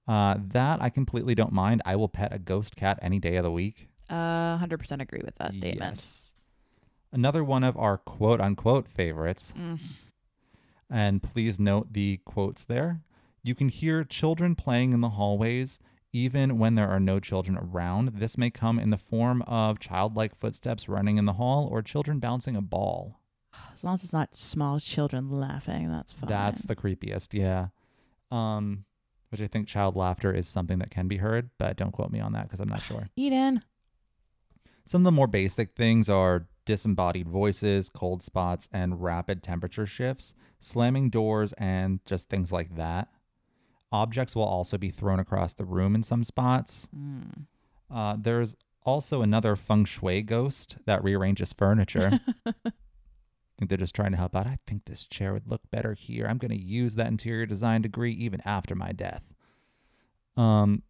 Uh, 0.08 0.36
that 0.54 0.82
I 0.82 0.90
completely 0.90 1.36
don't 1.36 1.52
mind. 1.52 1.82
I 1.86 1.96
will 1.98 2.08
pet 2.08 2.32
a 2.34 2.40
ghost 2.40 2.76
cat 2.76 2.98
any 3.02 3.20
day 3.20 3.36
of 3.36 3.44
the 3.44 3.52
week. 3.52 3.90
Uh, 4.10 4.58
100% 4.58 5.02
agree 5.02 5.22
with 5.26 5.36
that 5.36 5.54
statement. 5.54 5.92
Yes. 5.96 6.34
Another 7.12 7.44
one 7.44 7.64
of 7.64 7.76
our 7.78 7.98
quote 7.98 8.40
unquote 8.40 8.88
favorites, 8.88 9.54
Mm. 9.58 9.80
and 10.90 11.22
please 11.22 11.60
note 11.60 11.94
the 11.94 12.18
quotes 12.26 12.64
there. 12.64 13.02
You 13.44 13.56
can 13.56 13.70
hear 13.70 14.04
children 14.04 14.56
playing 14.56 14.94
in 14.94 15.02
the 15.02 15.10
hallways 15.10 15.80
even 16.14 16.58
when 16.58 16.76
there 16.76 16.88
are 16.90 17.00
no 17.02 17.20
children 17.20 17.58
around. 17.58 18.10
This 18.16 18.38
may 18.38 18.50
come 18.50 18.80
in 18.80 18.90
the 18.90 18.98
form 18.98 19.42
of 19.44 19.78
childlike 19.80 20.36
footsteps 20.40 20.88
running 20.90 21.18
in 21.18 21.26
the 21.26 21.34
hall 21.34 21.68
or 21.70 21.82
children 21.82 22.20
bouncing 22.20 22.56
a 22.56 22.62
ball. 22.62 23.20
As 23.74 23.84
long 23.84 23.96
as 23.96 24.04
it's 24.04 24.14
not 24.14 24.36
small 24.36 24.80
children 24.80 25.30
laughing, 25.30 25.90
that's 25.90 26.14
fine. 26.14 26.30
That's 26.30 26.62
the 26.64 26.76
creepiest, 26.76 27.34
yeah. 27.34 27.68
Um, 28.32 28.86
which 29.30 29.42
I 29.42 29.48
think 29.48 29.68
child 29.68 29.96
laughter 29.96 30.34
is 30.34 30.48
something 30.48 30.80
that 30.80 30.92
can 30.92 31.08
be 31.08 31.18
heard, 31.18 31.50
but 31.58 31.78
don't 31.78 31.92
quote 31.92 32.12
me 32.12 32.20
on 32.20 32.34
that 32.34 32.44
because 32.44 32.60
I'm 32.60 32.70
not 32.70 32.82
sure. 32.82 33.10
Eden. 33.16 33.62
Some 34.86 35.02
of 35.02 35.06
the 35.06 35.12
more 35.12 35.28
basic 35.28 35.76
things 35.76 36.10
are 36.10 36.48
disembodied 36.66 37.28
voices, 37.28 37.90
cold 37.90 38.22
spots, 38.24 38.70
and 38.72 39.02
rapid 39.02 39.44
temperature 39.44 39.86
shifts, 39.86 40.34
slamming 40.60 41.10
doors, 41.10 41.54
and 41.54 42.00
just 42.06 42.30
things 42.30 42.52
like 42.52 42.76
that. 42.76 43.10
Objects 43.92 44.36
will 44.36 44.44
also 44.44 44.78
be 44.78 44.90
thrown 44.90 45.20
across 45.20 45.54
the 45.54 45.66
room 45.66 45.96
in 45.96 46.04
some 46.04 46.24
spots. 46.24 46.90
Mm. 46.96 47.46
Uh, 47.94 48.18
there's 48.20 48.56
also 48.86 49.22
another 49.22 49.56
feng 49.56 49.86
shui 49.86 50.22
ghost 50.22 50.78
that 50.86 51.04
rearranges 51.04 51.54
furniture. 51.54 52.20
Think 53.58 53.70
they're 53.70 53.78
just 53.78 53.96
trying 53.96 54.12
to 54.12 54.18
help 54.18 54.36
out. 54.36 54.46
I 54.46 54.60
think 54.68 54.86
this 54.86 55.06
chair 55.06 55.34
would 55.34 55.48
look 55.48 55.62
better 55.72 55.94
here. 55.94 56.28
I'm 56.28 56.38
going 56.38 56.52
to 56.52 56.62
use 56.62 56.94
that 56.94 57.08
interior 57.08 57.46
design 57.46 57.82
degree 57.82 58.14
even 58.14 58.42
after 58.46 58.76
my 58.76 58.92
death. 58.92 59.24
Um, 60.36 60.84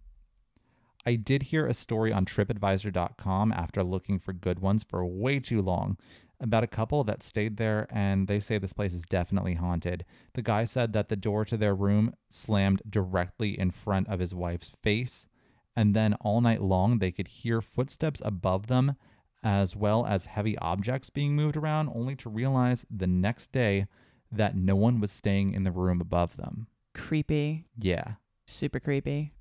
I 1.06 1.16
did 1.16 1.44
hear 1.44 1.66
a 1.66 1.74
story 1.74 2.12
on 2.12 2.26
TripAdvisor.com 2.26 3.54
after 3.54 3.82
looking 3.82 4.20
for 4.20 4.34
good 4.34 4.60
ones 4.60 4.84
for 4.84 5.06
way 5.06 5.40
too 5.40 5.62
long. 5.62 5.98
about 6.40 6.64
a 6.64 6.68
couple 6.68 7.04
that 7.04 7.24
stayed 7.24 7.58
there 7.58 7.88
and 7.90 8.28
they 8.28 8.40
say 8.40 8.58
this 8.60 8.74
place 8.74 8.94
is 8.94 9.06
definitely 9.06 9.56
haunted. 9.56 10.06
The 10.34 10.44
guy 10.44 10.66
said 10.66 10.94
that 10.94 11.08
the 11.08 11.16
door 11.16 11.46
to 11.46 11.58
their 11.58 11.74
room 11.74 12.14
slammed 12.30 12.82
directly 12.88 13.58
in 13.58 13.72
front 13.72 14.08
of 14.08 14.20
his 14.20 14.36
wife's 14.36 14.72
face. 14.84 15.28
And 15.76 15.96
then 15.96 16.14
all 16.16 16.42
night 16.42 16.62
long, 16.62 17.00
they 17.00 17.12
could 17.12 17.28
hear 17.28 17.62
footsteps 17.62 18.22
above 18.26 18.68
them 18.68 18.98
as 19.44 19.76
well 19.76 20.06
as 20.06 20.26
heavy 20.26 20.58
objects 20.58 21.10
being 21.10 21.36
moved 21.36 21.56
around, 21.56 21.90
only 21.94 22.16
to 22.18 22.30
realize 22.30 22.86
the 22.90 23.08
next 23.08 23.52
day 23.52 23.88
that 24.32 24.56
no 24.56 24.76
one 24.76 25.00
was 25.00 25.12
staying 25.12 25.54
in 25.54 25.64
the 25.64 25.72
room 25.72 26.02
above 26.02 26.38
them. 26.38 26.68
Creepy. 26.94 27.66
Yeah. 27.78 28.14
Super 28.46 28.80
creepy. 28.80 29.32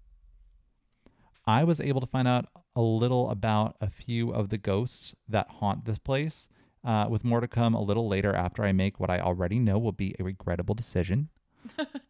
I 1.46 1.64
was 1.64 1.80
able 1.80 2.00
to 2.00 2.06
find 2.06 2.26
out 2.26 2.46
a 2.74 2.80
little 2.80 3.30
about 3.30 3.76
a 3.80 3.88
few 3.88 4.30
of 4.30 4.48
the 4.48 4.58
ghosts 4.58 5.14
that 5.28 5.48
haunt 5.48 5.84
this 5.84 5.98
place, 5.98 6.48
uh, 6.84 7.06
with 7.08 7.24
more 7.24 7.40
to 7.40 7.48
come 7.48 7.74
a 7.74 7.82
little 7.82 8.08
later 8.08 8.34
after 8.34 8.64
I 8.64 8.72
make 8.72 9.00
what 9.00 9.10
I 9.10 9.20
already 9.20 9.58
know 9.58 9.78
will 9.78 9.92
be 9.92 10.14
a 10.18 10.24
regrettable 10.24 10.74
decision. 10.74 11.28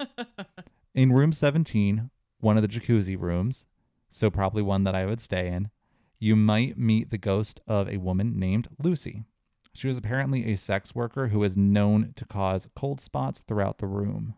in 0.95 1.13
room 1.13 1.33
17, 1.33 2.11
one 2.41 2.57
of 2.57 2.63
the 2.63 2.69
jacuzzi 2.69 3.19
rooms, 3.19 3.67
so 4.11 4.31
probably 4.31 4.63
one 4.63 4.85
that 4.85 4.95
I 4.95 5.07
would 5.07 5.21
stay 5.21 5.49
in, 5.49 5.71
you 6.19 6.37
might 6.37 6.79
meet 6.79 7.11
the 7.11 7.19
ghost 7.19 7.61
of 7.67 7.89
a 7.89 7.99
woman 7.99 8.39
named 8.39 8.69
Lucy. 8.83 9.25
She 9.75 9.89
was 9.89 9.99
apparently 9.99 10.51
a 10.51 10.57
sex 10.57 10.95
worker 10.95 11.29
who 11.29 11.45
is 11.45 11.57
known 11.57 12.13
to 12.17 12.25
cause 12.25 12.69
cold 12.75 13.01
spots 13.01 13.41
throughout 13.41 13.79
the 13.79 13.87
room. 13.87 14.35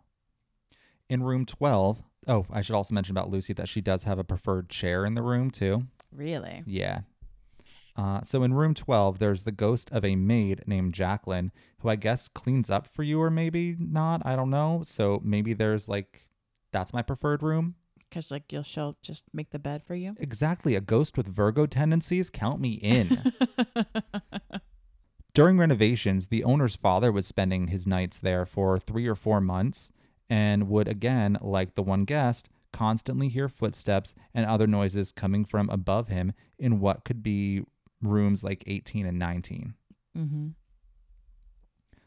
In 1.09 1.23
room 1.23 1.47
12, 1.47 2.03
oh, 2.27 2.47
I 2.51 2.61
should 2.61 2.75
also 2.75 2.95
mention 2.95 3.17
about 3.17 3.31
Lucy 3.31 3.53
that 3.55 3.69
she 3.69 3.81
does 3.81 4.05
have 4.05 4.19
a 4.19 4.25
preferred 4.25 4.69
chair 4.69 5.07
in 5.07 5.15
the 5.15 5.23
room 5.23 5.51
too. 5.51 5.85
Really? 6.13 6.65
Yeah. 6.67 7.01
Uh, 7.97 8.21
so 8.25 8.43
in 8.43 8.55
room 8.55 8.75
12, 8.75 9.19
there's 9.19 9.43
the 9.45 9.53
ghost 9.53 9.91
of 9.91 10.05
a 10.05 10.17
maid 10.17 10.63
named 10.67 10.95
Jacqueline, 10.95 11.51
who 11.81 11.89
I 11.89 11.97
guess 11.97 12.29
cleans 12.29 12.71
up 12.71 12.87
for 12.87 13.03
you, 13.03 13.21
or 13.21 13.31
maybe 13.31 13.77
not. 13.79 14.23
I 14.25 14.37
don't 14.37 14.51
know. 14.51 14.83
So 14.85 15.21
maybe 15.25 15.53
there's 15.53 15.89
like, 15.89 16.29
that's 16.73 16.93
my 16.93 17.03
preferred 17.03 17.43
room. 17.43 17.75
Because 18.09 18.31
like 18.31 18.51
you'll 18.53 18.63
she'll 18.63 18.97
just 19.03 19.25
make 19.33 19.51
the 19.51 19.59
bed 19.59 19.83
for 19.87 19.95
you. 19.95 20.15
Exactly. 20.19 20.75
A 20.75 20.81
ghost 20.81 21.17
with 21.17 21.29
Virgo 21.29 21.67
tendencies, 21.67 22.31
count 22.31 22.61
me 22.61 22.73
in. 22.73 23.33
During 25.35 25.59
renovations, 25.59 26.29
the 26.29 26.43
owner's 26.43 26.75
father 26.75 27.13
was 27.13 27.27
spending 27.27 27.69
his 27.69 27.87
nights 27.87 28.19
there 28.19 28.45
for 28.45 28.79
three 28.79 29.07
or 29.07 29.15
four 29.15 29.41
months 29.41 29.93
and 30.29 30.69
would 30.69 30.89
again, 30.89 31.39
like 31.41 31.75
the 31.75 31.83
one 31.83 32.05
guest, 32.05 32.49
constantly 32.73 33.29
hear 33.29 33.49
footsteps 33.49 34.15
and 34.35 34.47
other 34.47 34.67
noises 34.67 35.13
coming 35.13 35.45
from 35.45 35.71
above 35.71 36.09
him 36.09 36.33
in 36.59 36.81
what 36.81 37.05
could 37.05 37.23
be 37.23 37.63
rooms 38.03 38.45
like 38.45 38.65
18 38.67 39.07
and 39.07 39.19
19. 39.19 39.75
mm-hmm. 40.17 40.49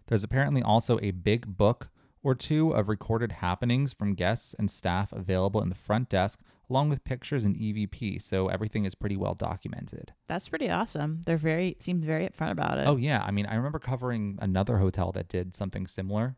There's 0.07 0.23
apparently 0.25 0.61
also 0.61 0.99
a 1.01 1.11
big 1.11 1.57
book 1.57 1.89
or 2.23 2.35
two 2.35 2.71
of 2.71 2.87
recorded 2.89 3.31
happenings 3.33 3.93
from 3.93 4.13
guests 4.13 4.53
and 4.57 4.69
staff 4.69 5.11
available 5.11 5.61
in 5.61 5.69
the 5.69 5.75
front 5.75 6.09
desk, 6.09 6.39
along 6.69 6.89
with 6.89 7.03
pictures 7.03 7.43
and 7.43 7.55
EVP, 7.55 8.21
so 8.21 8.47
everything 8.47 8.85
is 8.85 8.95
pretty 8.95 9.17
well 9.17 9.33
documented. 9.35 10.13
That's 10.27 10.47
pretty 10.49 10.69
awesome. 10.69 11.21
They're 11.25 11.37
very 11.37 11.75
seemed 11.79 12.05
very 12.05 12.27
upfront 12.27 12.51
about 12.51 12.77
it. 12.77 12.87
Oh, 12.87 12.95
yeah. 12.97 13.23
I 13.25 13.31
mean, 13.31 13.45
I 13.45 13.55
remember 13.55 13.79
covering 13.79 14.37
another 14.41 14.77
hotel 14.77 15.11
that 15.13 15.27
did 15.27 15.55
something 15.55 15.87
similar, 15.87 16.35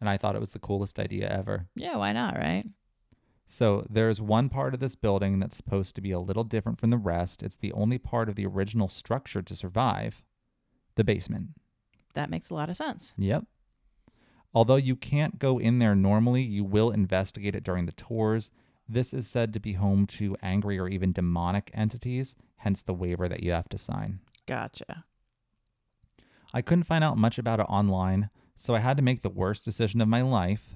and 0.00 0.08
I 0.08 0.16
thought 0.16 0.34
it 0.36 0.40
was 0.40 0.50
the 0.50 0.58
coolest 0.58 0.98
idea 0.98 1.28
ever. 1.30 1.68
yeah. 1.76 1.96
Why 1.96 2.12
not? 2.12 2.36
Right? 2.36 2.64
So 3.46 3.84
there's 3.90 4.20
one 4.20 4.48
part 4.48 4.74
of 4.74 4.80
this 4.80 4.94
building 4.94 5.40
that's 5.40 5.56
supposed 5.56 5.96
to 5.96 6.00
be 6.00 6.12
a 6.12 6.20
little 6.20 6.44
different 6.44 6.78
from 6.78 6.90
the 6.90 6.96
rest. 6.98 7.42
It's 7.42 7.56
the 7.56 7.72
only 7.72 7.98
part 7.98 8.28
of 8.28 8.36
the 8.36 8.46
original 8.46 8.88
structure 8.88 9.42
to 9.42 9.56
survive 9.56 10.22
the 10.94 11.02
basement. 11.02 11.48
That 12.14 12.30
makes 12.30 12.50
a 12.50 12.54
lot 12.54 12.70
of 12.70 12.76
sense. 12.76 13.12
Yep. 13.18 13.44
Although 14.52 14.76
you 14.76 14.96
can't 14.96 15.38
go 15.38 15.58
in 15.58 15.78
there 15.78 15.94
normally, 15.94 16.42
you 16.42 16.64
will 16.64 16.90
investigate 16.90 17.54
it 17.54 17.62
during 17.62 17.86
the 17.86 17.92
tours. 17.92 18.50
This 18.88 19.14
is 19.14 19.28
said 19.28 19.52
to 19.52 19.60
be 19.60 19.74
home 19.74 20.06
to 20.08 20.36
angry 20.42 20.78
or 20.78 20.88
even 20.88 21.12
demonic 21.12 21.70
entities, 21.72 22.34
hence 22.56 22.82
the 22.82 22.94
waiver 22.94 23.28
that 23.28 23.42
you 23.42 23.52
have 23.52 23.68
to 23.68 23.78
sign. 23.78 24.20
Gotcha. 24.46 25.04
I 26.52 26.62
couldn't 26.62 26.84
find 26.84 27.04
out 27.04 27.16
much 27.16 27.38
about 27.38 27.60
it 27.60 27.66
online, 27.68 28.30
so 28.56 28.74
I 28.74 28.80
had 28.80 28.96
to 28.96 29.02
make 29.02 29.22
the 29.22 29.30
worst 29.30 29.64
decision 29.64 30.00
of 30.00 30.08
my 30.08 30.22
life. 30.22 30.74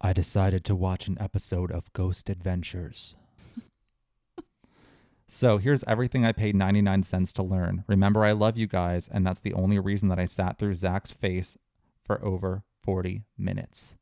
I 0.00 0.14
decided 0.14 0.64
to 0.64 0.74
watch 0.74 1.06
an 1.06 1.18
episode 1.20 1.70
of 1.70 1.92
Ghost 1.92 2.30
Adventures. 2.30 3.14
so 5.28 5.58
here's 5.58 5.84
everything 5.84 6.24
I 6.24 6.32
paid 6.32 6.56
99 6.56 7.02
cents 7.02 7.34
to 7.34 7.42
learn. 7.42 7.84
Remember, 7.86 8.24
I 8.24 8.32
love 8.32 8.56
you 8.56 8.66
guys, 8.66 9.08
and 9.12 9.26
that's 9.26 9.40
the 9.40 9.52
only 9.52 9.78
reason 9.78 10.08
that 10.08 10.18
I 10.18 10.24
sat 10.24 10.58
through 10.58 10.74
Zak's 10.74 11.10
face 11.10 11.58
for 12.04 12.24
over 12.24 12.64
40 12.82 13.24
minutes. 13.38 13.96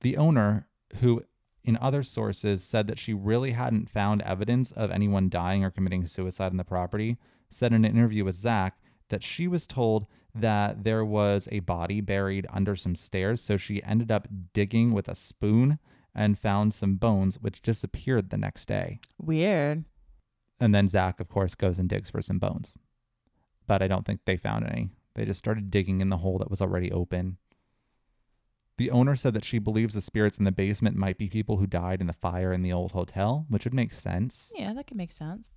The 0.00 0.16
owner, 0.16 0.68
who 1.00 1.24
in 1.64 1.76
other 1.80 2.02
sources 2.02 2.62
said 2.62 2.86
that 2.86 2.98
she 2.98 3.12
really 3.12 3.52
hadn't 3.52 3.90
found 3.90 4.22
evidence 4.22 4.70
of 4.72 4.90
anyone 4.90 5.28
dying 5.28 5.64
or 5.64 5.70
committing 5.70 6.06
suicide 6.06 6.52
on 6.52 6.56
the 6.56 6.64
property, 6.64 7.18
said 7.50 7.72
in 7.72 7.84
an 7.84 7.96
interview 7.96 8.24
with 8.24 8.36
Zak 8.36 8.78
that 9.08 9.22
she 9.22 9.48
was 9.48 9.66
told 9.66 10.06
that 10.34 10.84
there 10.84 11.04
was 11.04 11.48
a 11.50 11.60
body 11.60 12.00
buried 12.00 12.46
under 12.52 12.76
some 12.76 12.94
stairs, 12.94 13.40
so 13.40 13.56
she 13.56 13.82
ended 13.82 14.10
up 14.10 14.28
digging 14.52 14.92
with 14.92 15.08
a 15.08 15.14
spoon 15.14 15.78
and 16.14 16.38
found 16.38 16.72
some 16.72 16.96
bones, 16.96 17.40
which 17.40 17.62
disappeared 17.62 18.30
the 18.30 18.38
next 18.38 18.66
day. 18.66 19.00
Weird. 19.18 19.84
And 20.60 20.74
then 20.74 20.88
Zak, 20.88 21.20
of 21.20 21.28
course, 21.28 21.54
goes 21.54 21.78
and 21.78 21.88
digs 21.88 22.10
for 22.10 22.22
some 22.22 22.38
bones. 22.38 22.78
But 23.66 23.82
I 23.82 23.88
don't 23.88 24.06
think 24.06 24.20
they 24.24 24.36
found 24.36 24.66
any. 24.66 24.90
They 25.16 25.24
just 25.24 25.38
started 25.38 25.70
digging 25.70 26.02
in 26.02 26.10
the 26.10 26.18
hole 26.18 26.38
that 26.38 26.50
was 26.50 26.60
already 26.60 26.92
open. 26.92 27.38
The 28.76 28.90
owner 28.90 29.16
said 29.16 29.32
that 29.32 29.46
she 29.46 29.58
believes 29.58 29.94
the 29.94 30.02
spirits 30.02 30.36
in 30.36 30.44
the 30.44 30.52
basement 30.52 30.94
might 30.94 31.16
be 31.16 31.30
people 31.30 31.56
who 31.56 31.66
died 31.66 32.02
in 32.02 32.06
the 32.06 32.12
fire 32.12 32.52
in 32.52 32.60
the 32.60 32.74
old 32.74 32.92
hotel, 32.92 33.46
which 33.48 33.64
would 33.64 33.72
make 33.72 33.94
sense. 33.94 34.52
Yeah, 34.54 34.74
that 34.74 34.86
could 34.86 34.98
make 34.98 35.10
sense. 35.10 35.48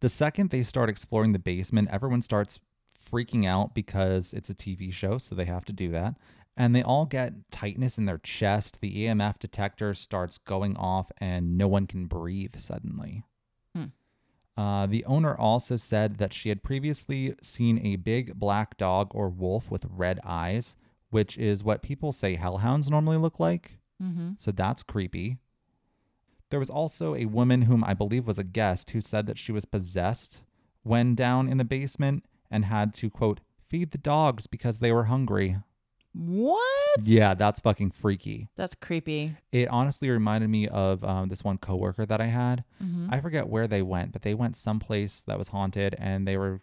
The 0.00 0.08
second 0.08 0.50
they 0.50 0.64
start 0.64 0.90
exploring 0.90 1.30
the 1.32 1.38
basement, 1.38 1.90
everyone 1.92 2.20
starts 2.20 2.58
freaking 2.92 3.46
out 3.46 3.72
because 3.74 4.32
it's 4.32 4.50
a 4.50 4.54
TV 4.54 4.92
show, 4.92 5.18
so 5.18 5.36
they 5.36 5.44
have 5.44 5.64
to 5.66 5.72
do 5.72 5.92
that. 5.92 6.16
And 6.56 6.74
they 6.74 6.82
all 6.82 7.06
get 7.06 7.52
tightness 7.52 7.96
in 7.96 8.06
their 8.06 8.18
chest. 8.18 8.80
The 8.80 9.06
EMF 9.06 9.38
detector 9.38 9.94
starts 9.94 10.38
going 10.38 10.76
off, 10.76 11.12
and 11.18 11.56
no 11.56 11.68
one 11.68 11.86
can 11.86 12.06
breathe 12.06 12.56
suddenly. 12.56 13.22
Uh, 14.56 14.86
the 14.86 15.04
owner 15.06 15.34
also 15.34 15.76
said 15.76 16.18
that 16.18 16.34
she 16.34 16.48
had 16.50 16.62
previously 16.62 17.34
seen 17.40 17.78
a 17.84 17.96
big 17.96 18.34
black 18.38 18.76
dog 18.76 19.08
or 19.12 19.28
wolf 19.28 19.70
with 19.70 19.86
red 19.88 20.20
eyes, 20.24 20.76
which 21.10 21.38
is 21.38 21.64
what 21.64 21.82
people 21.82 22.12
say 22.12 22.36
hellhounds 22.36 22.90
normally 22.90 23.16
look 23.16 23.40
like. 23.40 23.78
Mm-hmm. 24.02 24.32
So 24.36 24.52
that's 24.52 24.82
creepy. 24.82 25.38
There 26.50 26.60
was 26.60 26.70
also 26.70 27.14
a 27.14 27.24
woman 27.24 27.62
whom 27.62 27.82
I 27.82 27.94
believe 27.94 28.26
was 28.26 28.38
a 28.38 28.44
guest 28.44 28.90
who 28.90 29.00
said 29.00 29.26
that 29.26 29.38
she 29.38 29.52
was 29.52 29.64
possessed 29.64 30.42
when 30.82 31.14
down 31.14 31.48
in 31.48 31.56
the 31.56 31.64
basement 31.64 32.24
and 32.50 32.66
had 32.66 32.92
to, 32.94 33.08
quote, 33.08 33.40
feed 33.68 33.92
the 33.92 33.98
dogs 33.98 34.46
because 34.46 34.80
they 34.80 34.92
were 34.92 35.04
hungry. 35.04 35.56
What? 36.14 37.00
Yeah, 37.02 37.34
that's 37.34 37.60
fucking 37.60 37.92
freaky. 37.92 38.48
That's 38.56 38.74
creepy. 38.74 39.36
It 39.50 39.68
honestly 39.68 40.10
reminded 40.10 40.50
me 40.50 40.68
of 40.68 41.02
um, 41.04 41.28
this 41.28 41.42
one 41.42 41.58
coworker 41.58 42.04
that 42.04 42.20
I 42.20 42.26
had. 42.26 42.64
Mm-hmm. 42.82 43.08
I 43.10 43.20
forget 43.20 43.48
where 43.48 43.66
they 43.66 43.82
went, 43.82 44.12
but 44.12 44.22
they 44.22 44.34
went 44.34 44.56
someplace 44.56 45.22
that 45.26 45.38
was 45.38 45.48
haunted 45.48 45.96
and 45.98 46.28
they 46.28 46.36
were 46.36 46.60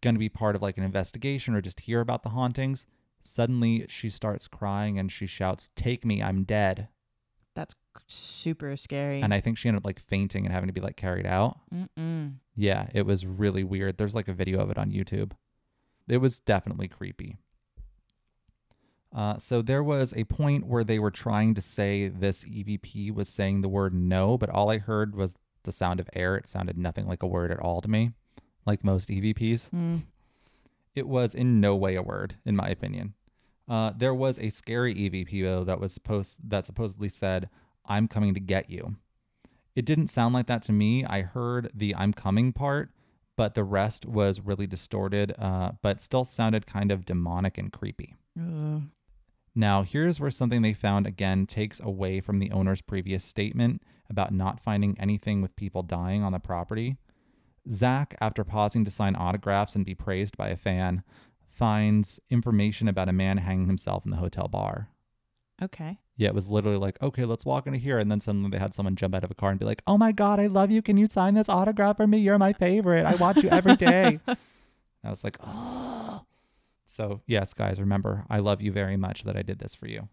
going 0.00 0.14
to 0.14 0.20
be 0.20 0.28
part 0.28 0.54
of 0.54 0.62
like 0.62 0.78
an 0.78 0.84
investigation 0.84 1.54
or 1.54 1.60
just 1.60 1.80
hear 1.80 2.00
about 2.00 2.22
the 2.22 2.28
hauntings. 2.28 2.86
Suddenly 3.20 3.86
she 3.88 4.10
starts 4.10 4.46
crying 4.46 4.98
and 4.98 5.10
she 5.10 5.26
shouts, 5.26 5.70
Take 5.74 6.04
me, 6.04 6.22
I'm 6.22 6.44
dead. 6.44 6.88
That's 7.56 7.74
super 8.06 8.76
scary. 8.76 9.20
And 9.20 9.34
I 9.34 9.40
think 9.40 9.58
she 9.58 9.68
ended 9.68 9.82
up 9.82 9.86
like 9.86 9.98
fainting 9.98 10.44
and 10.44 10.54
having 10.54 10.68
to 10.68 10.72
be 10.72 10.80
like 10.80 10.96
carried 10.96 11.26
out. 11.26 11.58
Mm-mm. 11.74 12.34
Yeah, 12.54 12.86
it 12.94 13.04
was 13.04 13.26
really 13.26 13.64
weird. 13.64 13.98
There's 13.98 14.14
like 14.14 14.28
a 14.28 14.32
video 14.32 14.60
of 14.60 14.70
it 14.70 14.78
on 14.78 14.90
YouTube. 14.90 15.32
It 16.06 16.18
was 16.18 16.38
definitely 16.38 16.86
creepy. 16.86 17.38
Uh, 19.14 19.38
so 19.38 19.62
there 19.62 19.82
was 19.82 20.12
a 20.16 20.24
point 20.24 20.66
where 20.66 20.84
they 20.84 20.98
were 20.98 21.10
trying 21.10 21.54
to 21.54 21.60
say 21.60 22.08
this 22.08 22.44
EVP 22.44 23.12
was 23.14 23.28
saying 23.28 23.62
the 23.62 23.68
word 23.68 23.94
no, 23.94 24.36
but 24.36 24.50
all 24.50 24.70
I 24.70 24.78
heard 24.78 25.16
was 25.16 25.34
the 25.64 25.72
sound 25.72 26.00
of 26.00 26.10
air. 26.12 26.36
It 26.36 26.48
sounded 26.48 26.76
nothing 26.76 27.06
like 27.06 27.22
a 27.22 27.26
word 27.26 27.50
at 27.50 27.60
all 27.60 27.80
to 27.80 27.88
me, 27.88 28.12
like 28.66 28.84
most 28.84 29.08
EVPs. 29.08 29.70
Mm. 29.70 30.02
It 30.94 31.08
was 31.08 31.34
in 31.34 31.60
no 31.60 31.74
way 31.74 31.94
a 31.94 32.02
word, 32.02 32.36
in 32.44 32.56
my 32.56 32.68
opinion. 32.68 33.14
Uh, 33.68 33.92
there 33.96 34.14
was 34.14 34.38
a 34.38 34.48
scary 34.48 34.94
EVP 34.94 35.42
though 35.42 35.64
that 35.64 35.80
was 35.80 35.92
supposed 35.92 36.38
that 36.42 36.66
supposedly 36.66 37.08
said, 37.08 37.48
"I'm 37.84 38.08
coming 38.08 38.34
to 38.34 38.40
get 38.40 38.70
you." 38.70 38.96
It 39.74 39.84
didn't 39.84 40.08
sound 40.08 40.34
like 40.34 40.46
that 40.46 40.62
to 40.64 40.72
me. 40.72 41.04
I 41.04 41.22
heard 41.22 41.70
the 41.74 41.94
"I'm 41.94 42.12
coming" 42.12 42.52
part, 42.52 42.90
but 43.36 43.54
the 43.54 43.64
rest 43.64 44.06
was 44.06 44.40
really 44.40 44.66
distorted, 44.66 45.34
uh, 45.38 45.72
but 45.82 46.00
still 46.00 46.24
sounded 46.24 46.66
kind 46.66 46.90
of 46.90 47.04
demonic 47.04 47.58
and 47.58 47.72
creepy. 47.72 48.16
Ugh. 48.38 48.82
Now, 49.58 49.82
here's 49.82 50.20
where 50.20 50.30
something 50.30 50.62
they 50.62 50.72
found 50.72 51.04
again 51.04 51.44
takes 51.44 51.80
away 51.80 52.20
from 52.20 52.38
the 52.38 52.52
owner's 52.52 52.80
previous 52.80 53.24
statement 53.24 53.82
about 54.08 54.32
not 54.32 54.60
finding 54.60 54.96
anything 55.00 55.42
with 55.42 55.56
people 55.56 55.82
dying 55.82 56.22
on 56.22 56.30
the 56.30 56.38
property. 56.38 56.96
Zak, 57.68 58.14
after 58.20 58.44
pausing 58.44 58.84
to 58.84 58.90
sign 58.92 59.16
autographs 59.16 59.74
and 59.74 59.84
be 59.84 59.96
praised 59.96 60.36
by 60.36 60.50
a 60.50 60.56
fan, 60.56 61.02
finds 61.50 62.20
information 62.30 62.86
about 62.86 63.08
a 63.08 63.12
man 63.12 63.38
hanging 63.38 63.66
himself 63.66 64.04
in 64.04 64.12
the 64.12 64.18
hotel 64.18 64.46
bar. 64.46 64.90
Okay. 65.60 65.98
Yeah, 66.16 66.28
it 66.28 66.36
was 66.36 66.48
literally 66.48 66.78
like, 66.78 67.02
okay, 67.02 67.24
let's 67.24 67.44
walk 67.44 67.66
into 67.66 67.80
here. 67.80 67.98
And 67.98 68.12
then 68.12 68.20
suddenly 68.20 68.50
they 68.50 68.60
had 68.60 68.74
someone 68.74 68.94
jump 68.94 69.12
out 69.16 69.24
of 69.24 69.30
a 69.32 69.34
car 69.34 69.50
and 69.50 69.58
be 69.58 69.66
like, 69.66 69.82
oh 69.88 69.98
my 69.98 70.12
God, 70.12 70.38
I 70.38 70.46
love 70.46 70.70
you. 70.70 70.82
Can 70.82 70.96
you 70.96 71.08
sign 71.08 71.34
this 71.34 71.48
autograph 71.48 71.96
for 71.96 72.06
me? 72.06 72.18
You're 72.18 72.38
my 72.38 72.52
favorite. 72.52 73.06
I 73.06 73.16
watch 73.16 73.42
you 73.42 73.48
every 73.48 73.74
day. 73.74 74.20
I 74.28 75.10
was 75.10 75.24
like, 75.24 75.36
oh. 75.44 76.24
So, 76.90 77.20
yes, 77.26 77.52
guys, 77.52 77.78
remember, 77.80 78.24
I 78.30 78.38
love 78.38 78.62
you 78.62 78.72
very 78.72 78.96
much 78.96 79.22
that 79.24 79.36
I 79.36 79.42
did 79.42 79.58
this 79.58 79.74
for 79.74 79.86
you. 79.86 80.08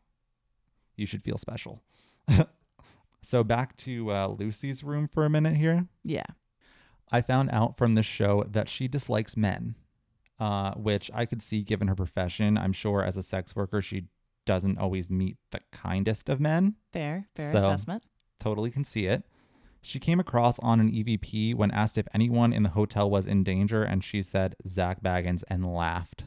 You 0.98 1.06
should 1.06 1.24
feel 1.24 1.38
special. 1.38 1.82
so, 3.22 3.44
back 3.46 3.78
to 3.78 4.12
uh, 4.12 4.28
Lucy's 4.28 4.84
room 4.84 5.08
for 5.08 5.24
a 5.26 5.30
minute 5.30 5.56
here. 5.56 5.88
Yeah. 6.04 6.26
I 7.12 7.22
found 7.22 7.50
out 7.52 7.78
from 7.78 7.94
this 7.94 8.06
show 8.06 8.44
that 8.52 8.68
she 8.68 8.90
dislikes 8.90 9.38
men, 9.38 9.76
uh, 10.40 10.74
which 10.74 11.10
I 11.14 11.26
could 11.26 11.42
see 11.42 11.64
given 11.64 11.88
her 11.88 11.96
profession. 11.96 12.58
I'm 12.58 12.74
sure 12.74 13.04
as 13.04 13.16
a 13.16 13.24
sex 13.24 13.56
worker, 13.56 13.82
she 13.82 14.08
doesn't 14.46 14.78
always 14.78 15.10
meet 15.10 15.38
the 15.52 15.62
kindest 15.72 16.28
of 16.30 16.42
men. 16.42 16.76
Fair. 16.92 17.28
Fair 17.36 17.52
So- 17.52 17.58
assessment. 17.58 18.04
Totally 18.38 18.70
can 18.70 18.84
see 18.84 19.06
it. 19.06 19.24
She 19.82 19.98
came 20.00 20.20
across 20.20 20.60
on 20.60 20.80
an 20.82 20.92
EVP 20.92 21.54
when 21.56 21.72
asked 21.72 21.98
if 21.98 22.08
anyone 22.14 22.52
in 22.52 22.64
the 22.64 22.70
hotel 22.70 23.10
was 23.10 23.26
in 23.28 23.44
danger, 23.44 23.84
and 23.84 24.04
she 24.04 24.22
said 24.24 24.56
Zak 24.68 25.02
Bagans 25.02 25.44
and 25.48 25.74
laughed. 25.74 26.26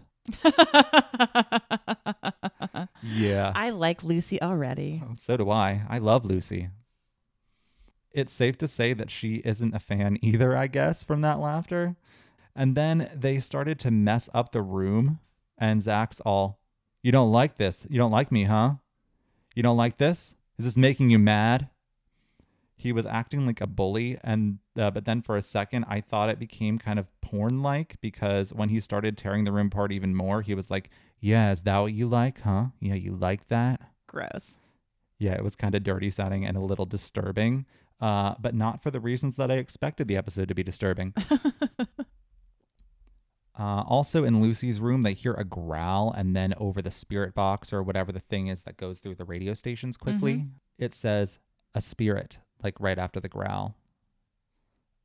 Yeah. 3.02 3.52
I 3.56 3.70
like 3.70 4.04
Lucy 4.04 4.40
already. 4.40 5.02
So 5.16 5.36
do 5.36 5.50
I. 5.50 5.82
I 5.88 5.98
love 5.98 6.24
Lucy. 6.24 6.70
It's 8.12 8.32
safe 8.32 8.58
to 8.58 8.68
say 8.68 8.94
that 8.94 9.10
she 9.10 9.36
isn't 9.44 9.74
a 9.74 9.78
fan 9.78 10.18
either, 10.22 10.56
I 10.56 10.66
guess, 10.66 11.02
from 11.02 11.20
that 11.22 11.38
laughter. 11.38 11.96
And 12.54 12.74
then 12.74 13.10
they 13.14 13.38
started 13.38 13.78
to 13.80 13.90
mess 13.90 14.28
up 14.34 14.50
the 14.50 14.62
room, 14.62 15.20
and 15.56 15.80
Zak's 15.80 16.20
all, 16.20 16.58
You 17.02 17.12
don't 17.12 17.30
like 17.30 17.56
this. 17.56 17.86
You 17.88 17.98
don't 17.98 18.10
like 18.10 18.32
me, 18.32 18.44
huh? 18.44 18.74
You 19.54 19.62
don't 19.62 19.76
like 19.76 19.98
this? 19.98 20.34
Is 20.58 20.64
this 20.64 20.76
making 20.76 21.10
you 21.10 21.18
mad? 21.18 21.68
He 22.74 22.92
was 22.92 23.06
acting 23.06 23.46
like 23.46 23.60
a 23.60 23.66
bully, 23.66 24.18
and 24.24 24.58
uh, 24.78 24.90
but 24.90 25.04
then 25.04 25.22
for 25.22 25.36
a 25.36 25.42
second, 25.42 25.84
I 25.88 26.00
thought 26.00 26.28
it 26.28 26.38
became 26.38 26.78
kind 26.78 26.98
of 26.98 27.08
porn-like 27.20 27.96
because 28.00 28.52
when 28.52 28.68
he 28.68 28.80
started 28.80 29.16
tearing 29.16 29.44
the 29.44 29.52
room 29.52 29.66
apart 29.66 29.92
even 29.92 30.14
more, 30.14 30.42
he 30.42 30.54
was 30.54 30.70
like, 30.70 30.90
"Yeah, 31.20 31.50
is 31.50 31.62
that 31.62 31.78
what 31.78 31.92
you 31.92 32.06
like, 32.06 32.40
huh? 32.42 32.66
Yeah, 32.80 32.94
you 32.94 33.14
like 33.14 33.48
that." 33.48 33.80
Gross. 34.06 34.56
Yeah, 35.18 35.34
it 35.34 35.42
was 35.42 35.56
kind 35.56 35.74
of 35.74 35.82
dirty 35.82 36.10
sounding 36.10 36.44
and 36.46 36.56
a 36.56 36.60
little 36.60 36.86
disturbing, 36.86 37.66
uh, 38.00 38.34
but 38.38 38.54
not 38.54 38.82
for 38.82 38.90
the 38.90 39.00
reasons 39.00 39.36
that 39.36 39.50
I 39.50 39.54
expected 39.54 40.06
the 40.06 40.16
episode 40.16 40.48
to 40.48 40.54
be 40.54 40.62
disturbing. 40.62 41.12
uh, 43.58 43.82
also, 43.86 44.22
in 44.24 44.40
Lucy's 44.40 44.80
room, 44.80 45.02
they 45.02 45.14
hear 45.14 45.34
a 45.34 45.44
growl, 45.44 46.12
and 46.12 46.36
then 46.36 46.54
over 46.56 46.80
the 46.80 46.92
spirit 46.92 47.34
box 47.34 47.72
or 47.72 47.82
whatever 47.82 48.12
the 48.12 48.20
thing 48.20 48.46
is 48.46 48.62
that 48.62 48.76
goes 48.76 49.00
through 49.00 49.16
the 49.16 49.24
radio 49.24 49.54
stations 49.54 49.96
quickly, 49.96 50.46
it 50.78 50.94
says 50.94 51.40
a 51.74 51.80
spirit, 51.80 52.38
like 52.62 52.78
right 52.78 52.98
after 52.98 53.18
the 53.18 53.28
growl. 53.28 53.74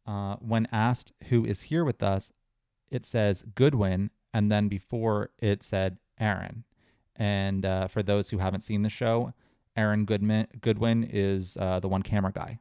Uh, 0.05 0.35
when 0.37 0.67
asked 0.71 1.13
who 1.29 1.45
is 1.45 1.63
here 1.63 1.85
with 1.85 2.03
us, 2.03 2.31
it 2.89 3.05
says 3.05 3.43
Goodwin, 3.55 4.09
and 4.33 4.51
then 4.51 4.67
before 4.67 5.29
it 5.39 5.63
said 5.63 5.97
Aaron. 6.19 6.63
And 7.15 7.65
uh, 7.65 7.87
for 7.87 8.03
those 8.03 8.29
who 8.29 8.39
haven't 8.39 8.61
seen 8.61 8.81
the 8.81 8.89
show, 8.89 9.33
Aaron 9.75 10.05
Goodman 10.05 10.47
Goodwin 10.61 11.03
is 11.03 11.57
uh, 11.57 11.79
the 11.79 11.87
one 11.87 12.03
camera 12.03 12.31
guy. 12.31 12.59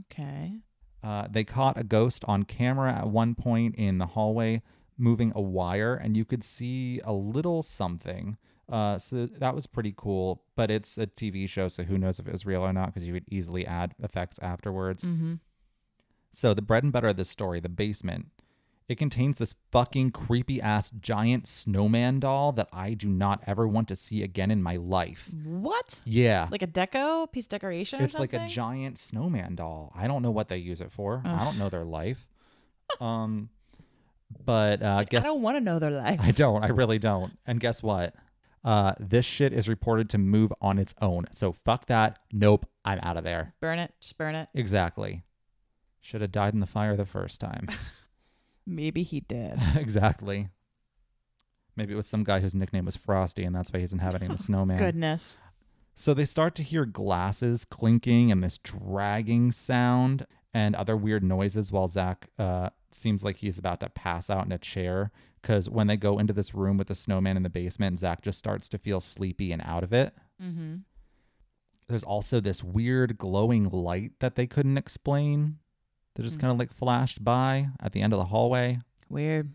Okay. 0.00 0.60
Uh, 1.02 1.26
they 1.30 1.44
caught 1.44 1.78
a 1.78 1.84
ghost 1.84 2.24
on 2.26 2.44
camera 2.44 2.92
at 2.92 3.08
one 3.08 3.34
point 3.34 3.74
in 3.76 3.98
the 3.98 4.06
hallway 4.06 4.62
moving 4.98 5.32
a 5.34 5.40
wire, 5.40 5.94
and 5.94 6.16
you 6.16 6.24
could 6.24 6.44
see 6.44 7.00
a 7.04 7.12
little 7.12 7.62
something. 7.62 8.36
Uh, 8.68 8.98
so 8.98 9.26
that 9.26 9.54
was 9.54 9.66
pretty 9.66 9.94
cool, 9.96 10.42
but 10.54 10.70
it's 10.70 10.96
a 10.96 11.06
TV 11.06 11.48
show, 11.48 11.68
so 11.68 11.82
who 11.82 11.98
knows 11.98 12.20
if 12.20 12.28
it 12.28 12.32
was 12.32 12.46
real 12.46 12.60
or 12.60 12.72
not 12.72 12.86
because 12.86 13.06
you 13.06 13.12
would 13.12 13.24
easily 13.28 13.66
add 13.66 13.94
effects 14.00 14.38
afterwards. 14.40 15.02
Mm-hmm. 15.02 15.34
So 16.32 16.54
the 16.54 16.62
bread 16.62 16.82
and 16.84 16.92
butter 16.92 17.08
of 17.08 17.16
this 17.16 17.28
story, 17.28 17.60
the 17.60 17.68
basement, 17.68 18.26
it 18.88 18.98
contains 18.98 19.38
this 19.38 19.54
fucking 19.70 20.10
creepy 20.10 20.60
ass 20.60 20.90
giant 20.90 21.46
snowman 21.46 22.18
doll 22.18 22.50
that 22.52 22.68
I 22.72 22.94
do 22.94 23.08
not 23.08 23.40
ever 23.46 23.66
want 23.68 23.86
to 23.88 23.96
see 23.96 24.22
again 24.22 24.50
in 24.50 24.62
my 24.62 24.76
life. 24.76 25.30
What? 25.44 26.00
Yeah. 26.04 26.48
Like 26.50 26.62
a 26.62 26.66
deco 26.66 27.30
piece 27.30 27.46
decoration? 27.46 28.00
or 28.00 28.04
it's 28.04 28.18
like 28.18 28.32
a 28.32 28.46
giant 28.46 28.98
snowman 28.98 29.54
doll. 29.54 29.92
I 29.94 30.08
don't 30.08 30.22
know 30.22 30.32
what 30.32 30.48
they 30.48 30.56
use 30.58 30.80
it 30.80 30.90
for. 30.90 31.22
I 31.24 31.44
don't 31.44 31.58
know 31.58 31.68
their 31.68 31.84
life. 31.84 32.26
um 33.00 33.48
but 34.44 34.82
uh 34.82 35.04
guess 35.04 35.24
I 35.24 35.28
don't 35.28 35.42
want 35.42 35.56
to 35.56 35.60
know 35.60 35.78
their 35.78 35.90
life. 36.06 36.20
I 36.20 36.32
don't. 36.32 36.64
I 36.64 36.68
really 36.68 36.98
don't. 36.98 37.36
And 37.46 37.60
guess 37.60 37.82
what? 37.84 38.14
Uh 38.64 38.94
this 38.98 39.24
shit 39.24 39.52
is 39.52 39.68
reported 39.68 40.10
to 40.10 40.18
move 40.18 40.52
on 40.60 40.78
its 40.78 40.94
own. 41.00 41.26
So 41.30 41.52
fuck 41.52 41.86
that. 41.86 42.18
Nope. 42.32 42.66
I'm 42.84 42.98
out 43.02 43.16
of 43.16 43.22
there. 43.24 43.54
burn 43.60 43.78
it. 43.78 43.92
Just 44.00 44.18
burn 44.18 44.34
it. 44.34 44.48
Exactly. 44.54 45.22
Should 46.00 46.22
have 46.22 46.32
died 46.32 46.54
in 46.54 46.60
the 46.60 46.66
fire 46.66 46.96
the 46.96 47.04
first 47.04 47.40
time. 47.40 47.68
Maybe 48.66 49.02
he 49.02 49.20
did. 49.20 49.58
exactly. 49.76 50.48
Maybe 51.76 51.92
it 51.92 51.96
was 51.96 52.06
some 52.06 52.24
guy 52.24 52.40
whose 52.40 52.54
nickname 52.54 52.84
was 52.84 52.96
Frosty, 52.96 53.44
and 53.44 53.54
that's 53.54 53.72
why 53.72 53.80
he's 53.80 53.92
inhabiting 53.92 54.30
the 54.30 54.38
snowman. 54.48 54.78
Goodness. 54.78 55.36
So 55.94 56.14
they 56.14 56.24
start 56.24 56.54
to 56.56 56.62
hear 56.62 56.84
glasses 56.86 57.64
clinking 57.64 58.32
and 58.32 58.42
this 58.42 58.58
dragging 58.58 59.52
sound 59.52 60.26
and 60.52 60.74
other 60.74 60.96
weird 60.96 61.22
noises 61.22 61.70
while 61.70 61.88
Zak 61.88 62.28
uh, 62.38 62.70
seems 62.90 63.22
like 63.22 63.36
he's 63.36 63.58
about 63.58 63.80
to 63.80 63.88
pass 63.90 64.30
out 64.30 64.46
in 64.46 64.52
a 64.52 64.58
chair. 64.58 65.10
Because 65.40 65.70
when 65.70 65.86
they 65.86 65.96
go 65.96 66.18
into 66.18 66.32
this 66.32 66.54
room 66.54 66.76
with 66.76 66.88
the 66.88 66.94
snowman 66.94 67.36
in 67.36 67.42
the 67.42 67.50
basement, 67.50 67.98
Zak 67.98 68.22
just 68.22 68.38
starts 68.38 68.68
to 68.70 68.78
feel 68.78 69.00
sleepy 69.00 69.52
and 69.52 69.62
out 69.64 69.84
of 69.84 69.92
it. 69.92 70.14
Mm-hmm. 70.42 70.76
There's 71.88 72.04
also 72.04 72.40
this 72.40 72.62
weird 72.62 73.18
glowing 73.18 73.68
light 73.68 74.12
that 74.20 74.36
they 74.36 74.46
couldn't 74.46 74.78
explain 74.78 75.59
that 76.14 76.22
just 76.22 76.36
Hmm. 76.36 76.40
kind 76.42 76.52
of 76.52 76.58
like 76.58 76.72
flashed 76.72 77.22
by 77.24 77.68
at 77.80 77.92
the 77.92 78.00
end 78.02 78.12
of 78.12 78.18
the 78.18 78.26
hallway. 78.26 78.80
Weird. 79.08 79.54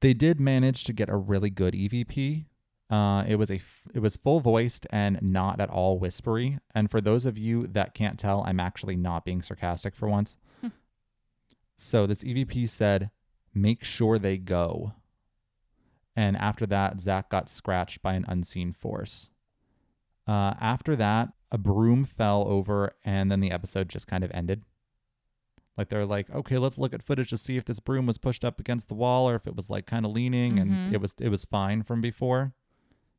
they 0.00 0.12
did 0.12 0.38
manage 0.38 0.84
to 0.84 0.92
get 0.92 1.08
a 1.08 1.16
really 1.16 1.48
good 1.50 1.74
EVP. 1.74 2.44
Uh, 2.90 3.24
it 3.26 3.36
was 3.36 3.50
a 3.50 3.54
f- 3.56 3.82
it 3.94 3.98
was 4.00 4.16
full 4.16 4.40
voiced 4.40 4.86
and 4.90 5.18
not 5.22 5.58
at 5.60 5.70
all 5.70 5.98
whispery. 5.98 6.58
And 6.74 6.90
for 6.90 7.00
those 7.00 7.24
of 7.26 7.36
you 7.38 7.66
that 7.68 7.94
can't 7.94 8.18
tell, 8.18 8.44
I'm 8.46 8.60
actually 8.60 8.94
not 8.96 9.24
being 9.24 9.40
sarcastic 9.42 9.94
for 9.96 10.08
once. 10.08 10.36
Hmm. 10.60 10.68
so 11.74 12.06
this 12.06 12.22
EVP 12.22 12.66
said, 12.68 13.10
"Make 13.54 13.82
sure 13.84 14.18
they 14.18 14.36
go." 14.38 14.92
And 16.14 16.36
after 16.36 16.66
that, 16.66 17.00
Zak 17.00 17.28
got 17.30 17.48
scratched 17.48 18.02
by 18.02 18.14
an 18.14 18.24
unseen 18.28 18.72
force. 18.72 19.30
Uh, 20.28 20.54
after 20.60 20.94
that, 20.96 21.32
a 21.50 21.58
broom 21.58 22.04
fell 22.04 22.44
over, 22.48 22.92
and 23.04 23.30
then 23.32 23.40
the 23.40 23.50
episode 23.50 23.88
just 23.88 24.06
kind 24.06 24.22
of 24.24 24.30
ended. 24.32 24.62
Like 25.76 25.88
they're 25.88 26.06
like, 26.06 26.30
okay, 26.30 26.56
let's 26.58 26.78
look 26.78 26.94
at 26.94 27.02
footage 27.02 27.30
to 27.30 27.36
see 27.38 27.56
if 27.56 27.64
this 27.66 27.80
broom 27.80 28.06
was 28.06 28.16
pushed 28.18 28.44
up 28.44 28.58
against 28.58 28.88
the 28.88 28.94
wall 28.94 29.28
or 29.28 29.34
if 29.34 29.46
it 29.46 29.54
was 29.54 29.68
like 29.68 29.84
kind 29.86 30.06
of 30.06 30.12
leaning, 30.12 30.54
Mhm. 30.54 30.62
and 30.62 30.94
it 30.94 31.00
was 31.00 31.14
it 31.20 31.28
was 31.28 31.44
fine 31.44 31.82
from 31.82 32.00
before. 32.00 32.54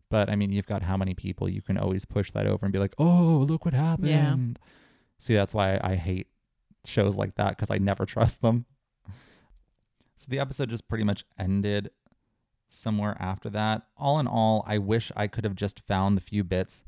But 0.10 0.30
I 0.30 0.36
mean, 0.36 0.52
you've 0.52 0.66
got 0.66 0.84
how 0.84 0.98
many 0.98 1.14
people 1.14 1.50
you 1.50 1.62
can 1.62 1.78
always 1.78 2.06
push 2.06 2.32
that 2.32 2.48
over 2.48 2.66
and 2.66 2.74
be 2.74 2.80
like, 2.80 2.96
oh, 2.98 3.46
look 3.48 3.66
what 3.66 3.74
happened. 3.74 4.08
See, 5.20 5.34
that's 5.36 5.54
why 5.54 5.80
I 5.84 5.96
hate 5.96 6.28
shows 6.86 7.16
like 7.16 7.36
that 7.36 7.50
because 7.50 7.70
I 7.70 7.78
never 7.78 8.06
trust 8.16 8.42
them. 8.42 8.66
So 10.16 10.26
the 10.30 10.40
episode 10.40 10.70
just 10.70 10.88
pretty 10.88 11.04
much 11.04 11.26
ended 11.38 11.92
somewhere 12.68 13.16
after 13.20 13.50
that. 13.52 13.84
All 13.98 14.20
in 14.20 14.28
all, 14.28 14.64
I 14.66 14.78
wish 14.78 15.12
I 15.16 15.28
could 15.28 15.44
have 15.44 15.56
just 15.56 15.80
found 15.82 16.18
the 16.18 16.22
few 16.22 16.44
bits 16.44 16.84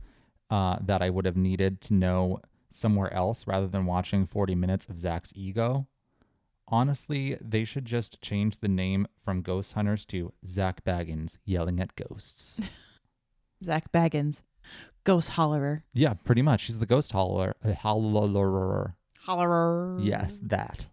uh, 0.50 0.78
that 0.82 1.02
I 1.02 1.10
would 1.10 1.26
have 1.26 1.38
needed 1.38 1.80
to 1.82 1.94
know 1.94 2.40
somewhere 2.72 3.12
else 3.14 3.48
rather 3.48 3.68
than 3.68 3.86
watching 3.86 4.26
40 4.26 4.56
minutes 4.56 4.88
of 4.88 4.98
Zak's 4.98 5.32
ego. 5.36 5.88
Honestly, 6.68 7.36
they 7.42 7.66
should 7.66 7.86
just 7.86 8.22
change 8.22 8.60
the 8.60 8.68
name 8.68 9.08
from 9.24 9.42
Ghost 9.42 9.74
Hunters 9.74 10.06
to 10.08 10.34
Zak 10.46 10.84
Bagans 10.84 11.38
yelling 11.44 11.80
at 11.80 11.96
ghosts. 11.96 12.60
Zak 13.66 13.92
Bagans, 13.92 14.44
ghost 15.04 15.32
hollerer. 15.32 15.82
yeah, 15.94 16.14
pretty 16.14 16.42
much. 16.44 16.64
He's 16.66 16.78
the 16.80 16.86
ghost 16.86 17.12
holler. 17.12 17.56
Uh, 17.64 17.70
hollerer. 17.70 18.94
Hollerer. 19.26 19.98
Yes, 20.02 20.40
that. 20.44 20.86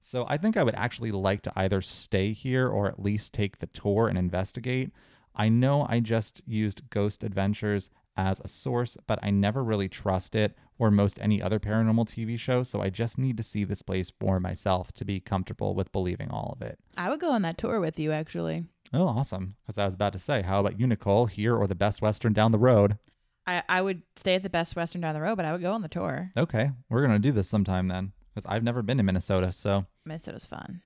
So 0.00 0.24
I 0.28 0.36
think 0.36 0.56
I 0.56 0.62
would 0.62 0.74
actually 0.74 1.10
like 1.10 1.42
to 1.42 1.52
either 1.56 1.80
stay 1.80 2.32
here 2.32 2.68
or 2.68 2.86
at 2.86 3.02
least 3.02 3.32
take 3.34 3.58
the 3.58 3.66
tour 3.66 4.06
and 4.08 4.16
investigate. 4.16 4.90
I 5.34 5.48
know 5.48 5.86
I 5.88 6.00
just 6.00 6.42
used 6.46 6.88
Ghost 6.90 7.24
Adventures 7.24 7.90
as 8.16 8.40
a 8.40 8.48
source, 8.48 8.96
but 9.06 9.18
I 9.22 9.30
never 9.30 9.62
really 9.64 9.88
trust 9.88 10.34
it 10.34 10.56
or 10.78 10.90
most 10.90 11.18
any 11.22 11.40
other 11.42 11.58
paranormal 11.60 12.06
TV 12.08 12.38
show, 12.38 12.62
so 12.62 12.80
I 12.80 12.90
just 12.90 13.18
need 13.18 13.36
to 13.36 13.42
see 13.42 13.64
this 13.64 13.82
place 13.82 14.12
for 14.20 14.38
myself 14.40 14.92
to 14.92 15.04
be 15.04 15.20
comfortable 15.20 15.74
with 15.74 15.92
believing 15.92 16.30
all 16.30 16.52
of 16.58 16.62
it. 16.66 16.78
I 16.96 17.10
would 17.10 17.20
go 17.20 17.30
on 17.30 17.42
that 17.42 17.58
tour 17.58 17.80
with 17.80 17.98
you, 17.98 18.12
actually. 18.12 18.64
Oh, 18.92 19.06
awesome. 19.08 19.56
Because 19.66 19.78
I 19.78 19.86
was 19.86 19.94
about 19.94 20.12
to 20.14 20.18
say, 20.18 20.42
how 20.42 20.60
about 20.60 20.78
you, 20.78 20.86
Nicole, 20.86 21.26
here 21.26 21.56
or 21.56 21.66
the 21.66 21.74
Best 21.74 22.02
Western 22.02 22.32
down 22.32 22.52
the 22.52 22.58
road? 22.58 22.98
I, 23.46 23.62
I 23.68 23.82
would 23.82 24.02
stay 24.16 24.34
at 24.36 24.42
the 24.42 24.50
Best 24.50 24.74
Western 24.74 25.00
down 25.02 25.14
the 25.14 25.20
road, 25.20 25.36
but 25.36 25.44
I 25.44 25.52
would 25.52 25.62
go 25.62 25.72
on 25.72 25.82
the 25.82 25.88
tour. 25.88 26.30
Okay, 26.36 26.70
we're 26.88 27.00
going 27.06 27.12
to 27.12 27.18
do 27.18 27.32
this 27.32 27.48
sometime 27.48 27.88
then. 27.88 28.12
because 28.34 28.48
I've 28.50 28.62
never 28.64 28.82
been 28.82 28.96
to 28.98 29.02
Minnesota. 29.02 29.52
So, 29.52 29.86
Minnesota's 30.04 30.46
fun. 30.46 30.82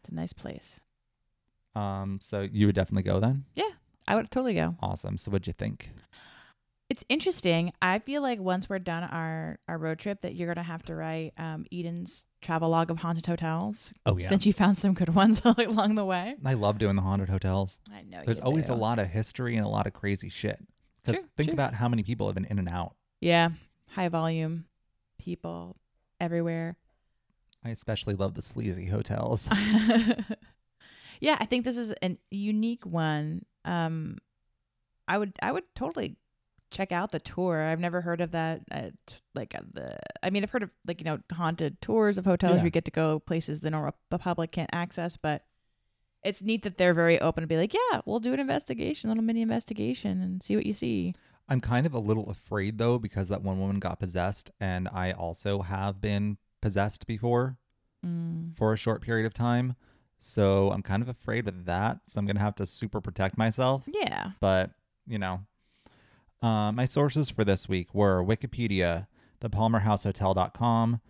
It's 0.00 0.08
a 0.10 0.14
nice 0.14 0.32
place. 0.32 0.80
um, 1.76 2.18
so 2.20 2.40
you 2.50 2.66
would 2.66 2.74
definitely 2.74 3.02
go 3.04 3.20
then. 3.20 3.44
Yeah, 3.54 3.70
I 4.08 4.16
would 4.16 4.30
totally 4.30 4.54
go. 4.54 4.74
Awesome. 4.80 5.16
So, 5.18 5.30
what'd 5.30 5.46
you 5.46 5.52
think? 5.52 5.90
It's 6.92 7.04
interesting. 7.08 7.72
I 7.80 8.00
feel 8.00 8.20
like 8.20 8.38
once 8.38 8.68
we're 8.68 8.78
done 8.78 9.02
our, 9.04 9.58
our 9.66 9.78
road 9.78 9.98
trip, 9.98 10.20
that 10.20 10.34
you're 10.34 10.46
gonna 10.46 10.62
have 10.62 10.82
to 10.82 10.94
write 10.94 11.32
um, 11.38 11.64
Eden's 11.72 12.26
travel 12.42 12.68
log 12.68 12.90
of 12.90 12.98
haunted 12.98 13.24
hotels. 13.24 13.94
Oh 14.04 14.18
yeah, 14.18 14.28
Since 14.28 14.44
you 14.44 14.52
found 14.52 14.76
some 14.76 14.92
good 14.92 15.08
ones 15.14 15.40
along 15.46 15.94
the 15.94 16.04
way. 16.04 16.34
I 16.44 16.52
love 16.52 16.76
doing 16.76 16.94
the 16.94 17.00
haunted 17.00 17.30
hotels. 17.30 17.80
I 17.90 18.02
know. 18.02 18.20
There's 18.26 18.40
always 18.40 18.66
do. 18.66 18.74
a 18.74 18.76
lot 18.76 18.98
of 18.98 19.08
history 19.08 19.56
and 19.56 19.64
a 19.64 19.70
lot 19.70 19.86
of 19.86 19.94
crazy 19.94 20.28
shit. 20.28 20.62
Because 21.02 21.22
Sure, 21.22 21.28
think 21.34 21.48
sure. 21.48 21.54
about 21.54 21.72
how 21.72 21.88
many 21.88 22.02
people 22.02 22.26
have 22.26 22.34
been 22.34 22.44
in 22.44 22.58
and 22.58 22.68
out. 22.68 22.94
Yeah, 23.22 23.48
high 23.92 24.10
volume, 24.10 24.66
people 25.18 25.76
everywhere. 26.20 26.76
I 27.64 27.70
especially 27.70 28.16
love 28.16 28.34
the 28.34 28.42
sleazy 28.42 28.84
hotels. 28.84 29.48
yeah, 31.20 31.38
I 31.40 31.46
think 31.46 31.64
this 31.64 31.78
is 31.78 31.92
an 32.02 32.18
unique 32.30 32.84
one. 32.84 33.46
Um, 33.64 34.18
I 35.08 35.16
would 35.16 35.32
I 35.42 35.52
would 35.52 35.64
totally 35.74 36.16
check 36.72 36.90
out 36.92 37.12
the 37.12 37.20
tour. 37.20 37.62
I've 37.62 37.78
never 37.80 38.00
heard 38.00 38.20
of 38.20 38.32
that. 38.32 38.62
Uh, 38.70 38.90
t- 39.06 39.16
like 39.34 39.54
uh, 39.54 39.60
the, 39.72 39.96
I 40.22 40.30
mean, 40.30 40.42
I've 40.42 40.50
heard 40.50 40.62
of 40.64 40.70
like 40.86 41.00
you 41.00 41.04
know 41.04 41.18
haunted 41.32 41.80
tours 41.80 42.18
of 42.18 42.24
hotels. 42.24 42.52
Yeah. 42.52 42.56
where 42.58 42.64
you 42.64 42.70
get 42.70 42.84
to 42.86 42.90
go 42.90 43.18
places 43.20 43.60
the 43.60 43.70
normal 43.70 43.94
the 44.10 44.18
public 44.18 44.50
can't 44.52 44.70
access, 44.72 45.16
but 45.16 45.44
it's 46.24 46.40
neat 46.42 46.62
that 46.62 46.76
they're 46.78 46.94
very 46.94 47.20
open 47.20 47.42
to 47.42 47.48
be 47.48 47.56
like, 47.56 47.74
yeah, 47.74 48.00
we'll 48.06 48.20
do 48.20 48.32
an 48.32 48.40
investigation, 48.40 49.08
a 49.08 49.12
little 49.12 49.24
mini 49.24 49.42
investigation, 49.42 50.22
and 50.22 50.42
see 50.42 50.54
what 50.56 50.66
you 50.66 50.72
see. 50.72 51.14
I'm 51.48 51.60
kind 51.60 51.84
of 51.86 51.94
a 51.94 51.98
little 51.98 52.30
afraid 52.30 52.78
though 52.78 52.98
because 52.98 53.28
that 53.28 53.42
one 53.42 53.58
woman 53.60 53.78
got 53.80 53.98
possessed 53.98 54.50
and 54.60 54.88
I 54.92 55.12
also 55.12 55.62
have 55.62 56.00
been 56.00 56.38
possessed 56.60 57.06
before 57.06 57.56
Mm. 58.04 58.56
for 58.56 58.72
a 58.72 58.76
short 58.76 59.00
period 59.00 59.26
of 59.26 59.32
time. 59.34 59.76
So 60.18 60.72
I'm 60.72 60.82
kind 60.82 61.02
of 61.04 61.08
afraid 61.08 61.44
with 61.44 61.66
that. 61.66 61.98
So 62.06 62.18
I'm 62.18 62.26
going 62.26 62.34
to 62.36 62.42
have 62.42 62.56
to 62.56 62.66
super 62.66 63.00
protect 63.00 63.38
myself. 63.38 63.84
Yeah. 63.86 64.32
But, 64.40 64.70
you 65.06 65.18
know, 65.20 65.40
uh, 66.42 66.72
my 66.72 66.84
sources 66.84 67.30
for 67.30 67.44
this 67.44 67.68
week 67.68 67.94
were 67.94 68.22
Wikipedia, 68.22 69.06
thepalmerhousehotel.com, 69.40 71.00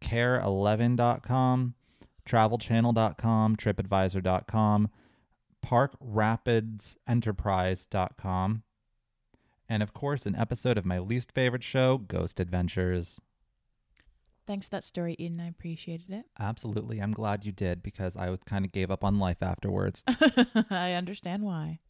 kare11.com, 0.00 1.74
travelchannel.com, 2.26 3.56
tripadvisor.com, 3.56 4.90
parkrapidsenterprise.com, 5.64 8.62
and 9.68 9.82
of 9.82 9.92
course, 9.94 10.26
an 10.26 10.36
episode 10.36 10.78
of 10.78 10.84
my 10.84 10.98
least 10.98 11.32
favorite 11.32 11.64
show, 11.64 11.98
Ghost 11.98 12.40
Adventures. 12.40 13.20
Thanks 14.46 14.66
for 14.66 14.72
that 14.72 14.84
story, 14.84 15.16
Eden. 15.18 15.40
I 15.40 15.48
appreciated 15.48 16.10
it. 16.10 16.26
Absolutely. 16.38 17.00
I'm 17.00 17.12
glad 17.12 17.46
you 17.46 17.52
did 17.52 17.82
because 17.82 18.14
I 18.14 18.36
kind 18.44 18.66
of 18.66 18.72
gave 18.72 18.90
up 18.90 19.02
on 19.02 19.18
life 19.18 19.42
afterwards. 19.42 20.04
I 20.70 20.92
understand 20.92 21.42
why. 21.42 21.80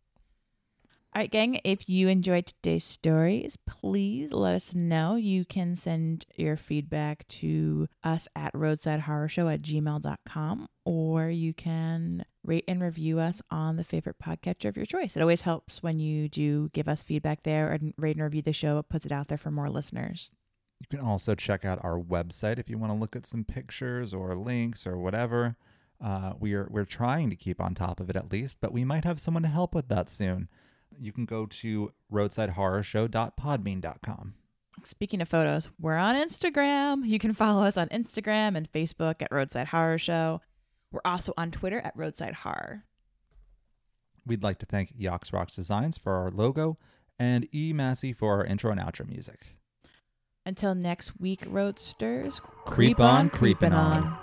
All 1.17 1.21
right, 1.21 1.31
gang, 1.31 1.61
if 1.63 1.89
you 1.89 2.09
enjoyed 2.09 2.47
today's 2.47 2.83
stories, 2.83 3.57
please 3.69 4.33
let 4.33 4.57
us 4.57 4.75
know. 4.75 5.15
You 5.15 5.45
can 5.45 5.77
send 5.77 6.27
your 6.35 6.57
feedback 6.57 7.29
to 7.29 7.87
us 8.03 8.27
at 8.35 8.53
roadsidehorrorshow 8.53 9.55
at 9.55 9.63
gmail.com 9.63 10.69
or 10.85 11.29
you 11.29 11.55
can 11.55 12.25
rate 12.43 12.65
and 12.67 12.83
review 12.83 13.21
us 13.21 13.41
on 13.49 13.77
the 13.77 13.85
favorite 13.85 14.17
podcatcher 14.19 14.65
of 14.65 14.77
your 14.77 14.87
choice. 14.87 15.17
It 15.17 15.21
always 15.21 15.43
helps 15.43 15.85
when 15.85 16.01
you 16.01 16.29
do 16.29 16.69
give 16.73 16.89
us 16.89 17.05
feedback 17.05 17.45
there 17.45 17.71
and 17.71 17.95
rate 17.97 18.17
and 18.17 18.25
review 18.25 18.43
the 18.43 18.53
show. 18.53 18.79
It 18.79 18.89
puts 18.89 19.07
it 19.07 19.13
out 19.13 19.29
there 19.29 19.39
for 19.39 19.53
more 19.53 19.71
listeners. 19.71 20.33
You 20.81 20.99
can 20.99 21.07
also 21.07 21.37
check 21.37 21.65
out 21.65 21.79
our 21.85 22.01
website 22.01 22.59
if 22.59 22.69
you 22.69 22.77
want 22.77 22.93
to 22.93 22.99
look 22.99 23.15
at 23.15 23.25
some 23.25 23.45
pictures 23.45 24.13
or 24.13 24.35
links 24.35 24.85
or 24.85 24.99
whatever. 24.99 25.55
Uh, 26.05 26.33
we're 26.41 26.67
we're 26.73 26.85
trying 26.85 27.31
to 27.31 27.37
keep 27.37 27.61
on 27.61 27.73
top 27.73 28.01
of 28.01 28.11
it 28.11 28.17
at 28.17 28.33
least, 28.33 28.59
but 28.61 28.73
we 28.73 28.85
might 28.85 29.05
have 29.05 29.21
someone 29.21 29.45
to 29.45 29.49
help 29.49 29.77
with 29.77 29.87
that 29.87 30.09
soon. 30.09 30.49
You 31.01 31.13
can 31.13 31.25
go 31.25 31.47
to 31.47 31.93
roadsidehorrorshow.podbean.com. 32.13 34.35
Speaking 34.83 35.23
of 35.23 35.29
photos, 35.29 35.69
we're 35.81 35.97
on 35.97 36.17
Instagram. 36.17 37.07
You 37.07 37.19
can 37.19 37.33
follow 37.33 37.65
us 37.65 37.77
on 37.77 37.89
Instagram 37.89 38.57
and 38.57 38.71
Facebook 38.73 39.23
at 39.23 39.29
Roadside 39.31 39.69
Horror 39.69 39.99
Show. 39.99 40.41
We're 40.91 41.01
also 41.05 41.33
on 41.37 41.53
Twitter 41.53 41.81
at 41.81 41.97
Roadside 41.97 42.35
Horror. 42.35 42.85
We'd 44.27 44.43
like 44.43 44.59
to 44.61 44.67
thank 44.67 44.97
Yox 44.97 45.33
Rocks 45.33 45.55
Designs 45.55 45.99
for 45.99 46.15
our 46.15 46.31
logo 46.31 46.79
and 47.19 47.47
E 47.55 47.73
Massey 47.73 48.13
for 48.13 48.39
our 48.39 48.45
intro 48.45 48.73
and 48.73 48.81
outro 48.81 49.09
music. 49.09 49.57
Until 50.47 50.75
next 50.75 51.19
week, 51.21 51.43
Roadsters, 51.47 52.41
Creep 52.67 53.01
on, 53.01 53.31
creepin' 53.31 53.71
creepin' 53.71 53.73
on. 53.73 54.19